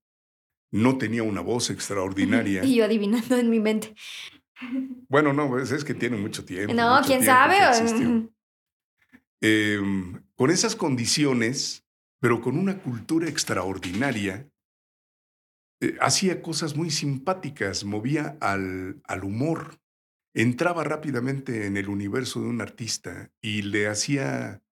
no 0.71 0.97
tenía 0.97 1.21
una 1.21 1.41
voz 1.41 1.69
extraordinaria. 1.69 2.65
y 2.65 2.77
yo 2.77 2.85
adivinando 2.85 3.37
en 3.37 3.51
mi 3.51 3.59
mente. 3.59 3.93
Bueno, 5.09 5.33
no, 5.33 5.49
pues, 5.49 5.71
es 5.71 5.83
que 5.83 5.93
tiene 5.93 6.17
mucho 6.17 6.45
tiempo. 6.45 6.73
No, 6.73 7.01
quién 7.05 7.23
sabe. 7.23 7.57
Em, 9.41 10.23
con 10.35 10.49
esas 10.49 10.75
condiciones, 10.75 11.85
pero 12.19 12.41
con 12.41 12.57
una 12.57 12.79
cultura 12.79 13.27
extraordinaria, 13.27 14.49
eh, 15.81 15.97
hacía 15.99 16.41
cosas 16.41 16.75
muy 16.75 16.89
simpáticas, 16.89 17.83
movía 17.83 18.37
al, 18.39 19.01
al 19.03 19.23
humor, 19.23 19.79
entraba 20.33 20.83
rápidamente 20.83 21.65
en 21.65 21.77
el 21.77 21.89
universo 21.89 22.41
de 22.41 22.47
un 22.47 22.61
artista 22.61 23.31
y 23.41 23.61
le 23.61 23.87
hacía 23.87 24.63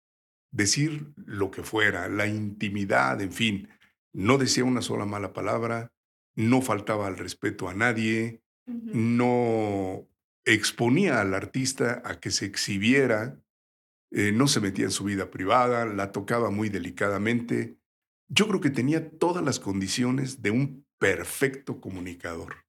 decir 0.51 1.13
lo 1.15 1.51
que 1.51 1.63
fuera, 1.63 2.07
la 2.09 2.27
intimidad, 2.27 3.21
en 3.21 3.31
fin. 3.31 3.69
No 4.13 4.37
decía 4.37 4.63
una 4.63 4.81
sola 4.81 5.05
mala 5.05 5.33
palabra, 5.33 5.91
no 6.35 6.61
faltaba 6.61 7.07
al 7.07 7.17
respeto 7.17 7.67
a 7.69 7.73
nadie, 7.73 8.42
no 8.65 10.07
exponía 10.45 11.21
al 11.21 11.33
artista 11.33 12.01
a 12.05 12.19
que 12.19 12.31
se 12.31 12.45
exhibiera, 12.45 13.41
eh, 14.11 14.31
no 14.31 14.47
se 14.47 14.59
metía 14.59 14.85
en 14.85 14.91
su 14.91 15.05
vida 15.05 15.31
privada, 15.31 15.85
la 15.85 16.11
tocaba 16.11 16.49
muy 16.49 16.69
delicadamente. 16.69 17.77
Yo 18.29 18.47
creo 18.47 18.61
que 18.61 18.69
tenía 18.69 19.09
todas 19.17 19.43
las 19.43 19.59
condiciones 19.59 20.41
de 20.41 20.51
un 20.51 20.85
perfecto 20.99 21.81
comunicador. 21.81 22.65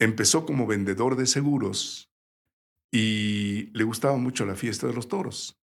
Empezó 0.00 0.46
como 0.46 0.66
vendedor 0.66 1.16
de 1.16 1.26
seguros 1.26 2.12
y 2.92 3.70
le 3.76 3.84
gustaba 3.84 4.16
mucho 4.16 4.46
la 4.46 4.54
fiesta 4.54 4.86
de 4.86 4.94
los 4.94 5.08
toros. 5.08 5.60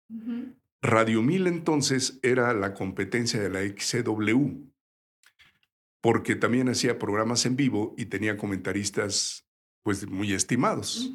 Radio 0.83 1.23
Mil 1.23 1.47
entonces 1.47 2.21
era 2.23 2.53
la 2.55 2.75
competencia 2.75 3.41
de 3.41 3.51
la 3.51 3.63
XCW 3.63 4.68
porque 6.01 6.37
también 6.37 6.69
hacía 6.69 6.99
programas 6.99 7.47
en 7.47 7.57
vivo 7.57 7.95
y 7.97 8.07
tenía 8.07 8.37
comentaristas 8.37 9.47
pues 9.83 10.09
muy 10.09 10.33
estimados. 10.33 11.13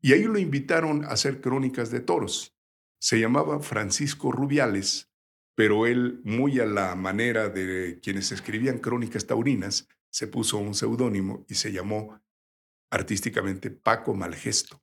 Y 0.00 0.12
ahí 0.12 0.24
lo 0.24 0.38
invitaron 0.38 1.04
a 1.04 1.08
hacer 1.08 1.40
crónicas 1.40 1.90
de 1.90 2.00
toros. 2.00 2.54
Se 2.98 3.18
llamaba 3.18 3.60
Francisco 3.60 4.32
Rubiales 4.32 5.12
pero 5.54 5.86
él, 5.86 6.20
muy 6.24 6.60
a 6.60 6.66
la 6.66 6.94
manera 6.94 7.48
de 7.48 8.00
quienes 8.02 8.32
escribían 8.32 8.78
crónicas 8.78 9.26
taurinas, 9.26 9.88
se 10.10 10.26
puso 10.26 10.58
un 10.58 10.74
seudónimo 10.74 11.44
y 11.48 11.54
se 11.54 11.72
llamó 11.72 12.20
artísticamente 12.90 13.70
Paco 13.70 14.14
Malgesto. 14.14 14.82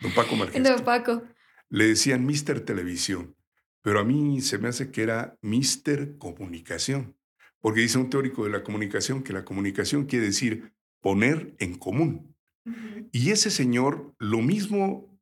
Don 0.00 0.12
Paco 0.14 0.36
Malgesto. 0.36 0.68
Don 0.68 0.84
Paco. 0.84 1.22
Le 1.68 1.88
decían 1.88 2.26
Mister 2.26 2.60
Televisión, 2.60 3.36
pero 3.80 4.00
a 4.00 4.04
mí 4.04 4.40
se 4.40 4.58
me 4.58 4.68
hace 4.68 4.90
que 4.90 5.02
era 5.02 5.38
Mister 5.40 6.18
Comunicación, 6.18 7.16
porque 7.62 7.80
dice 7.80 7.96
un 7.96 8.10
teórico 8.10 8.44
de 8.44 8.50
la 8.50 8.62
comunicación 8.62 9.22
que 9.22 9.32
la 9.32 9.44
comunicación 9.46 10.04
quiere 10.04 10.26
decir 10.26 10.74
poner 11.00 11.54
en 11.58 11.78
común. 11.78 12.36
Y 13.12 13.30
ese 13.30 13.50
señor 13.50 14.14
lo 14.18 14.38
mismo 14.38 15.18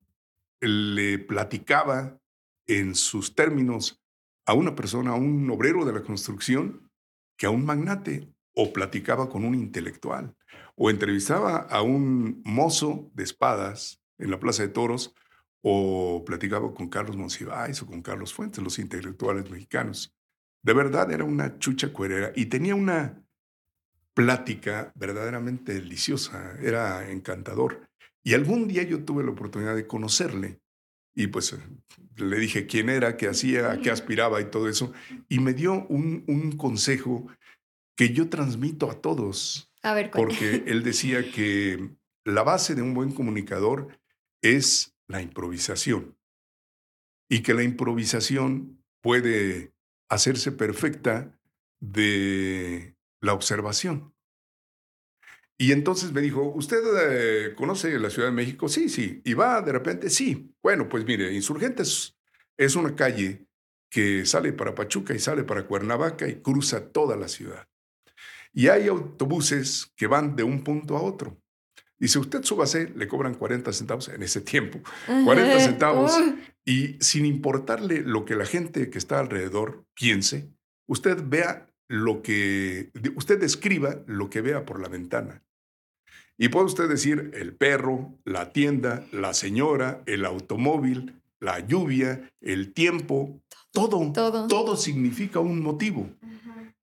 le 0.61 1.19
platicaba 1.19 2.19
en 2.67 2.95
sus 2.95 3.35
términos 3.35 4.03
a 4.47 4.55
una 4.55 4.75
persona, 4.75 5.13
a 5.13 5.15
un 5.15 5.49
obrero 5.51 5.85
de 5.85 5.93
la 5.93 6.03
construcción, 6.03 6.91
que 7.37 7.47
a 7.47 7.51
un 7.51 7.65
magnate, 7.65 8.33
o 8.55 8.73
platicaba 8.73 9.29
con 9.29 9.45
un 9.45 9.55
intelectual, 9.55 10.35
o 10.77 10.91
entrevistaba 10.91 11.59
a 11.59 11.83
un 11.83 12.43
mozo 12.45 13.11
de 13.15 13.23
espadas 13.23 14.03
en 14.19 14.31
la 14.31 14.41
Plaza 14.41 14.63
de 14.63 14.69
Toros, 14.71 15.15
o 15.63 16.25
platicaba 16.25 16.73
con 16.75 16.89
Carlos 16.89 17.17
Monsiváis 17.17 17.83
o 17.83 17.87
con 17.87 18.03
Carlos 18.03 18.33
Fuentes, 18.33 18.63
los 18.63 18.79
intelectuales 18.79 19.51
mexicanos. 19.51 20.15
De 20.63 20.73
verdad 20.73 21.11
era 21.11 21.25
una 21.25 21.59
chucha 21.59 21.93
cuerera 21.93 22.33
y 22.35 22.47
tenía 22.47 22.75
una 22.75 23.23
plática 24.15 24.93
verdaderamente 24.95 25.75
deliciosa, 25.75 26.57
era 26.61 27.11
encantador. 27.11 27.89
Y 28.23 28.35
algún 28.35 28.69
día 28.69 28.83
yo 28.83 29.05
tuve 29.05 29.25
la 29.25 29.31
oportunidad 29.31 29.75
de 29.75 29.87
conocerle 29.87 30.61
y 31.15 31.29
pues 31.29 31.57
le 32.17 32.39
dije 32.39 32.67
quién 32.67 32.89
era, 32.89 33.17
qué 33.17 33.29
hacía, 33.29 33.73
a 33.73 33.81
qué 33.81 33.91
aspiraba 33.91 34.41
y 34.41 34.51
todo 34.51 34.69
eso. 34.69 34.93
Y 35.29 35.39
me 35.39 35.55
dio 35.55 35.87
un, 35.87 36.25
un 36.27 36.53
consejo 36.53 37.27
que 37.97 38.13
yo 38.13 38.29
transmito 38.29 38.91
a 38.91 39.01
todos. 39.01 39.73
A 39.83 39.95
ver, 39.95 40.11
porque 40.11 40.65
él 40.67 40.83
decía 40.83 41.31
que 41.31 41.91
la 42.25 42.43
base 42.43 42.75
de 42.75 42.83
un 42.83 42.95
buen 42.95 43.13
comunicador 43.13 43.99
es 44.43 44.95
la 45.09 45.23
improvisación. 45.23 46.17
Y 47.29 47.43
que 47.43 47.55
la 47.55 47.63
improvisación 47.63 48.83
puede 49.01 49.73
hacerse 50.11 50.53
perfecta 50.53 51.33
de 51.81 52.97
la 53.21 53.33
observación. 53.33 54.13
Y 55.57 55.73
entonces 55.73 56.13
me 56.13 56.21
dijo, 56.21 56.43
¿usted 56.43 56.81
eh, 57.03 57.55
conoce 57.55 57.99
la 57.99 58.11
Ciudad 58.11 58.29
de 58.29 58.35
México? 58.35 58.69
Sí, 58.69 58.89
sí. 58.89 59.21
¿Y 59.25 59.35
va 59.35 59.61
de 59.61 59.73
repente? 59.73 60.11
Sí. 60.11 60.55
Bueno, 60.63 60.89
pues 60.89 61.05
mire, 61.05 61.33
Insurgentes 61.33 62.17
es 62.57 62.77
una 62.77 62.95
calle 62.97 63.47
que 63.91 64.25
sale 64.25 64.53
para 64.53 64.75
Pachuca 64.75 65.15
y 65.15 65.19
sale 65.19 65.45
para 65.45 65.67
Cuernavaca 65.67 66.27
y 66.29 66.37
cruza 66.37 66.91
toda 66.93 67.17
la 67.17 67.29
ciudad. 67.29 67.69
Y 68.53 68.69
hay 68.69 68.89
autobuses 68.89 69.93
que 69.97 70.07
van 70.07 70.35
de 70.35 70.43
un 70.43 70.65
punto 70.65 70.97
a 70.97 71.03
otro. 71.03 71.40
Y 72.01 72.09
si 72.09 72.19
usted 72.19 72.43
súbase, 72.43 72.91
le 72.97 73.07
cobran 73.07 73.35
40 73.35 73.73
centavos 73.75 74.09
en 74.09 74.23
ese 74.23 74.41
tiempo. 74.41 74.81
40 75.07 75.61
centavos. 75.61 76.19
Y 76.65 76.97
sin 77.01 77.27
importarle 77.27 78.01
lo 78.01 78.25
que 78.25 78.37
la 78.37 78.47
gente 78.47 78.89
que 78.89 78.99
está 78.99 79.21
alrededor 79.21 79.85
piense, 79.95 80.51
usted 80.89 81.23
vea 81.23 81.71
lo 81.89 82.23
que, 82.23 82.91
usted 83.17 83.39
describa 83.39 84.03
lo 84.07 84.31
que 84.31 84.41
vea 84.41 84.65
por 84.65 84.81
la 84.81 84.89
ventana. 84.89 85.43
Y 86.39 86.49
puede 86.49 86.67
usted 86.67 86.89
decir 86.89 87.33
el 87.35 87.55
perro, 87.55 88.19
la 88.25 88.53
tienda, 88.53 89.05
la 89.13 89.35
señora, 89.35 90.03
el 90.07 90.25
automóvil, 90.25 91.21
la 91.39 91.61
lluvia, 91.61 92.31
el 92.41 92.73
tiempo, 92.73 93.43
todo, 93.73 94.11
todo, 94.13 94.47
todo 94.49 94.77
significa 94.77 95.39
un 95.41 95.61
motivo. 95.63 96.09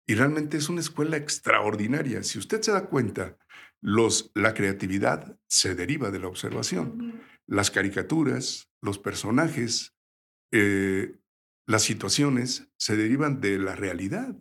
Y 0.08 0.16
realmente 0.16 0.58
es 0.58 0.70
una 0.70 0.82
escuela 0.82 1.18
extraordinaria. 1.18 2.24
Si 2.24 2.40
usted 2.40 2.62
se 2.62 2.72
da 2.72 2.86
cuenta, 2.88 3.38
los, 3.84 4.32
la 4.34 4.54
creatividad 4.54 5.38
se 5.48 5.76
deriva 5.76 6.10
de 6.10 6.20
la 6.20 6.28
observación. 6.28 7.22
Las 7.46 7.70
caricaturas, 7.70 8.70
los 8.82 8.98
personajes, 8.98 9.94
eh, 10.52 11.18
las 11.68 11.84
situaciones 11.84 12.70
se 12.78 12.96
derivan 12.96 13.42
de 13.42 13.60
la 13.60 13.76
realidad 13.76 14.36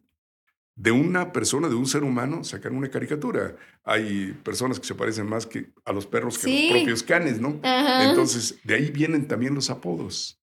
de 0.75 0.91
una 0.91 1.33
persona, 1.33 1.69
de 1.69 1.75
un 1.75 1.87
ser 1.87 2.03
humano, 2.03 2.45
sacar 2.45 2.73
una 2.73 2.89
caricatura. 2.89 3.57
Hay 3.85 4.33
personas 4.43 4.81
que 4.81 4.87
se 4.87 4.95
parecen 4.95 5.29
más 5.29 5.47
que 5.47 5.73
a 5.85 5.93
los 5.93 6.07
perros 6.07 6.39
que 6.39 6.49
a 6.49 6.63
los 6.63 6.79
propios 6.79 7.03
canes, 7.03 7.41
¿no? 7.41 7.61
Entonces, 7.63 8.59
de 8.65 8.77
ahí 8.77 8.91
vienen 8.91 9.29
también 9.29 9.55
los 9.55 9.71
apodos. 9.71 10.41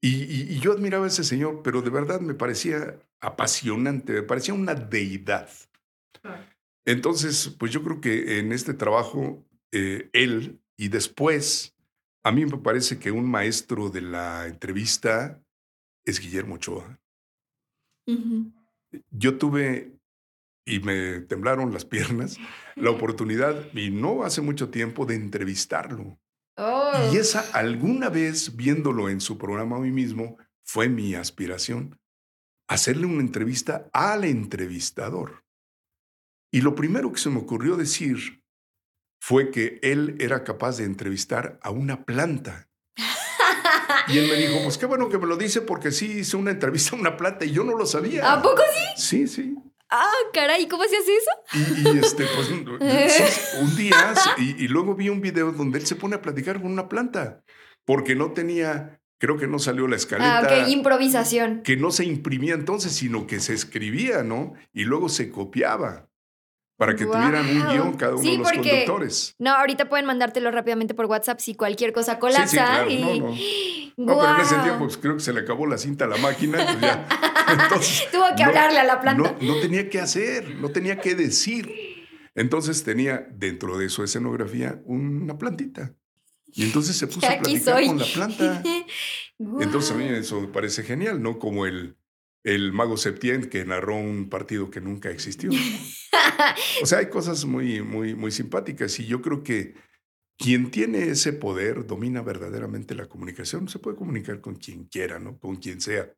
Y, 0.00 0.58
yo 0.60 0.72
admiraba 0.72 1.06
a 1.06 1.08
ese 1.08 1.24
señor, 1.24 1.62
pero 1.62 1.82
de 1.82 1.90
verdad 1.90 2.20
me 2.20 2.34
parecía 2.34 2.98
apasionante, 3.20 4.12
me 4.12 4.22
parecía 4.22 4.54
una 4.54 4.74
deidad. 4.74 5.48
Entonces, 6.84 7.54
pues 7.58 7.72
yo 7.72 7.82
creo 7.82 8.00
que 8.00 8.38
en 8.38 8.52
este 8.52 8.74
trabajo, 8.74 9.44
eh, 9.72 10.10
él 10.12 10.60
y 10.76 10.88
después, 10.88 11.76
a 12.22 12.32
mí 12.32 12.46
me 12.46 12.58
parece 12.58 12.98
que 12.98 13.10
un 13.10 13.30
maestro 13.30 13.90
de 13.90 14.00
la 14.00 14.46
entrevista 14.46 15.42
es 16.04 16.20
Guillermo 16.20 16.54
Ochoa 16.56 17.00
yo 19.10 19.38
tuve, 19.38 19.92
y 20.66 20.80
me 20.80 21.20
temblaron 21.20 21.72
las 21.72 21.84
piernas, 21.84 22.38
la 22.76 22.90
oportunidad, 22.90 23.72
y 23.74 23.90
no 23.90 24.24
hace 24.24 24.40
mucho 24.40 24.70
tiempo, 24.70 25.06
de 25.06 25.14
entrevistarlo. 25.14 26.18
Y 26.56 26.62
oh. 26.62 27.12
esa 27.12 27.40
alguna 27.52 28.10
vez, 28.10 28.56
viéndolo 28.56 29.08
en 29.08 29.20
su 29.20 29.38
programa 29.38 29.78
hoy 29.78 29.90
mismo, 29.90 30.36
fue 30.64 30.88
mi 30.88 31.14
aspiración, 31.14 31.98
hacerle 32.68 33.06
una 33.06 33.20
entrevista 33.20 33.88
al 33.92 34.24
entrevistador. 34.24 35.44
Y 36.52 36.62
lo 36.62 36.74
primero 36.74 37.12
que 37.12 37.20
se 37.20 37.30
me 37.30 37.38
ocurrió 37.38 37.76
decir 37.76 38.42
fue 39.20 39.50
que 39.50 39.78
él 39.82 40.16
era 40.18 40.44
capaz 40.44 40.78
de 40.78 40.84
entrevistar 40.84 41.58
a 41.62 41.70
una 41.70 42.04
planta 42.04 42.70
y 44.08 44.18
él 44.18 44.28
me 44.28 44.34
dijo, 44.36 44.62
pues 44.62 44.78
qué 44.78 44.86
bueno 44.86 45.08
que 45.08 45.18
me 45.18 45.26
lo 45.26 45.36
dice 45.36 45.60
porque 45.60 45.92
sí 45.92 46.18
hice 46.20 46.36
una 46.36 46.50
entrevista 46.50 46.96
a 46.96 46.98
una 46.98 47.16
plata 47.16 47.44
y 47.44 47.52
yo 47.52 47.64
no 47.64 47.76
lo 47.76 47.86
sabía. 47.86 48.32
¿A 48.32 48.42
poco 48.42 48.62
sí? 48.96 49.02
Sí, 49.02 49.28
sí. 49.28 49.54
Ah, 49.88 50.12
caray, 50.32 50.68
¿cómo 50.68 50.84
se 50.84 50.96
hace 50.96 51.16
eso? 51.16 51.84
Y, 51.84 51.98
este, 51.98 52.24
pues 52.36 52.48
un 52.48 53.76
día, 53.76 54.14
y, 54.38 54.68
luego 54.68 54.94
vi 54.94 55.08
un 55.08 55.20
video 55.20 55.50
donde 55.50 55.80
él 55.80 55.86
se 55.86 55.96
pone 55.96 56.14
a 56.14 56.22
platicar 56.22 56.62
con 56.62 56.70
una 56.70 56.88
planta, 56.88 57.42
porque 57.84 58.14
no 58.14 58.32
tenía, 58.32 59.00
creo 59.18 59.36
que 59.36 59.48
no 59.48 59.58
salió 59.58 59.88
la 59.88 59.96
escaleta. 59.96 60.38
Ah, 60.38 60.62
ok, 60.62 60.68
improvisación. 60.68 61.62
Que 61.62 61.76
no 61.76 61.90
se 61.90 62.04
imprimía 62.04 62.54
entonces, 62.54 62.92
sino 62.92 63.26
que 63.26 63.40
se 63.40 63.52
escribía, 63.52 64.22
¿no? 64.22 64.52
Y 64.72 64.84
luego 64.84 65.08
se 65.08 65.32
copiaba 65.32 66.09
para 66.80 66.96
que 66.96 67.04
tuvieran 67.04 67.44
un 67.44 67.68
guion 67.68 67.92
cada 67.98 68.14
uno 68.14 68.22
de 68.22 68.38
los 68.38 68.52
conductores. 68.52 69.34
No, 69.38 69.50
ahorita 69.50 69.90
pueden 69.90 70.06
mandártelo 70.06 70.50
rápidamente 70.50 70.94
por 70.94 71.04
WhatsApp 71.04 71.38
si 71.38 71.54
cualquier 71.54 71.92
cosa 71.92 72.18
colapsa. 72.18 72.46
Sí, 72.48 72.56
claro. 72.56 72.90
y... 72.90 73.92
No, 73.98 74.06
no. 74.06 74.14
no 74.14 74.20
pero 74.22 74.34
en 74.34 74.40
ese 74.40 74.54
tiempo 74.60 74.84
pues, 74.86 74.96
creo 74.96 75.14
que 75.16 75.20
se 75.20 75.34
le 75.34 75.40
acabó 75.40 75.66
la 75.66 75.76
cinta 75.76 76.06
a 76.06 76.08
la 76.08 76.16
máquina. 76.16 76.56
Pues 76.64 76.80
ya. 76.80 77.06
Entonces, 77.64 78.08
Tuvo 78.10 78.24
que 78.34 78.44
hablarle 78.44 78.78
a 78.78 78.84
la 78.84 78.98
planta. 78.98 79.36
No, 79.38 79.46
no 79.46 79.60
tenía 79.60 79.90
que 79.90 80.00
hacer, 80.00 80.54
no 80.54 80.70
tenía 80.70 80.98
que 80.98 81.14
decir. 81.14 81.70
Entonces 82.34 82.82
tenía 82.82 83.28
dentro 83.30 83.76
de 83.76 83.90
su 83.90 84.02
escenografía 84.02 84.80
una 84.86 85.36
plantita. 85.36 85.92
Y 86.46 86.64
entonces 86.64 86.96
se 86.96 87.08
puso 87.08 87.26
a 87.26 87.38
platicar 87.40 87.84
con 87.84 87.98
la 87.98 88.06
planta. 88.06 88.62
Entonces 89.60 89.90
a 89.90 89.94
mí 89.96 90.04
eso 90.06 90.40
me 90.40 90.48
parece 90.48 90.82
genial, 90.82 91.20
¿no? 91.22 91.38
Como 91.38 91.66
el, 91.66 91.98
el 92.42 92.72
mago 92.72 92.96
Septien 92.96 93.50
que 93.50 93.66
narró 93.66 93.96
un 93.96 94.30
partido 94.30 94.70
que 94.70 94.80
nunca 94.80 95.10
existió. 95.10 95.50
o 96.82 96.86
sea, 96.86 96.98
hay 96.98 97.08
cosas 97.08 97.44
muy, 97.44 97.82
muy, 97.82 98.14
muy 98.14 98.30
simpáticas 98.30 98.98
y 99.00 99.06
yo 99.06 99.20
creo 99.22 99.42
que 99.42 99.74
quien 100.38 100.70
tiene 100.70 101.08
ese 101.08 101.32
poder 101.32 101.86
domina 101.86 102.22
verdaderamente 102.22 102.94
la 102.94 103.06
comunicación. 103.06 103.68
Se 103.68 103.78
puede 103.78 103.96
comunicar 103.96 104.40
con 104.40 104.54
quien 104.54 104.84
quiera, 104.84 105.18
¿no? 105.18 105.38
Con 105.38 105.56
quien 105.56 105.80
sea. 105.80 106.12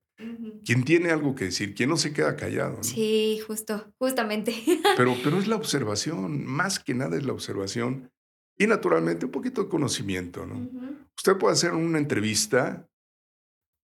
Quien 0.64 0.84
tiene 0.84 1.10
algo 1.10 1.34
que 1.34 1.46
decir, 1.46 1.74
quien 1.74 1.88
no 1.88 1.96
se 1.96 2.12
queda 2.12 2.36
callado. 2.36 2.82
Sí, 2.84 3.40
justo, 3.44 3.92
justamente. 3.98 4.54
pero, 4.96 5.16
pero 5.24 5.38
es 5.38 5.48
la 5.48 5.56
observación, 5.56 6.44
más 6.44 6.78
que 6.78 6.94
nada 6.94 7.16
es 7.16 7.24
la 7.24 7.32
observación 7.32 8.12
y 8.56 8.66
naturalmente 8.68 9.26
un 9.26 9.32
poquito 9.32 9.64
de 9.64 9.68
conocimiento, 9.68 10.46
¿no? 10.46 10.70
Usted 11.16 11.36
puede 11.38 11.54
hacer 11.54 11.72
una 11.72 11.98
entrevista 11.98 12.88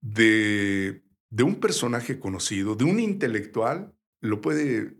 de 0.01 1.03
de 1.31 1.43
un 1.43 1.57
personaje 1.57 2.19
conocido, 2.19 2.75
de 2.75 2.85
un 2.85 3.01
intelectual, 3.01 3.95
lo 4.21 4.41
puede 4.41 4.98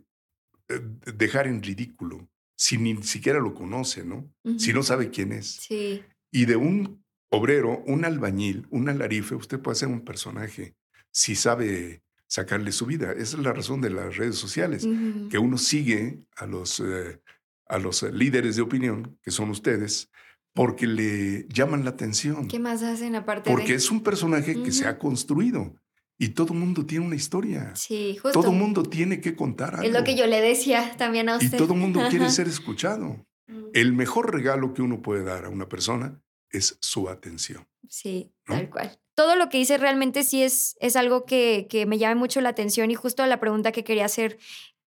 dejar 1.17 1.47
en 1.47 1.61
ridículo 1.61 2.29
si 2.55 2.77
ni 2.77 3.01
siquiera 3.03 3.39
lo 3.39 3.53
conoce, 3.53 4.03
¿no? 4.03 4.29
Si 4.57 4.73
no 4.73 4.83
sabe 4.83 5.09
quién 5.09 5.31
es. 5.31 5.47
Sí. 5.47 6.03
Y 6.31 6.45
de 6.45 6.57
un 6.57 7.03
obrero, 7.29 7.83
un 7.85 8.05
albañil, 8.05 8.67
un 8.69 8.89
alarife, 8.89 9.35
usted 9.35 9.59
puede 9.59 9.75
ser 9.75 9.87
un 9.87 10.01
personaje 10.01 10.75
si 11.11 11.35
sabe 11.35 12.03
sacarle 12.27 12.71
su 12.71 12.85
vida. 12.85 13.11
Esa 13.13 13.37
es 13.37 13.43
la 13.43 13.53
razón 13.53 13.81
de 13.81 13.89
las 13.89 14.17
redes 14.17 14.35
sociales, 14.35 14.87
que 15.29 15.39
uno 15.39 15.57
sigue 15.57 16.19
a 16.35 16.45
los, 16.45 16.79
eh, 16.79 17.21
a 17.67 17.79
los 17.79 18.03
líderes 18.03 18.55
de 18.55 18.61
opinión, 18.61 19.17
que 19.21 19.31
son 19.31 19.49
ustedes, 19.49 20.09
porque 20.53 20.85
le 20.85 21.47
llaman 21.47 21.83
la 21.83 21.91
atención. 21.91 22.47
¿Qué 22.47 22.59
más 22.59 22.83
hacen 22.83 23.15
aparte 23.15 23.49
Porque 23.49 23.73
es 23.73 23.89
un 23.89 24.03
personaje 24.03 24.61
que 24.61 24.71
se 24.71 24.87
ha 24.87 24.99
construido 24.99 25.75
Y 26.21 26.29
todo 26.29 26.53
mundo 26.53 26.85
tiene 26.85 27.05
una 27.05 27.15
historia. 27.15 27.73
Sí, 27.75 28.17
justo. 28.21 28.41
Todo 28.41 28.51
mundo 28.51 28.83
tiene 28.83 29.21
que 29.21 29.37
contar 29.37 29.75
algo. 29.75 29.87
Es 29.87 29.93
lo 29.93 30.03
que 30.03 30.15
yo 30.15 30.27
le 30.27 30.41
decía 30.41 30.95
también 30.97 31.29
a 31.29 31.37
usted. 31.37 31.53
Y 31.53 31.57
todo 31.57 31.73
mundo 31.75 32.01
quiere 32.09 32.29
ser 32.29 32.47
escuchado. 32.49 33.25
Mm. 33.47 33.67
El 33.73 33.93
mejor 33.93 34.33
regalo 34.33 34.73
que 34.73 34.81
uno 34.81 35.01
puede 35.01 35.23
dar 35.23 35.45
a 35.45 35.49
una 35.49 35.69
persona 35.69 36.21
es 36.51 36.77
su 36.81 37.07
atención. 37.07 37.65
Sí, 37.87 38.33
tal 38.45 38.69
cual. 38.69 38.99
Todo 39.15 39.37
lo 39.37 39.47
que 39.47 39.59
dice 39.59 39.77
realmente 39.77 40.23
sí 40.23 40.43
es, 40.43 40.75
es 40.81 40.97
algo 40.97 41.25
que, 41.25 41.67
que 41.69 41.85
me 41.85 41.97
llama 41.97 42.15
mucho 42.15 42.41
la 42.41 42.49
atención 42.49 42.91
y 42.91 42.95
justo 42.95 43.25
la 43.25 43.39
pregunta 43.39 43.71
que 43.71 43.85
quería 43.85 44.05
hacer 44.05 44.39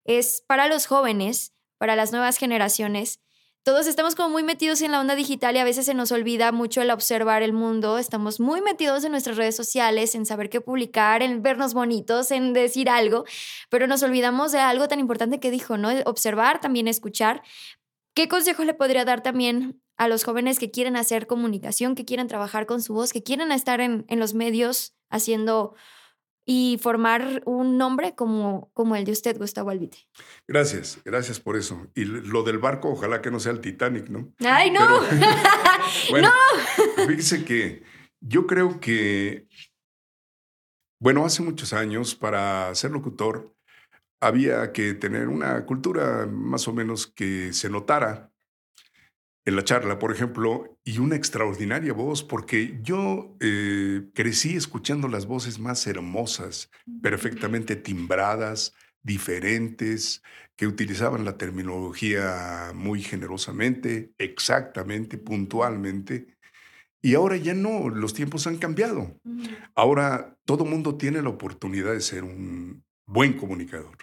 es 0.05 0.45
para 0.47 0.68
los 0.68 0.87
jóvenes, 0.87 1.55
para 1.78 1.97
las 1.97 2.12
nuevas 2.12 2.37
generaciones, 2.37 3.20
todos 3.64 3.86
estamos 3.86 4.16
como 4.16 4.30
muy 4.30 4.42
metidos 4.42 4.82
en 4.82 4.90
la 4.90 5.00
onda 5.00 5.14
digital 5.14 5.54
y 5.54 5.60
a 5.60 5.64
veces 5.64 5.86
se 5.86 5.94
nos 5.94 6.10
olvida 6.10 6.50
mucho 6.50 6.82
el 6.82 6.90
observar 6.90 7.42
el 7.42 7.52
mundo. 7.52 7.98
Estamos 7.98 8.40
muy 8.40 8.60
metidos 8.60 9.04
en 9.04 9.12
nuestras 9.12 9.36
redes 9.36 9.54
sociales, 9.54 10.16
en 10.16 10.26
saber 10.26 10.50
qué 10.50 10.60
publicar, 10.60 11.22
en 11.22 11.42
vernos 11.42 11.72
bonitos, 11.72 12.32
en 12.32 12.54
decir 12.54 12.90
algo, 12.90 13.24
pero 13.70 13.86
nos 13.86 14.02
olvidamos 14.02 14.50
de 14.50 14.58
algo 14.58 14.88
tan 14.88 14.98
importante 14.98 15.38
que 15.38 15.52
dijo, 15.52 15.78
¿no? 15.78 15.90
Observar, 16.06 16.60
también 16.60 16.88
escuchar. 16.88 17.42
¿Qué 18.14 18.26
consejo 18.28 18.64
le 18.64 18.74
podría 18.74 19.04
dar 19.04 19.22
también 19.22 19.80
a 19.96 20.08
los 20.08 20.24
jóvenes 20.24 20.58
que 20.58 20.72
quieren 20.72 20.96
hacer 20.96 21.28
comunicación, 21.28 21.94
que 21.94 22.04
quieren 22.04 22.26
trabajar 22.26 22.66
con 22.66 22.82
su 22.82 22.94
voz, 22.94 23.12
que 23.12 23.22
quieren 23.22 23.52
estar 23.52 23.80
en 23.80 24.04
los 24.08 24.34
medios 24.34 24.94
haciendo 25.08 25.74
y 26.45 26.78
formar 26.82 27.43
un 27.47 27.78
nombre 27.78 28.14
como, 28.14 28.70
como 28.74 28.97
el 28.97 29.05
de 29.05 29.12
usted, 29.12 29.38
Gustavo 29.38 29.70
Albite. 29.70 29.99
Gracias, 30.49 31.01
gracias 31.05 31.38
por 31.38 31.57
eso. 31.57 31.86
Y 31.95 32.05
lo 32.05 32.43
del 32.43 32.59
barco, 32.59 32.90
ojalá 32.90 33.22
que 33.22 33.30
no 33.30 33.38
sea 33.38 33.53
el 33.53 33.61
Titanic, 33.61 34.09
¿no? 34.09 34.32
¡Ay, 34.40 34.70
no! 34.70 34.80
bueno, 36.11 36.30
Fíjese 37.07 37.45
que 37.45 37.82
yo 38.20 38.47
creo 38.47 38.80
que, 38.80 39.47
bueno, 41.01 41.24
hace 41.24 41.43
muchos 41.43 41.72
años 41.72 42.14
para 42.14 42.74
ser 42.74 42.90
locutor 42.90 43.55
había 44.20 44.72
que 44.72 44.95
tener 44.95 45.28
una 45.28 45.64
cultura 45.66 46.26
más 46.26 46.68
o 46.68 46.72
menos 46.72 47.07
que 47.07 47.53
se 47.53 47.68
notara 47.68 48.32
en 49.45 49.57
la 49.57 49.64
charla, 49.64 49.99
por 49.99 50.12
ejemplo, 50.12 50.78
y 50.84 50.99
una 50.99 51.16
extraordinaria 51.16 51.93
voz, 51.93 52.22
porque 52.22 52.78
yo 52.82 53.36
eh, 53.40 54.09
crecí 54.14 54.57
escuchando 54.57 55.09
las 55.09 55.26
voces 55.26 55.59
más 55.59 55.86
hermosas, 55.86 56.70
perfectamente 57.03 57.74
timbradas, 57.74 58.74
diferentes, 59.03 60.22
que 60.57 60.66
utilizaban 60.68 61.24
la 61.24 61.38
terminología 61.38 62.70
muy 62.74 63.03
generosamente, 63.03 64.12
exactamente, 64.18 65.18
puntualmente. 65.18 66.36
Y 67.01 67.14
ahora 67.14 67.36
ya 67.36 67.53
no, 67.53 67.88
los 67.88 68.14
tiempos 68.14 68.47
han 68.47 68.59
cambiado. 68.59 69.18
Ahora 69.74 70.38
todo 70.45 70.64
mundo 70.64 70.97
tiene 70.97 71.20
la 71.20 71.30
oportunidad 71.30 71.93
de 71.93 72.01
ser 72.01 72.22
un 72.22 72.84
buen 73.07 73.32
comunicador. 73.32 73.99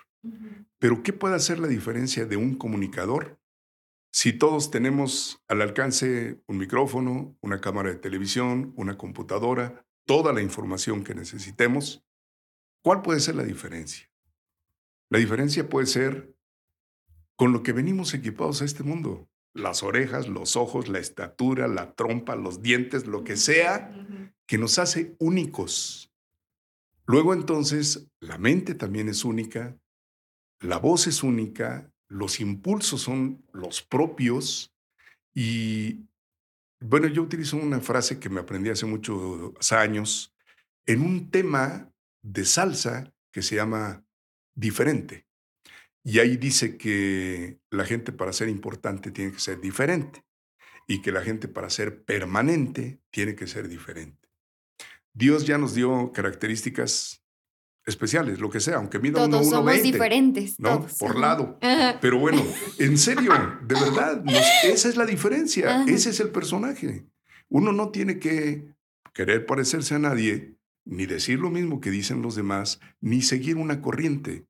Pero 0.80 1.02
¿qué 1.02 1.14
puede 1.14 1.36
hacer 1.36 1.60
la 1.60 1.68
diferencia 1.68 2.26
de 2.26 2.36
un 2.36 2.56
comunicador 2.56 3.39
si 4.12 4.34
todos 4.34 4.72
tenemos 4.72 5.44
al 5.48 5.62
alcance 5.62 6.42
un 6.48 6.58
micrófono, 6.58 7.38
una 7.42 7.62
cámara 7.62 7.90
de 7.90 7.98
televisión, 7.98 8.74
una 8.76 8.98
computadora, 8.98 9.86
toda 10.06 10.34
la 10.34 10.42
información 10.42 11.04
que 11.04 11.14
necesitemos, 11.14 12.04
¿cuál 12.82 13.02
puede 13.02 13.20
ser 13.20 13.36
la 13.36 13.44
diferencia? 13.44 14.10
La 15.10 15.20
diferencia 15.20 15.70
puede 15.70 15.86
ser 15.86 16.36
con 17.36 17.54
lo 17.54 17.64
que 17.64 17.74
venimos 17.74 18.14
equipados 18.14 18.62
a 18.62 18.66
este 18.66 18.84
mundo. 18.84 19.30
Las 19.54 19.84
orejas, 19.84 20.28
los 20.28 20.56
ojos, 20.56 20.90
la 20.90 21.00
estatura, 21.00 21.68
la 21.68 21.94
trompa, 21.94 22.36
los 22.36 22.62
dientes, 22.62 23.08
lo 23.08 23.24
que 23.24 23.36
sea 23.36 23.96
que 24.46 24.58
nos 24.58 24.80
hace 24.80 25.16
únicos. 25.20 26.12
Luego 27.06 27.34
entonces, 27.34 28.08
la 28.20 28.38
mente 28.38 28.76
también 28.76 29.10
es 29.10 29.26
única, 29.26 29.80
la 30.60 30.78
voz 30.78 31.08
es 31.08 31.24
única, 31.24 31.92
los 32.10 32.40
impulsos 32.40 33.02
son 33.02 33.46
los 33.54 33.82
propios 33.82 34.74
y, 35.34 36.02
bueno, 36.82 37.08
yo 37.08 37.22
utilizo 37.22 37.56
una 37.56 37.80
frase 37.80 38.20
que 38.20 38.30
me 38.30 38.42
aprendí 38.42 38.70
hace 38.70 38.86
muchos 38.86 39.72
años 39.72 40.36
en 40.86 41.02
un 41.02 41.30
tema 41.30 41.94
de 42.22 42.46
salsa 42.46 43.14
que 43.32 43.42
se 43.42 43.56
llama 43.56 44.04
diferente. 44.56 45.28
Y 46.04 46.20
ahí 46.20 46.38
dice 46.38 46.78
que 46.78 47.60
la 47.70 47.86
gente 47.86 48.12
para 48.12 48.34
ser 48.34 48.50
importante 48.50 49.12
tiene 49.12 49.32
que 49.32 49.40
ser 49.40 49.62
diferente 49.62 50.26
y 50.88 51.02
que 51.02 51.12
la 51.12 51.22
gente 51.22 51.48
para 51.48 51.70
ser 51.70 52.04
permanente 52.04 53.00
tiene 53.12 53.36
que 53.36 53.46
ser 53.46 53.70
diferente. 53.70 54.28
Dios 55.14 55.46
ya 55.46 55.58
nos 55.58 55.76
dio 55.76 56.12
características 56.12 57.19
especiales, 57.86 58.40
lo 58.40 58.50
que 58.50 58.60
sea, 58.60 58.78
aunque 58.78 59.00
mida 59.00 59.16
todos 59.16 59.48
uno, 59.48 59.58
somos 59.58 59.82
diferentes, 59.84 60.60
¿no? 60.60 60.86
Por 61.00 61.18
lado. 61.18 61.58
Pero 62.02 62.20
bueno, 62.20 62.44
en 62.78 62.98
serio, 62.98 63.32
de 63.66 63.76
verdad, 63.76 64.24
esa 64.64 64.90
es 64.90 64.98
la 64.98 65.06
diferencia, 65.06 65.84
ese 65.88 66.12
es 66.12 66.20
el 66.20 66.30
personaje. 66.30 67.06
Uno 67.50 67.72
no 67.72 67.90
tiene 67.90 68.20
que 68.20 68.74
querer 69.14 69.46
parecerse 69.46 69.96
a 69.96 70.00
nadie, 70.00 70.56
ni 70.86 71.06
decir 71.06 71.40
lo 71.40 71.50
mismo 71.50 71.82
que 71.82 71.92
dicen 71.92 72.22
los 72.22 72.36
demás, 72.36 72.80
ni 73.02 73.22
seguir 73.22 73.58
una 73.58 73.82
corriente. 73.82 74.46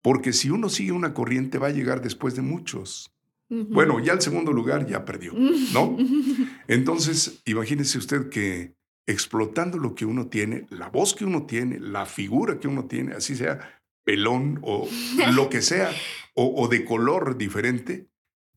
Porque 0.00 0.32
si 0.32 0.50
uno 0.50 0.68
sigue 0.68 0.92
una 0.92 1.14
corriente 1.14 1.58
va 1.58 1.68
a 1.68 1.72
llegar 1.72 2.02
después 2.02 2.34
de 2.34 2.42
muchos. 2.42 3.14
Bueno, 3.48 4.00
ya 4.00 4.14
el 4.14 4.22
segundo 4.22 4.50
lugar 4.50 4.86
ya 4.86 5.04
perdió, 5.04 5.34
¿no? 5.74 5.96
Entonces, 6.68 7.42
imagínese 7.44 7.98
usted 7.98 8.30
que 8.30 8.74
explotando 9.06 9.78
lo 9.78 9.94
que 9.94 10.04
uno 10.04 10.28
tiene, 10.28 10.66
la 10.70 10.88
voz 10.88 11.14
que 11.14 11.24
uno 11.24 11.46
tiene, 11.46 11.80
la 11.80 12.06
figura 12.06 12.60
que 12.60 12.68
uno 12.68 12.86
tiene, 12.86 13.14
así 13.14 13.36
sea 13.36 13.80
pelón 14.04 14.60
o 14.62 14.88
lo 15.34 15.48
que 15.48 15.62
sea, 15.62 15.90
o, 16.34 16.68
de 16.68 16.84
color 16.84 17.36
diferente, 17.36 18.08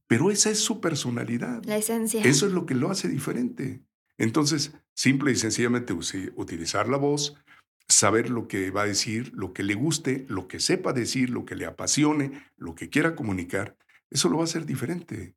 pero 0.08 0.32
esa 0.32 0.50
es 0.50 0.60
su 0.60 0.80
personalidad. 0.80 1.64
La 1.66 1.78
esencia. 1.78 2.22
Eso 2.24 2.46
es 2.46 2.54
lo 2.54 2.66
que 2.66 2.76
lo 2.76 2.90
hace 2.90 3.10
diferente. 3.10 3.82
Entonces, 4.18 4.74
simple 4.94 5.32
y 5.32 5.36
sencillamente 5.36 5.94
utilizar 5.94 6.88
la 6.88 6.98
voz, 6.98 7.36
saber 7.88 8.30
lo 8.30 8.48
que 8.48 8.72
va 8.72 8.84
a 8.84 8.88
decir, 8.88 9.34
lo 9.34 9.52
que 9.54 9.64
le 9.64 9.76
guste, 9.76 10.26
lo 10.30 10.48
que 10.48 10.60
sepa 10.60 10.94
decir, 10.94 11.30
lo 11.30 11.46
que 11.46 11.56
le 11.56 11.66
apasione, 11.66 12.44
lo 12.56 12.76
que 12.76 12.90
quiera 12.90 13.16
comunicar, 13.16 13.78
eso 14.10 14.30
lo 14.30 14.38
va 14.38 14.44
a 14.44 14.46
hacer 14.46 14.66
diferente. 14.66 15.36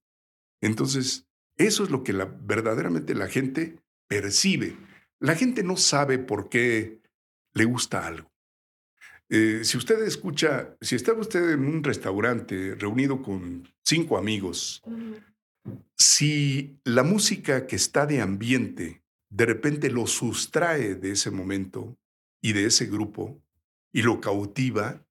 Entonces, 0.61 1.27
eso 1.57 1.83
es 1.83 1.91
lo 1.91 2.05
que 2.05 2.13
la, 2.13 2.25
verdaderamente 2.25 3.15
la 3.15 3.29
gente 3.29 3.77
percibe. 4.07 4.77
La 5.21 5.35
gente 5.35 5.63
no 5.63 5.77
sabe 5.77 6.19
por 6.19 6.49
qué 6.49 7.01
le 7.55 7.65
gusta 7.65 8.07
algo. 8.07 8.31
Eh, 9.31 9.61
si 9.63 9.77
usted 9.77 10.03
escucha, 10.03 10.77
si 10.81 10.95
está 10.95 11.13
usted 11.13 11.51
en 11.51 11.67
un 11.67 11.85
restaurante 11.85 12.75
reunido 12.77 13.21
con 13.21 13.69
cinco 13.85 14.17
amigos, 14.17 14.83
si 15.97 16.79
la 16.85 17.03
música 17.03 17.67
que 17.67 17.77
está 17.77 18.07
de 18.07 18.21
ambiente 18.21 19.03
de 19.31 19.45
repente 19.45 19.91
lo 19.91 20.07
sustrae 20.07 20.95
de 20.95 21.13
ese 21.13 21.31
momento 21.31 21.99
y 22.41 22.53
de 22.53 22.65
ese 22.65 22.87
grupo 22.87 23.39
y 23.93 24.03
lo 24.03 24.21
cautiva, 24.21 25.05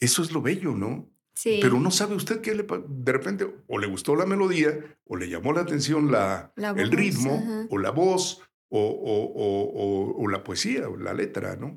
eso 0.00 0.22
es 0.22 0.32
lo 0.32 0.42
bello, 0.42 0.72
¿no? 0.72 1.08
Sí. 1.34 1.60
Pero 1.62 1.78
no 1.78 1.92
sabe 1.92 2.16
usted 2.16 2.40
qué 2.40 2.52
le 2.56 2.66
de 2.88 3.12
repente 3.12 3.48
o 3.68 3.78
le 3.78 3.86
gustó 3.86 4.16
la 4.16 4.26
melodía 4.26 4.98
o 5.04 5.16
le 5.16 5.28
llamó 5.28 5.52
la 5.52 5.60
atención 5.60 6.10
la, 6.10 6.52
el 6.56 6.90
ritmo 6.90 7.66
o 7.70 7.78
la 7.78 7.90
voz 7.90 8.42
o, 8.70 10.26
la 10.30 10.44
poesía, 10.44 10.88
o 10.88 10.96
la 10.96 11.14
letra, 11.14 11.56
¿no? 11.56 11.76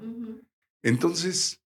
Entonces, 0.83 1.61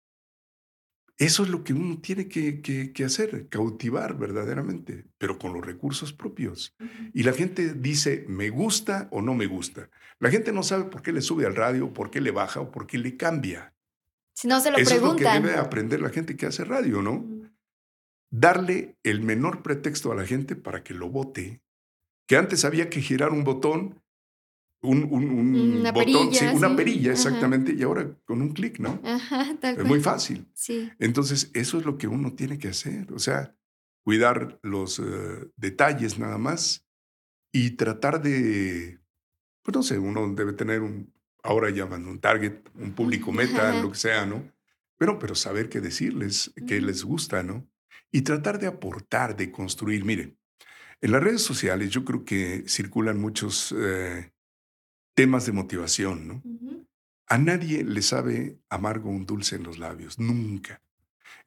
eso 1.17 1.43
es 1.43 1.49
lo 1.49 1.63
que 1.63 1.73
uno 1.73 1.99
tiene 2.01 2.27
que, 2.27 2.93
hacer, 3.05 3.47
cautivar 3.47 4.17
verdaderamente, 4.17 5.05
pero 5.17 5.39
con 5.39 5.53
los 5.53 5.65
recursos 5.65 6.11
propios. 6.11 6.75
Y 7.13 7.23
la 7.23 7.31
gente 7.31 7.73
dice, 7.73 8.25
me 8.27 8.49
gusta 8.49 9.07
o 9.11 9.21
no 9.21 9.33
me 9.33 9.45
gusta. 9.45 9.89
La 10.19 10.29
gente 10.29 10.51
no 10.51 10.63
sabe 10.63 10.85
por 10.85 11.01
qué 11.01 11.13
le 11.13 11.21
sube 11.21 11.45
al 11.45 11.55
radio, 11.55 11.93
por 11.93 12.11
qué 12.11 12.19
le 12.19 12.31
baja 12.31 12.59
o 12.59 12.71
por 12.71 12.85
qué 12.85 12.97
le 12.97 13.15
cambia. 13.15 13.73
Si 14.33 14.49
no 14.49 14.59
se 14.59 14.71
lo 14.71 14.77
Eso 14.77 14.91
preguntan. 14.91 15.17
es 15.17 15.33
lo 15.35 15.41
que 15.41 15.47
debe 15.47 15.59
aprender 15.59 16.01
la 16.01 16.09
gente 16.09 16.35
que 16.35 16.47
hace 16.47 16.65
radio, 16.65 17.01
¿no? 17.01 17.25
Darle 18.29 18.97
el 19.03 19.21
menor 19.21 19.61
pretexto 19.61 20.11
a 20.11 20.15
la 20.15 20.25
gente 20.25 20.57
para 20.57 20.83
que 20.83 20.93
lo 20.93 21.09
vote. 21.09 21.61
Que 22.27 22.35
antes 22.35 22.65
había 22.65 22.89
que 22.89 23.01
girar 23.01 23.31
un 23.31 23.45
botón 23.45 24.01
un, 24.89 25.03
una 25.11 25.91
botón, 25.91 26.29
perilla, 26.29 26.53
una 26.53 26.75
perilla 26.75 27.11
exactamente, 27.11 27.73
y 27.73 27.83
ahora 27.83 28.09
con 28.25 28.41
un 28.41 28.53
clic, 28.53 28.79
¿no? 28.79 29.01
es 29.61 29.85
muy 29.85 29.99
fácil. 29.99 30.47
Sí. 30.53 30.91
Entonces, 30.99 31.51
eso 31.53 31.77
es 31.77 31.85
lo 31.85 31.97
que 31.97 32.07
uno 32.07 32.33
tiene 32.33 32.57
que 32.57 32.69
hacer, 32.69 33.11
o 33.13 33.19
sea, 33.19 33.55
cuidar 34.03 34.59
los 34.61 34.99
eh, 34.99 35.49
detalles 35.57 36.19
nada 36.19 36.37
más 36.37 36.87
y 37.51 37.71
tratar 37.71 38.21
de, 38.21 38.99
pues 39.63 39.75
no 39.75 39.81
sé, 39.81 39.97
uno 39.97 40.33
debe 40.35 40.53
tener 40.53 40.81
un, 40.81 41.13
ahora 41.41 41.69
llaman 41.69 42.05
un 42.07 42.19
target, 42.19 42.53
un 42.75 42.93
público 42.93 43.31
meta, 43.31 43.81
lo 43.81 43.91
que 43.91 43.97
sea, 43.97 44.25
¿no? 44.25 44.51
Pero, 44.97 45.19
pero 45.19 45.35
saber 45.35 45.69
qué 45.69 45.81
decirles, 45.81 46.53
qué 46.67 46.81
les 46.81 47.03
gusta, 47.03 47.43
¿no? 47.43 47.67
Y 48.11 48.21
tratar 48.21 48.59
de 48.59 48.67
aportar, 48.67 49.35
de 49.35 49.51
construir. 49.51 50.05
Mire, 50.05 50.37
en 51.01 51.11
las 51.11 51.23
redes 51.23 51.41
sociales 51.41 51.89
yo 51.89 52.05
creo 52.05 52.25
que 52.25 52.63
circulan 52.67 53.19
muchos... 53.19 53.73
Eh, 53.77 54.31
temas 55.15 55.45
de 55.45 55.51
motivación, 55.53 56.27
¿no? 56.27 56.43
A 57.27 57.39
nadie 57.39 57.83
le 57.83 58.01
sabe 58.03 58.59
amargo 58.69 59.09
un 59.09 59.25
dulce 59.25 59.55
en 59.55 59.63
los 59.63 59.79
labios, 59.79 60.19
nunca. 60.19 60.81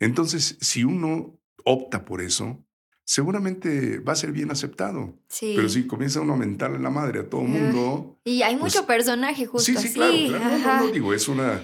Entonces, 0.01 0.57
si 0.61 0.83
uno 0.83 1.39
opta 1.65 2.05
por 2.05 2.21
eso, 2.21 2.65
seguramente 3.05 4.01
va 4.01 4.13
a 4.13 4.17
ser 4.17 4.33
bien 4.33 4.51
aceptado. 4.51 5.15
Sí. 5.29 5.53
Pero 5.55 5.69
si 5.69 5.87
comienza 5.87 6.21
uno 6.21 6.35
a 6.35 6.37
mentarle 6.37 6.79
la 6.79 6.91
madre 6.91 7.21
a 7.21 7.29
todo 7.29 7.43
el 7.43 7.49
mundo. 7.49 8.21
Y 8.25 8.43
hay 8.43 8.57
mucho 8.57 8.85
pues 8.85 8.99
personaje 8.99 9.47
justo. 9.47 9.65
Sí, 9.65 9.77
sí, 9.77 9.95
claro, 9.95 10.15
claro. 10.39 10.59
No, 10.59 10.87
no, 10.87 10.93
digo, 10.93 11.15
es 11.15 11.29
una, 11.29 11.63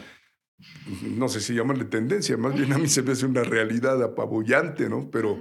no 1.02 1.28
sé 1.28 1.40
si 1.40 1.54
llamarle 1.54 1.84
tendencia, 1.84 2.36
más 2.36 2.54
bien 2.54 2.72
a 2.72 2.78
mí 2.78 2.88
se 2.88 3.02
me 3.02 3.12
hace 3.12 3.26
una 3.26 3.42
realidad 3.42 4.02
apabullante, 4.02 4.88
¿no? 4.88 5.10
Pero 5.10 5.40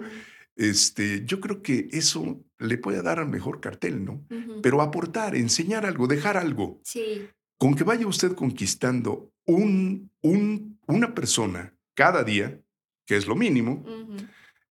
este, 0.56 1.26
yo 1.26 1.39
creo 1.39 1.62
que 1.62 1.89
eso 1.91 2.43
le 2.60 2.78
puede 2.78 3.01
dar 3.01 3.20
al 3.20 3.28
mejor 3.28 3.60
cartel, 3.60 4.06
¿no? 4.06 4.26
Pero 4.62 4.82
aportar, 4.82 5.36
enseñar 5.36 5.86
algo, 5.86 6.08
dejar 6.08 6.38
algo. 6.38 6.80
Sí. 6.84 7.28
Con 7.58 7.76
que 7.76 7.84
vaya 7.84 8.08
usted 8.08 8.34
conquistando 8.34 9.32
un, 9.45 10.12
un, 10.22 10.80
una 10.88 11.14
persona 11.14 11.76
cada 11.93 12.24
día, 12.24 12.62
que 13.06 13.16
es 13.16 13.28
lo 13.28 13.36
mínimo, 13.36 13.86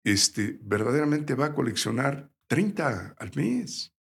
este, 0.04 0.60
verdaderamente 0.62 1.36
va 1.36 1.48
a 1.48 1.54
coleccionar 1.54 2.32
30 2.48 3.16
al 3.18 3.32
mes. 3.36 3.94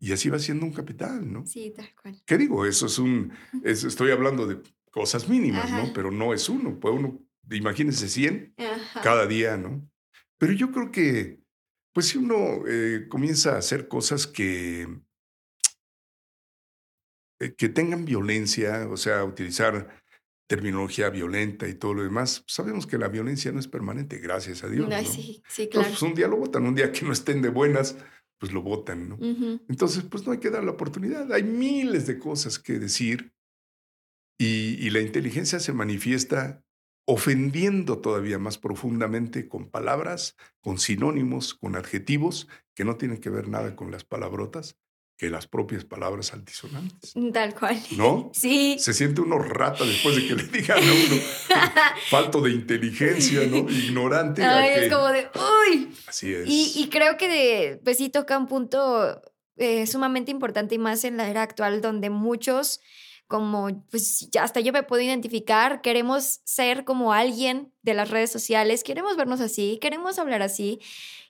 Y 0.00 0.12
así 0.12 0.30
va 0.30 0.38
siendo 0.38 0.64
un 0.64 0.72
capital, 0.72 1.30
¿no? 1.30 1.46
Sí, 1.46 1.72
tal 1.76 1.90
cual. 2.00 2.20
¿Qué 2.24 2.38
digo? 2.38 2.64
Eso 2.66 2.86
es 2.86 2.98
un, 2.98 3.32
estoy 3.64 4.10
hablando 4.10 4.46
de 4.46 4.60
cosas 4.90 5.28
mínimas, 5.28 5.70
¿no? 5.70 5.92
Pero 5.92 6.10
no 6.10 6.32
es 6.32 6.48
uno, 6.48 6.78
puede 6.80 6.96
uno, 6.96 7.20
imagínense 7.50 8.08
100 8.08 8.54
cada 9.02 9.26
día, 9.26 9.56
¿no? 9.56 9.88
Pero 10.38 10.52
yo 10.52 10.70
creo 10.72 10.90
que, 10.90 11.40
pues 11.92 12.08
si 12.08 12.18
uno 12.18 12.66
eh, 12.66 13.06
comienza 13.08 13.54
a 13.54 13.58
hacer 13.58 13.88
cosas 13.88 14.26
que, 14.26 14.88
eh, 17.40 17.54
que 17.56 17.68
tengan 17.68 18.04
violencia, 18.04 18.88
o 18.88 18.96
sea, 18.96 19.24
utilizar 19.24 20.02
terminología 20.46 21.08
violenta 21.08 21.66
y 21.68 21.74
todo 21.74 21.94
lo 21.94 22.02
demás, 22.02 22.44
sabemos 22.46 22.86
que 22.86 22.98
la 22.98 23.08
violencia 23.08 23.52
no 23.52 23.60
es 23.60 23.68
permanente, 23.68 24.18
gracias 24.18 24.62
a 24.64 24.68
Dios. 24.68 24.88
¿no? 24.88 25.04
Sí, 25.04 25.42
sí, 25.48 25.68
claro. 25.68 25.88
Pues 25.88 26.02
un 26.02 26.14
día 26.14 26.28
lo 26.28 26.36
votan, 26.36 26.66
un 26.66 26.74
día 26.74 26.92
que 26.92 27.04
no 27.04 27.12
estén 27.12 27.40
de 27.40 27.48
buenas, 27.48 27.96
pues 28.38 28.52
lo 28.52 28.62
votan, 28.62 29.08
¿no? 29.08 29.18
Entonces, 29.68 30.04
pues 30.04 30.26
no 30.26 30.32
hay 30.32 30.38
que 30.38 30.50
dar 30.50 30.64
la 30.64 30.72
oportunidad. 30.72 31.32
Hay 31.32 31.44
miles 31.44 32.06
de 32.06 32.18
cosas 32.18 32.58
que 32.58 32.78
decir 32.78 33.32
y, 34.38 34.90
la 34.90 35.00
inteligencia 35.00 35.60
se 35.60 35.72
manifiesta 35.72 36.63
ofendiendo 37.06 37.98
todavía 37.98 38.38
más 38.38 38.58
profundamente 38.58 39.48
con 39.48 39.68
palabras, 39.68 40.36
con 40.60 40.78
sinónimos, 40.78 41.54
con 41.54 41.76
adjetivos 41.76 42.48
que 42.74 42.84
no 42.84 42.96
tienen 42.96 43.18
que 43.18 43.30
ver 43.30 43.48
nada 43.48 43.76
con 43.76 43.90
las 43.90 44.04
palabrotas, 44.04 44.76
que 45.16 45.30
las 45.30 45.46
propias 45.46 45.84
palabras 45.84 46.32
altisonantes. 46.32 47.14
Tal 47.32 47.54
cual. 47.54 47.80
¿No? 47.96 48.30
Sí. 48.32 48.76
Se 48.80 48.92
siente 48.92 49.20
uno 49.20 49.38
rata 49.38 49.84
después 49.84 50.16
de 50.16 50.26
que 50.26 50.34
le 50.34 50.42
digan 50.52 50.78
a 50.78 50.92
uno 50.92 51.22
falto 52.10 52.40
de 52.40 52.50
inteligencia, 52.50 53.46
¿no? 53.46 53.70
Ignorante. 53.70 54.42
Ay, 54.42 54.84
es 54.84 54.92
como 54.92 55.08
de, 55.08 55.28
uy. 55.68 55.94
Así 56.06 56.32
es. 56.32 56.44
Y, 56.46 56.88
creo 56.90 57.16
que 57.16 57.28
de, 57.28 57.80
pues 57.84 57.98
sí 57.98 58.08
toca 58.08 58.36
un 58.36 58.48
punto 58.48 59.22
eh, 59.56 59.86
sumamente 59.86 60.32
importante 60.32 60.74
y 60.74 60.78
más 60.78 61.04
en 61.04 61.16
la 61.16 61.28
era 61.28 61.42
actual 61.42 61.80
donde 61.80 62.10
muchos 62.10 62.80
como, 63.26 63.84
pues 63.90 64.28
hasta 64.40 64.60
yo 64.60 64.72
me 64.72 64.82
puedo 64.82 65.02
identificar, 65.02 65.80
queremos 65.80 66.40
ser 66.44 66.84
como 66.84 67.12
alguien 67.12 67.72
de 67.82 67.94
las 67.94 68.10
redes 68.10 68.30
sociales, 68.30 68.84
queremos 68.84 69.16
vernos 69.16 69.40
así, 69.40 69.78
queremos 69.80 70.18
hablar 70.18 70.42
así 70.42 70.80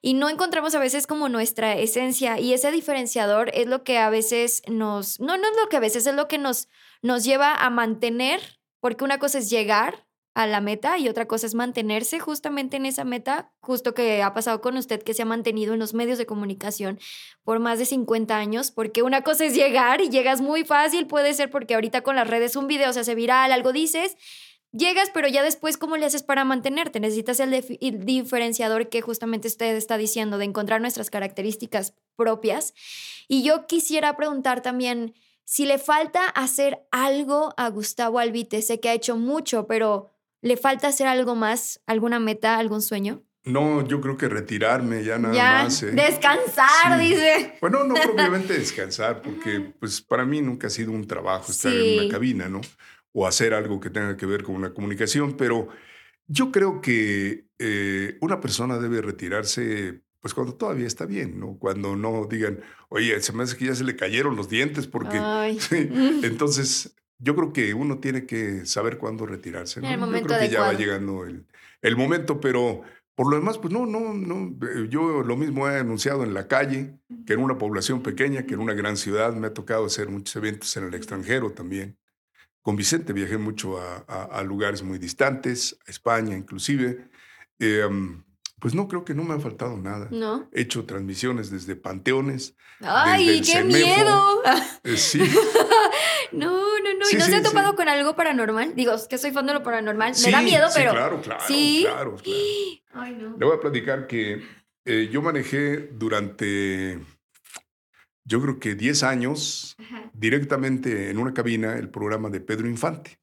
y 0.03 0.15
no 0.15 0.29
encontramos 0.29 0.75
a 0.75 0.81
veces 0.81 1.07
como 1.07 1.29
nuestra 1.29 1.75
esencia 1.75 2.39
y 2.41 2.53
ese 2.53 2.71
diferenciador 2.71 3.51
es 3.55 3.67
lo 3.67 3.85
que 3.85 3.99
a 3.99 4.11
veces 4.11 4.63
nos, 4.69 5.21
no, 5.21 5.37
no 5.37 5.49
es 5.49 5.57
lo 5.57 5.69
que 5.69 5.77
a 5.77 5.81
veces 5.81 6.07
es 6.07 6.15
lo 6.15 6.29
que 6.29 6.39
nos, 6.39 6.69
nos 7.01 7.25
lleva 7.25 7.55
a 7.55 7.71
mantener, 7.71 8.61
porque 8.81 9.05
una 9.05 9.19
cosa 9.19 9.39
es 9.39 9.49
llegar 9.49 10.05
a 10.35 10.47
la 10.49 10.61
meta 10.61 10.99
y 10.99 11.09
otra 11.09 11.27
cosa 11.27 11.47
es 11.47 11.55
mantenerse 11.55 12.19
justamente 12.19 12.77
en 12.77 12.87
esa 12.87 13.05
meta, 13.05 13.53
justo 13.61 13.95
que 13.95 14.23
ha 14.23 14.35
pasado 14.35 14.61
con 14.61 14.77
usted 14.77 15.03
que 15.03 15.15
se 15.15 15.23
ha 15.23 15.27
mantenido 15.27 15.75
en 15.75 15.79
los 15.79 15.95
medios 15.95 16.19
de 16.19 16.27
comunicación 16.27 16.99
por 17.45 17.61
más 17.61 17.79
de 17.79 17.87
50 17.87 18.37
años, 18.37 18.73
porque 18.73 19.03
una 19.03 19.23
cosa 19.23 19.45
es 19.45 19.55
llegar 19.55 20.01
y 20.01 20.11
llegas 20.11 20.41
muy 20.41 20.65
fácil, 20.65 21.07
puede 21.07 21.35
ser 21.35 21.51
porque 21.51 21.75
ahorita 21.75 22.03
con 22.03 22.17
las 22.17 22.29
redes 22.29 22.57
un 22.57 22.67
video 22.67 22.93
se 22.93 23.01
hace 23.01 23.15
viral, 23.15 23.53
algo 23.53 23.73
dices, 23.73 24.17
llegas, 24.73 25.11
pero 25.15 25.29
ya 25.29 25.45
después, 25.45 25.79
¿cómo 25.79 25.97
le 25.97 26.07
haces 26.07 26.25
para 26.25 26.45
mantenerte? 26.45 26.99
Necesitas 26.99 27.39
el, 27.39 27.55
el 27.55 28.05
diferenciador 28.05 28.89
que 28.89 29.03
justamente 29.03 29.47
usted 29.47 29.77
está 29.77 29.97
diciendo, 29.97 30.39
de 30.39 30.47
encontrar 30.47 30.81
nuestras 30.81 31.11
características 31.11 31.95
propias. 32.17 32.75
Y 33.29 33.45
yo 33.45 33.67
quisiera 33.67 34.17
preguntar 34.17 34.63
también 34.63 35.15
si 35.45 35.67
le 35.67 35.79
falta 35.79 36.27
hacer 36.27 36.87
algo 36.91 37.55
a 37.57 37.69
Gustavo 37.69 38.19
Albite, 38.19 38.63
sé 38.63 38.81
que 38.81 38.89
ha 38.89 38.95
hecho 38.95 39.17
mucho, 39.17 39.67
pero 39.67 40.14
¿Le 40.45 40.59
falta 40.59 40.89
hacer 40.89 41.07
algo 41.07 41.35
más? 41.35 41.81
¿Alguna 41.87 42.21
meta? 42.21 42.59
¿Algún 42.59 42.83
sueño? 42.83 43.25
No, 43.45 43.83
yo 43.89 44.03
creo 44.03 44.19
que 44.19 44.29
retirarme 44.29 45.03
ya 45.03 45.19
nada 45.19 45.63
más. 45.65 45.83
¿eh? 45.83 45.93
Descansar, 45.93 47.01
dice. 47.01 47.55
Bueno, 47.63 47.83
no 47.85 47.95
propiamente 48.05 48.53
descansar, 48.53 49.23
porque 49.23 49.73
pues 49.81 50.03
para 50.03 50.27
mí 50.27 50.43
nunca 50.43 50.67
ha 50.67 50.71
sido 50.71 50.93
un 50.93 51.07
trabajo 51.07 51.51
estar 51.51 51.73
en 51.73 51.99
una 51.99 52.13
cabina, 52.13 52.51
¿no? 52.51 52.61
O 53.13 53.27
hacer 53.27 53.55
algo 53.55 53.81
que 53.81 53.89
tenga 53.89 54.19
que 54.19 54.27
ver 54.27 54.43
con 54.43 54.55
una 54.57 54.75
comunicación, 54.75 55.35
pero 55.39 55.69
yo 56.27 56.53
creo 56.53 56.83
que 56.83 57.47
eh, 57.59 58.19
una 58.21 58.43
persona 58.43 58.79
debe 58.79 59.01
retirarse 59.01 60.03
pues 60.21 60.35
cuando 60.35 60.57
todavía 60.57 60.87
está 60.87 61.07
bien, 61.07 61.41
¿no? 61.41 61.57
Cuando 61.59 61.97
no 61.97 62.27
digan, 62.27 62.61
oye, 62.91 63.19
se 63.23 63.33
me 63.33 63.45
hace 63.45 63.57
que 63.57 63.65
ya 63.65 63.75
se 63.75 63.85
le 63.85 63.97
cayeron 63.97 64.37
los 64.37 64.51
dientes 64.51 64.87
porque... 64.87 65.17
Entonces, 66.23 66.95
yo 67.19 67.35
creo 67.37 67.53
que 67.53 67.75
uno 67.75 67.99
tiene 67.99 68.27
que 68.27 68.67
saber 68.67 68.99
cuándo 68.99 69.27
retirarse. 69.27 69.81
¿no? 69.81 69.91
yo 69.91 70.23
creo 70.23 70.41
que 70.41 70.49
ya 70.49 70.61
va 70.61 70.73
llegando 70.73 71.25
el, 71.25 71.47
el, 71.83 71.97
momento, 71.97 72.41
pero 72.41 72.83
por 73.15 73.31
lo 73.31 73.37
demás, 73.37 73.59
pues 73.59 73.73
no, 73.73 73.87
no, 73.87 74.13
no. 74.15 74.57
Eh, 74.67 74.89
yo 74.89 75.23
lo 75.23 75.37
mismo 75.37 75.69
he 75.69 75.79
anunciado 75.79 76.25
en 76.25 76.35
la 76.35 76.49
calle, 76.49 76.99
que 77.27 77.35
en 77.35 77.41
una 77.41 77.59
población 77.59 78.03
pequeña, 78.03 78.45
que 78.45 78.55
en 78.55 78.61
una 78.61 78.75
gran 78.75 78.97
ciudad. 78.97 79.33
Me 79.35 79.47
ha 79.47 79.55
tocado 79.55 79.87
hacer 79.87 80.09
muchos 80.09 80.35
eventos 80.37 80.77
en 80.77 80.85
el 80.85 80.95
extranjero 80.95 81.53
también. 81.53 81.97
Con 82.63 82.77
Vicente 82.77 83.13
viajé 83.13 83.37
mucho 83.37 83.79
a, 83.79 83.99
a, 84.25 84.43
lugares 84.43 84.83
muy 84.83 84.99
distantes, 84.99 85.79
a 85.87 85.91
España 85.91 86.35
inclusive. 86.37 87.09
Eh, 87.59 87.87
pues 88.65 88.75
no, 88.75 88.89
creo 88.89 89.05
que 89.05 89.13
no 89.13 89.25
me 89.25 89.35
ha 89.35 89.39
faltado 89.39 89.77
nada. 89.77 90.09
No. 90.11 90.49
He 90.51 90.63
hecho 90.63 90.87
transmisiones 90.87 91.51
desde 91.51 91.77
panteones. 91.77 92.57
¡Ay, 92.81 93.43
qué 93.43 93.63
miedo! 93.63 94.43
Eh, 94.83 94.97
sí. 94.97 95.21
no, 96.35 96.79
no, 96.81 96.95
no. 96.95 97.11
¿Y 97.11 97.17
no 97.17 97.25
se 97.25 97.37
ha 97.37 97.43
topado 97.43 97.77
con 97.77 97.89
algo 97.89 98.15
paranormal? 98.17 98.75
Digo, 98.75 98.95
que 99.09 99.19
soy 99.19 99.33
fan 99.33 99.47
de 99.47 99.55
lo 99.55 99.63
paranormal. 99.63 100.15
me 100.25 100.31
da 100.31 100.43
miedo, 100.43 100.69
pero. 100.75 100.91
Sí, 100.91 100.97
claro, 100.97 101.21
claro. 101.21 101.45
Sí. 101.47 101.87
Claro, 101.87 102.17
Ay, 102.95 103.17
no. 103.21 103.37
Le 103.39 103.47
voy 103.47 103.57
a 103.57 103.61
platicar 103.61 104.07
que 104.07 104.43
eh, 104.85 105.09
yo 105.11 105.23
manejé 105.23 105.89
durante. 105.93 107.01
Yo 108.27 108.41
creo 108.41 108.59
que 108.59 108.75
10 108.75 109.03
años 109.03 109.77
directamente 110.15 111.11
en 111.11 111.19
una 111.19 111.35
cabina 111.35 111.77
el 111.77 111.91
programa 111.91 112.31
de 112.31 112.41
Pedro 112.41 112.69
Infante. 112.69 113.19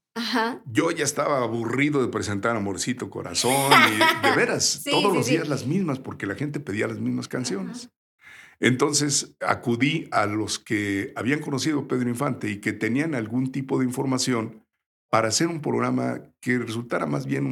Yo 0.65 0.91
ya 0.91 1.03
estaba 1.03 1.41
aburrido 1.41 2.01
de 2.01 2.09
presentar 2.09 2.55
Amorcito 2.55 3.09
Corazón 3.09 3.71
y 3.93 4.27
de 4.27 4.31
veras, 4.35 4.83
todos 4.89 5.13
los 5.13 5.27
días 5.27 5.47
las 5.47 5.65
mismas 5.65 5.99
porque 5.99 6.25
la 6.25 6.35
gente 6.35 6.59
pedía 6.59 6.87
las 6.87 6.99
mismas 6.99 7.27
canciones. 7.27 7.89
Entonces 8.61 9.35
acudí 9.41 10.07
a 10.11 10.27
los 10.27 10.59
que 10.59 11.11
habían 11.15 11.39
conocido 11.41 11.79
a 11.79 11.87
Pedro 11.87 12.07
Infante 12.07 12.49
y 12.49 12.61
que 12.61 12.71
tenían 12.71 13.15
algún 13.15 13.51
tipo 13.51 13.79
de 13.79 13.85
información 13.85 14.63
para 15.09 15.27
hacer 15.27 15.47
un 15.47 15.61
programa 15.61 16.21
que 16.39 16.59
resultara 16.59 17.07
más 17.07 17.25
bien 17.25 17.45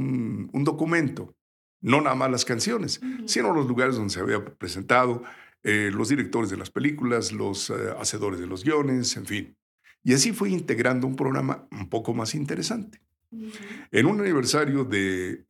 un, 0.53 0.64
documento, 0.64 1.36
no 1.82 1.99
nada 1.99 2.16
más 2.16 2.32
las 2.32 2.45
canciones, 2.45 3.01
sino 3.26 3.53
los 3.53 3.68
lugares 3.68 3.95
donde 3.95 4.14
se 4.14 4.20
había 4.20 4.45
presentado, 4.45 5.24
eh, 5.64 5.89
los 5.91 6.10
directores 6.10 6.51
de 6.51 6.57
las 6.57 6.70
películas, 6.70 7.34
los 7.34 7.72
eh, 7.72 7.74
hacedores 7.99 8.39
de 8.39 8.47
los 8.47 8.64
guiones, 8.64 9.18
en 9.18 9.26
fin. 9.26 9.57
Y 10.03 10.14
así 10.14 10.32
fue 10.32 10.51
integrando 10.51 11.07
un 11.07 11.16
programa 11.16 11.68
un 11.72 11.89
poco 11.89 12.14
más 12.14 12.36
interesante. 12.36 13.01
En 13.91 14.05
un 14.05 14.22
aniversario 14.22 14.86
de, 14.86 15.45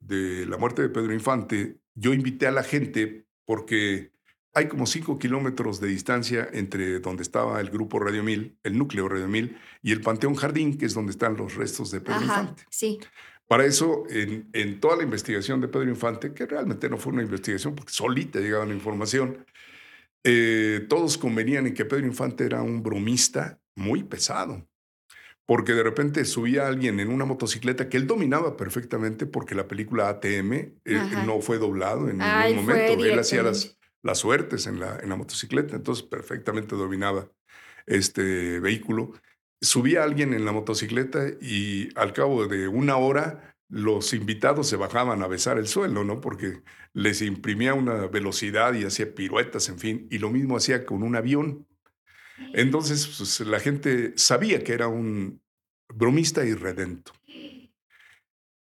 la 0.47 0.57
muerte 0.57 0.81
de 0.81 0.89
Pedro 0.89 1.13
Infante, 1.13 1.77
yo 1.95 2.13
invité 2.13 2.47
a 2.47 2.51
la 2.51 2.63
gente 2.63 3.25
porque 3.45 4.11
hay 4.53 4.67
como 4.67 4.85
cinco 4.85 5.19
kilómetros 5.19 5.79
de 5.79 5.87
distancia 5.87 6.47
entre 6.51 6.99
donde 6.99 7.23
estaba 7.23 7.61
el 7.61 7.69
grupo 7.69 7.99
Radio 7.99 8.23
Mil, 8.23 8.57
el 8.63 8.77
núcleo 8.77 9.07
Radio 9.07 9.27
Mil, 9.27 9.57
y 9.81 9.91
el 9.91 10.01
Panteón 10.01 10.35
Jardín, 10.35 10.77
que 10.77 10.85
es 10.85 10.93
donde 10.93 11.11
están 11.11 11.37
los 11.37 11.55
restos 11.55 11.91
de 11.91 12.01
Pedro 12.01 12.21
Infante. 12.21 12.63
Sí. 12.69 12.99
Para 13.47 13.65
eso, 13.65 14.03
en, 14.09 14.49
en, 14.53 14.79
toda 14.79 14.95
la 14.97 15.03
investigación 15.03 15.59
de 15.61 15.67
Pedro 15.67 15.89
Infante, 15.89 16.33
que 16.33 16.45
realmente 16.45 16.89
no 16.89 16.97
fue 16.97 17.13
una 17.13 17.23
investigación 17.23 17.73
porque 17.75 17.91
solita 17.91 18.39
llegaba 18.39 18.65
la 18.65 18.73
información, 18.75 19.45
eh, 20.23 20.85
todos 20.89 21.17
convenían 21.17 21.67
en 21.67 21.73
que 21.73 21.85
Pedro 21.85 22.05
Infante 22.05 22.45
era 22.45 22.61
un 22.61 22.83
bromista 22.83 23.59
muy 23.75 24.03
pesado, 24.03 24.67
porque 25.45 25.73
de 25.73 25.83
repente 25.83 26.25
subía 26.25 26.67
alguien 26.67 26.99
en 26.99 27.09
una 27.09 27.25
motocicleta 27.25 27.89
que 27.89 27.97
él 27.97 28.05
dominaba 28.05 28.57
perfectamente 28.57 29.25
porque 29.25 29.55
la 29.55 29.67
película 29.67 30.09
ATM 30.09 30.53
eh, 30.53 30.75
no 31.25 31.39
fue 31.41 31.57
doblado 31.57 32.09
en 32.09 32.17
ningún 32.17 32.65
momento. 32.65 33.05
Él 33.05 33.17
hacía 33.17 33.41
las, 33.41 33.78
las 34.01 34.19
suertes 34.19 34.67
en 34.67 34.79
la, 34.79 34.99
en 34.99 35.09
la 35.09 35.15
motocicleta, 35.15 35.75
entonces 35.75 36.05
perfectamente 36.05 36.75
dominaba 36.75 37.29
este 37.85 38.59
vehículo. 38.59 39.13
subía 39.61 40.03
alguien 40.03 40.33
en 40.33 40.45
la 40.45 40.51
motocicleta 40.51 41.27
y 41.41 41.89
al 41.95 42.13
cabo 42.13 42.47
de 42.47 42.67
una 42.67 42.97
hora 42.97 43.55
los 43.69 44.13
invitados 44.13 44.67
se 44.67 44.77
bajaban 44.77 45.21
a 45.21 45.27
besar 45.27 45.57
el 45.59 45.67
suelo, 45.67 46.03
¿no? 46.03 46.21
Porque 46.21 46.63
les 46.93 47.21
imprimía 47.21 47.75
una 47.75 48.07
velocidad 48.07 48.73
y 48.73 48.83
hacía 48.83 49.13
piruetas, 49.13 49.69
en 49.69 49.79
fin, 49.79 50.07
y 50.09 50.17
lo 50.17 50.31
mismo 50.31 50.57
hacía 50.57 50.85
con 50.85 51.03
un 51.03 51.15
avión. 51.15 51.67
Entonces, 52.53 53.15
pues, 53.17 53.41
la 53.41 53.59
gente 53.59 54.13
sabía 54.17 54.63
que 54.63 54.73
era 54.73 54.87
un 54.87 55.41
bromista 55.93 56.45
irredento. 56.45 57.11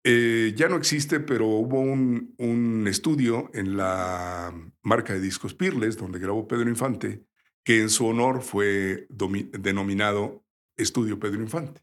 Eh, 0.09 0.53
ya 0.55 0.69
no 0.69 0.77
existe, 0.77 1.19
pero 1.19 1.47
hubo 1.47 1.81
un, 1.81 2.33
un, 2.37 2.87
estudio 2.87 3.51
en 3.53 3.75
la 3.75 4.53
marca 4.81 5.11
de 5.11 5.19
discos 5.19 5.53
Pirles, 5.53 5.97
donde 5.97 6.17
grabó 6.17 6.47
Pedro 6.47 6.69
Infante, 6.69 7.25
que 7.65 7.81
en 7.81 7.89
su 7.89 8.05
honor 8.05 8.41
fue 8.41 9.05
denominado 9.09 10.45
Estudio 10.77 11.19
Pedro 11.19 11.41
Infante. 11.41 11.81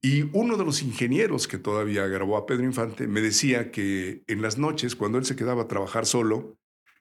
Y 0.00 0.30
uno 0.38 0.56
de 0.56 0.64
los 0.64 0.84
ingenieros 0.84 1.48
que 1.48 1.58
todavía 1.58 2.06
grabó 2.06 2.36
a 2.36 2.46
Pedro 2.46 2.62
Infante 2.62 3.08
me 3.08 3.20
decía 3.20 3.72
que 3.72 4.22
en 4.28 4.40
las 4.40 4.56
noches, 4.56 4.94
cuando 4.94 5.18
él 5.18 5.24
se 5.24 5.34
quedaba 5.34 5.62
a 5.62 5.68
trabajar 5.68 6.06
solo, 6.06 6.60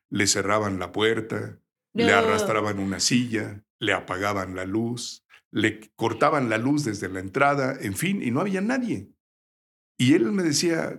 le 0.09 0.25
cerraban 0.25 0.79
la 0.79 0.91
puerta, 0.91 1.59
le 1.93 2.11
arrastraban 2.11 2.79
una 2.79 2.99
silla, 2.99 3.63
le 3.77 3.93
apagaban 3.93 4.55
la 4.55 4.65
luz, 4.65 5.23
le 5.51 5.91
cortaban 5.95 6.49
la 6.49 6.57
luz 6.57 6.83
desde 6.83 7.09
la 7.09 7.19
entrada, 7.19 7.77
en 7.79 7.93
fin, 7.93 8.23
y 8.23 8.31
no 8.31 8.39
había 8.39 8.61
nadie. 8.61 9.11
Y 9.97 10.13
él 10.13 10.31
me 10.31 10.43
decía, 10.43 10.97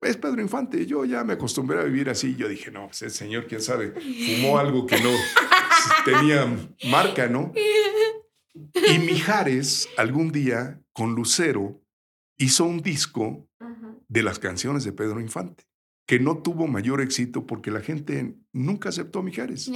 es 0.00 0.16
Pedro 0.16 0.40
Infante, 0.40 0.84
yo 0.86 1.04
ya 1.04 1.22
me 1.24 1.34
acostumbré 1.34 1.80
a 1.80 1.84
vivir 1.84 2.10
así. 2.10 2.34
Yo 2.34 2.48
dije, 2.48 2.70
no, 2.70 2.86
pues 2.86 3.02
el 3.02 3.10
señor, 3.10 3.46
quién 3.46 3.60
sabe, 3.60 3.92
fumó 3.92 4.58
algo 4.58 4.86
que 4.86 5.00
no 5.00 5.10
tenía 6.04 6.46
marca, 6.90 7.28
¿no? 7.28 7.52
Y 7.54 8.98
Mijares 8.98 9.88
algún 9.96 10.32
día 10.32 10.80
con 10.92 11.14
Lucero 11.14 11.80
hizo 12.38 12.64
un 12.64 12.80
disco 12.80 13.48
de 14.08 14.22
las 14.22 14.38
canciones 14.38 14.84
de 14.84 14.92
Pedro 14.92 15.20
Infante, 15.20 15.64
que 16.06 16.18
no 16.18 16.42
tuvo 16.42 16.66
mayor 16.66 17.00
éxito 17.00 17.46
porque 17.46 17.70
la 17.70 17.80
gente 17.80 18.34
nunca 18.52 18.88
aceptó 18.88 19.20
a 19.20 19.22
Mijares. 19.22 19.70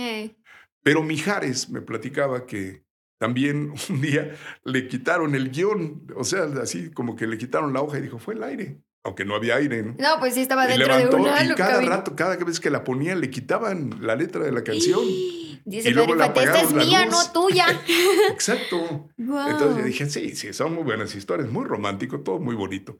Pero 0.83 1.03
Mijares 1.03 1.71
me 1.71 1.81
platicaba 1.81 2.47
que 2.47 2.86
también 3.19 3.73
un 3.91 4.01
día 4.01 4.35
le 4.65 4.89
quitaron 4.89 5.35
el 5.35 5.51
guion, 5.51 6.07
o 6.17 6.25
sea, 6.25 6.45
así 6.63 6.91
como 6.91 7.17
que 7.17 7.27
le 7.27 7.39
quitaron 7.39 7.73
la 7.73 7.83
hoja 7.83 7.99
y 7.99 8.03
dijo, 8.03 8.19
fue 8.19 8.35
el 8.35 8.43
aire, 8.43 8.79
aunque 9.05 9.25
no 9.25 9.35
había 9.35 9.57
aire. 9.57 9.83
No, 9.83 9.95
no 9.99 10.19
pues 10.19 10.35
sí 10.35 10.43
estaba 10.43 10.67
dentro 10.67 10.97
de 10.97 11.07
una. 11.09 11.45
Y 11.45 11.55
cada 11.55 11.81
rato, 11.81 12.15
cada 12.17 12.37
vez 12.37 12.61
que 12.61 12.71
la 12.71 12.85
ponían, 12.85 13.21
le 13.21 13.31
quitaban 13.31 13.99
la 14.01 14.17
letra 14.17 14.45
de 14.45 14.53
la 14.53 14.63
canción. 14.63 15.01
Dice 15.65 15.91
Pedro 15.91 16.05
Infante, 16.05 16.45
esta 16.45 16.61
es 16.63 16.73
mía, 16.73 17.07
no 17.07 17.19
tuya. 17.33 17.67
Exacto. 18.31 19.09
Entonces 19.19 19.77
yo 19.79 19.83
dije, 19.83 20.09
sí, 20.09 20.37
sí, 20.37 20.53
son 20.53 20.75
muy 20.75 20.85
buenas 20.85 21.13
historias, 21.17 21.51
muy 21.51 21.65
romántico, 21.65 22.21
todo 22.21 22.39
muy 22.39 22.55
bonito. 22.55 22.99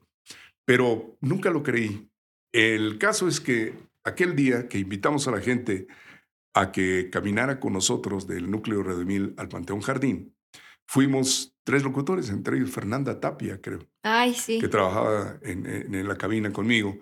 Pero 0.65 1.15
nunca 1.21 1.49
lo 1.49 1.63
creí. 1.63 2.09
El 2.51 2.97
caso 2.97 3.29
es 3.29 3.39
que 3.39 3.73
aquel 4.03 4.35
día 4.35 4.67
que 4.67 4.79
invitamos 4.79 5.29
a 5.29 5.31
la 5.31 5.39
gente 5.39 5.87
a 6.59 6.71
que 6.71 7.09
caminara 7.11 7.59
con 7.59 7.73
nosotros 7.73 8.27
del 8.27 8.49
núcleo 8.49 8.81
Redemil 8.81 9.33
al 9.37 9.47
Panteón 9.47 9.81
Jardín, 9.81 10.35
fuimos 10.87 11.55
tres 11.63 11.83
locutores, 11.83 12.29
entre 12.29 12.57
ellos 12.57 12.71
Fernanda 12.71 13.19
Tapia, 13.19 13.61
creo. 13.61 13.79
Ay, 14.03 14.33
sí. 14.33 14.59
Que 14.59 14.67
trabajaba 14.67 15.37
en, 15.43 15.65
en, 15.67 16.07
la 16.07 16.17
cabina 16.17 16.51
conmigo. 16.51 16.97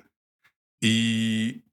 Y 0.81 1.63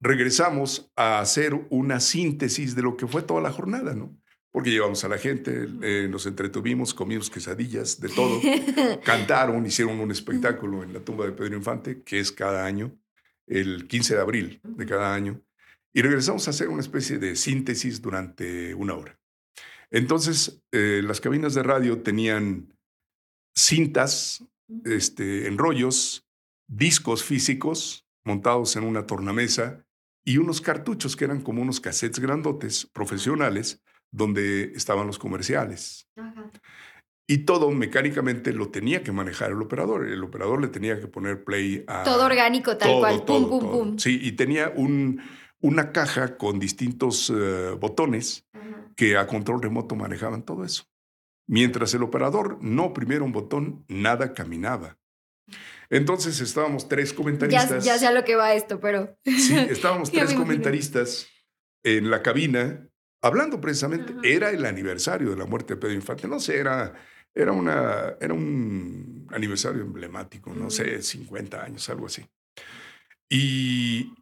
regresamos 0.00 0.90
a 0.96 1.20
hacer 1.20 1.66
una 1.70 2.00
síntesis 2.00 2.74
de 2.74 2.82
lo 2.82 2.96
que 2.96 3.06
fue 3.06 3.22
toda 3.22 3.40
la 3.40 3.52
jornada, 3.52 3.94
¿no? 3.94 4.16
Porque 4.50 4.70
llevamos 4.70 5.04
a 5.04 5.08
la 5.08 5.18
gente, 5.18 5.68
eh, 5.82 6.08
nos 6.08 6.24
entretuvimos, 6.24 6.94
comimos 6.94 7.28
quesadillas, 7.28 8.00
de 8.00 8.08
todo. 8.08 8.40
Cantaron, 9.04 9.66
hicieron 9.66 10.00
un 10.00 10.10
espectáculo 10.10 10.82
en 10.82 10.94
la 10.94 11.00
tumba 11.00 11.26
de 11.26 11.32
Pedro 11.32 11.56
Infante, 11.56 12.02
que 12.02 12.20
es 12.20 12.32
cada 12.32 12.64
año, 12.64 12.96
el 13.46 13.86
15 13.86 14.14
de 14.14 14.20
abril 14.20 14.60
de 14.62 14.86
cada 14.86 15.12
año. 15.12 15.42
Y 15.96 16.02
regresamos 16.02 16.46
a 16.46 16.50
hacer 16.50 16.68
una 16.68 16.82
especie 16.82 17.16
de 17.16 17.36
síntesis 17.36 18.02
durante 18.02 18.74
una 18.74 18.92
hora. 18.92 19.18
Entonces, 19.90 20.62
eh, 20.70 21.00
las 21.02 21.22
cabinas 21.22 21.54
de 21.54 21.62
radio 21.62 22.02
tenían 22.02 22.76
cintas, 23.56 24.44
este, 24.84 25.46
enrollos, 25.46 26.28
discos 26.68 27.24
físicos 27.24 28.06
montados 28.26 28.76
en 28.76 28.84
una 28.84 29.06
tornamesa 29.06 29.86
y 30.22 30.36
unos 30.36 30.60
cartuchos 30.60 31.16
que 31.16 31.24
eran 31.24 31.40
como 31.40 31.62
unos 31.62 31.80
cassettes 31.80 32.18
grandotes 32.18 32.84
profesionales 32.84 33.82
donde 34.12 34.72
estaban 34.74 35.06
los 35.06 35.18
comerciales. 35.18 36.06
Y 37.26 37.38
todo 37.38 37.70
mecánicamente 37.70 38.52
lo 38.52 38.68
tenía 38.68 39.02
que 39.02 39.12
manejar 39.12 39.52
el 39.52 39.62
operador. 39.62 40.06
El 40.06 40.22
operador 40.22 40.60
le 40.60 40.68
tenía 40.68 41.00
que 41.00 41.08
poner 41.08 41.42
play 41.42 41.84
a... 41.86 42.02
Todo 42.02 42.26
orgánico, 42.26 42.76
tal 42.76 42.98
cual. 42.98 43.24
pum, 43.24 43.48
pum, 43.48 43.70
pum. 43.70 43.98
Sí, 43.98 44.20
y 44.22 44.32
tenía 44.32 44.72
un, 44.76 45.22
una 45.60 45.92
caja 45.92 46.36
con 46.36 46.58
distintos 46.58 47.32
eh, 47.34 47.70
botones 47.78 48.46
que 48.96 49.16
a 49.16 49.26
control 49.26 49.62
remoto 49.62 49.94
manejaban 49.94 50.42
todo 50.42 50.64
eso. 50.64 50.84
Mientras 51.48 51.94
el 51.94 52.02
operador 52.02 52.58
no 52.62 52.86
oprimiera 52.86 53.24
un 53.24 53.32
botón, 53.32 53.84
nada 53.88 54.32
caminaba. 54.32 54.98
Entonces 55.90 56.40
estábamos 56.40 56.88
tres 56.88 57.12
comentaristas. 57.12 57.84
Ya, 57.84 57.92
ya 57.92 57.98
sé 57.98 58.06
a 58.06 58.12
lo 58.12 58.24
que 58.24 58.34
va 58.34 58.54
esto, 58.54 58.80
pero. 58.80 59.16
Sí, 59.24 59.56
estábamos 59.70 60.10
tres 60.10 60.34
comentaristas 60.34 61.28
en 61.84 62.10
la 62.10 62.22
cabina 62.22 62.88
hablando 63.22 63.60
precisamente. 63.60 64.14
Era 64.24 64.50
el 64.50 64.64
aniversario 64.64 65.30
de 65.30 65.36
la 65.36 65.46
muerte 65.46 65.74
de 65.74 65.80
Pedro 65.80 65.94
Infante. 65.94 66.26
No 66.26 66.40
sé, 66.40 66.58
era, 66.58 66.94
era, 67.32 67.52
una, 67.52 68.16
era 68.20 68.34
un 68.34 69.28
aniversario 69.30 69.82
emblemático, 69.82 70.52
no 70.52 70.70
sé, 70.70 71.00
50 71.00 71.62
años, 71.62 71.88
algo 71.88 72.06
así. 72.06 72.26
Y 73.28 74.12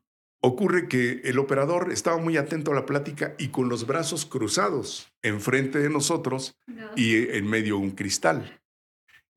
Ocurre 0.46 0.88
que 0.88 1.22
el 1.24 1.38
operador 1.38 1.90
estaba 1.90 2.18
muy 2.18 2.36
atento 2.36 2.70
a 2.70 2.74
la 2.74 2.84
plática 2.84 3.34
y 3.38 3.48
con 3.48 3.70
los 3.70 3.86
brazos 3.86 4.26
cruzados 4.26 5.10
enfrente 5.22 5.78
de 5.78 5.88
nosotros 5.88 6.54
y 6.96 7.16
en 7.30 7.46
medio 7.46 7.78
un 7.78 7.92
cristal. 7.92 8.60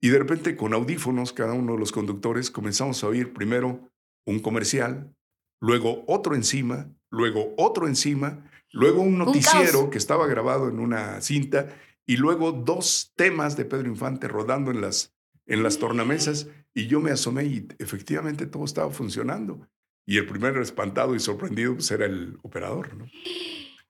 Y 0.02 0.10
de 0.10 0.20
repente 0.20 0.58
con 0.58 0.74
audífonos, 0.74 1.32
cada 1.32 1.54
uno 1.54 1.76
de 1.76 1.80
los 1.80 1.94
conductores, 1.94 2.52
comenzamos 2.52 3.02
a 3.02 3.08
oír 3.08 3.32
primero 3.32 3.90
un 4.26 4.42
comercial, 4.42 5.16
luego 5.62 6.04
otro 6.08 6.36
encima, 6.36 6.90
luego 7.10 7.54
otro 7.56 7.88
encima, 7.88 8.44
luego 8.74 9.02
un 9.02 9.18
noticiero 9.18 9.90
que 9.90 10.00
estaba 10.00 10.28
grabado 10.28 10.68
en 10.68 10.78
una 10.78 11.22
cinta 11.22 11.70
y 12.06 12.18
luego 12.18 12.52
dos 12.52 13.14
temas 13.16 13.56
de 13.56 13.64
Pedro 13.64 13.88
Infante 13.88 14.28
rodando 14.28 14.72
en 14.72 14.82
las, 14.82 15.16
en 15.46 15.64
las 15.64 15.78
tornamesas 15.78 16.50
y 16.74 16.88
yo 16.88 17.00
me 17.00 17.12
asomé 17.12 17.46
y 17.46 17.66
efectivamente 17.80 18.46
todo 18.46 18.66
estaba 18.66 18.90
funcionando. 18.90 19.70
Y 20.08 20.18
el 20.18 20.26
primero 20.26 20.62
espantado 20.62 21.16
y 21.16 21.20
sorprendido 21.20 21.74
pues, 21.74 21.92
era 21.92 22.06
el 22.06 22.40
operador, 22.42 22.96
¿no? 22.96 23.06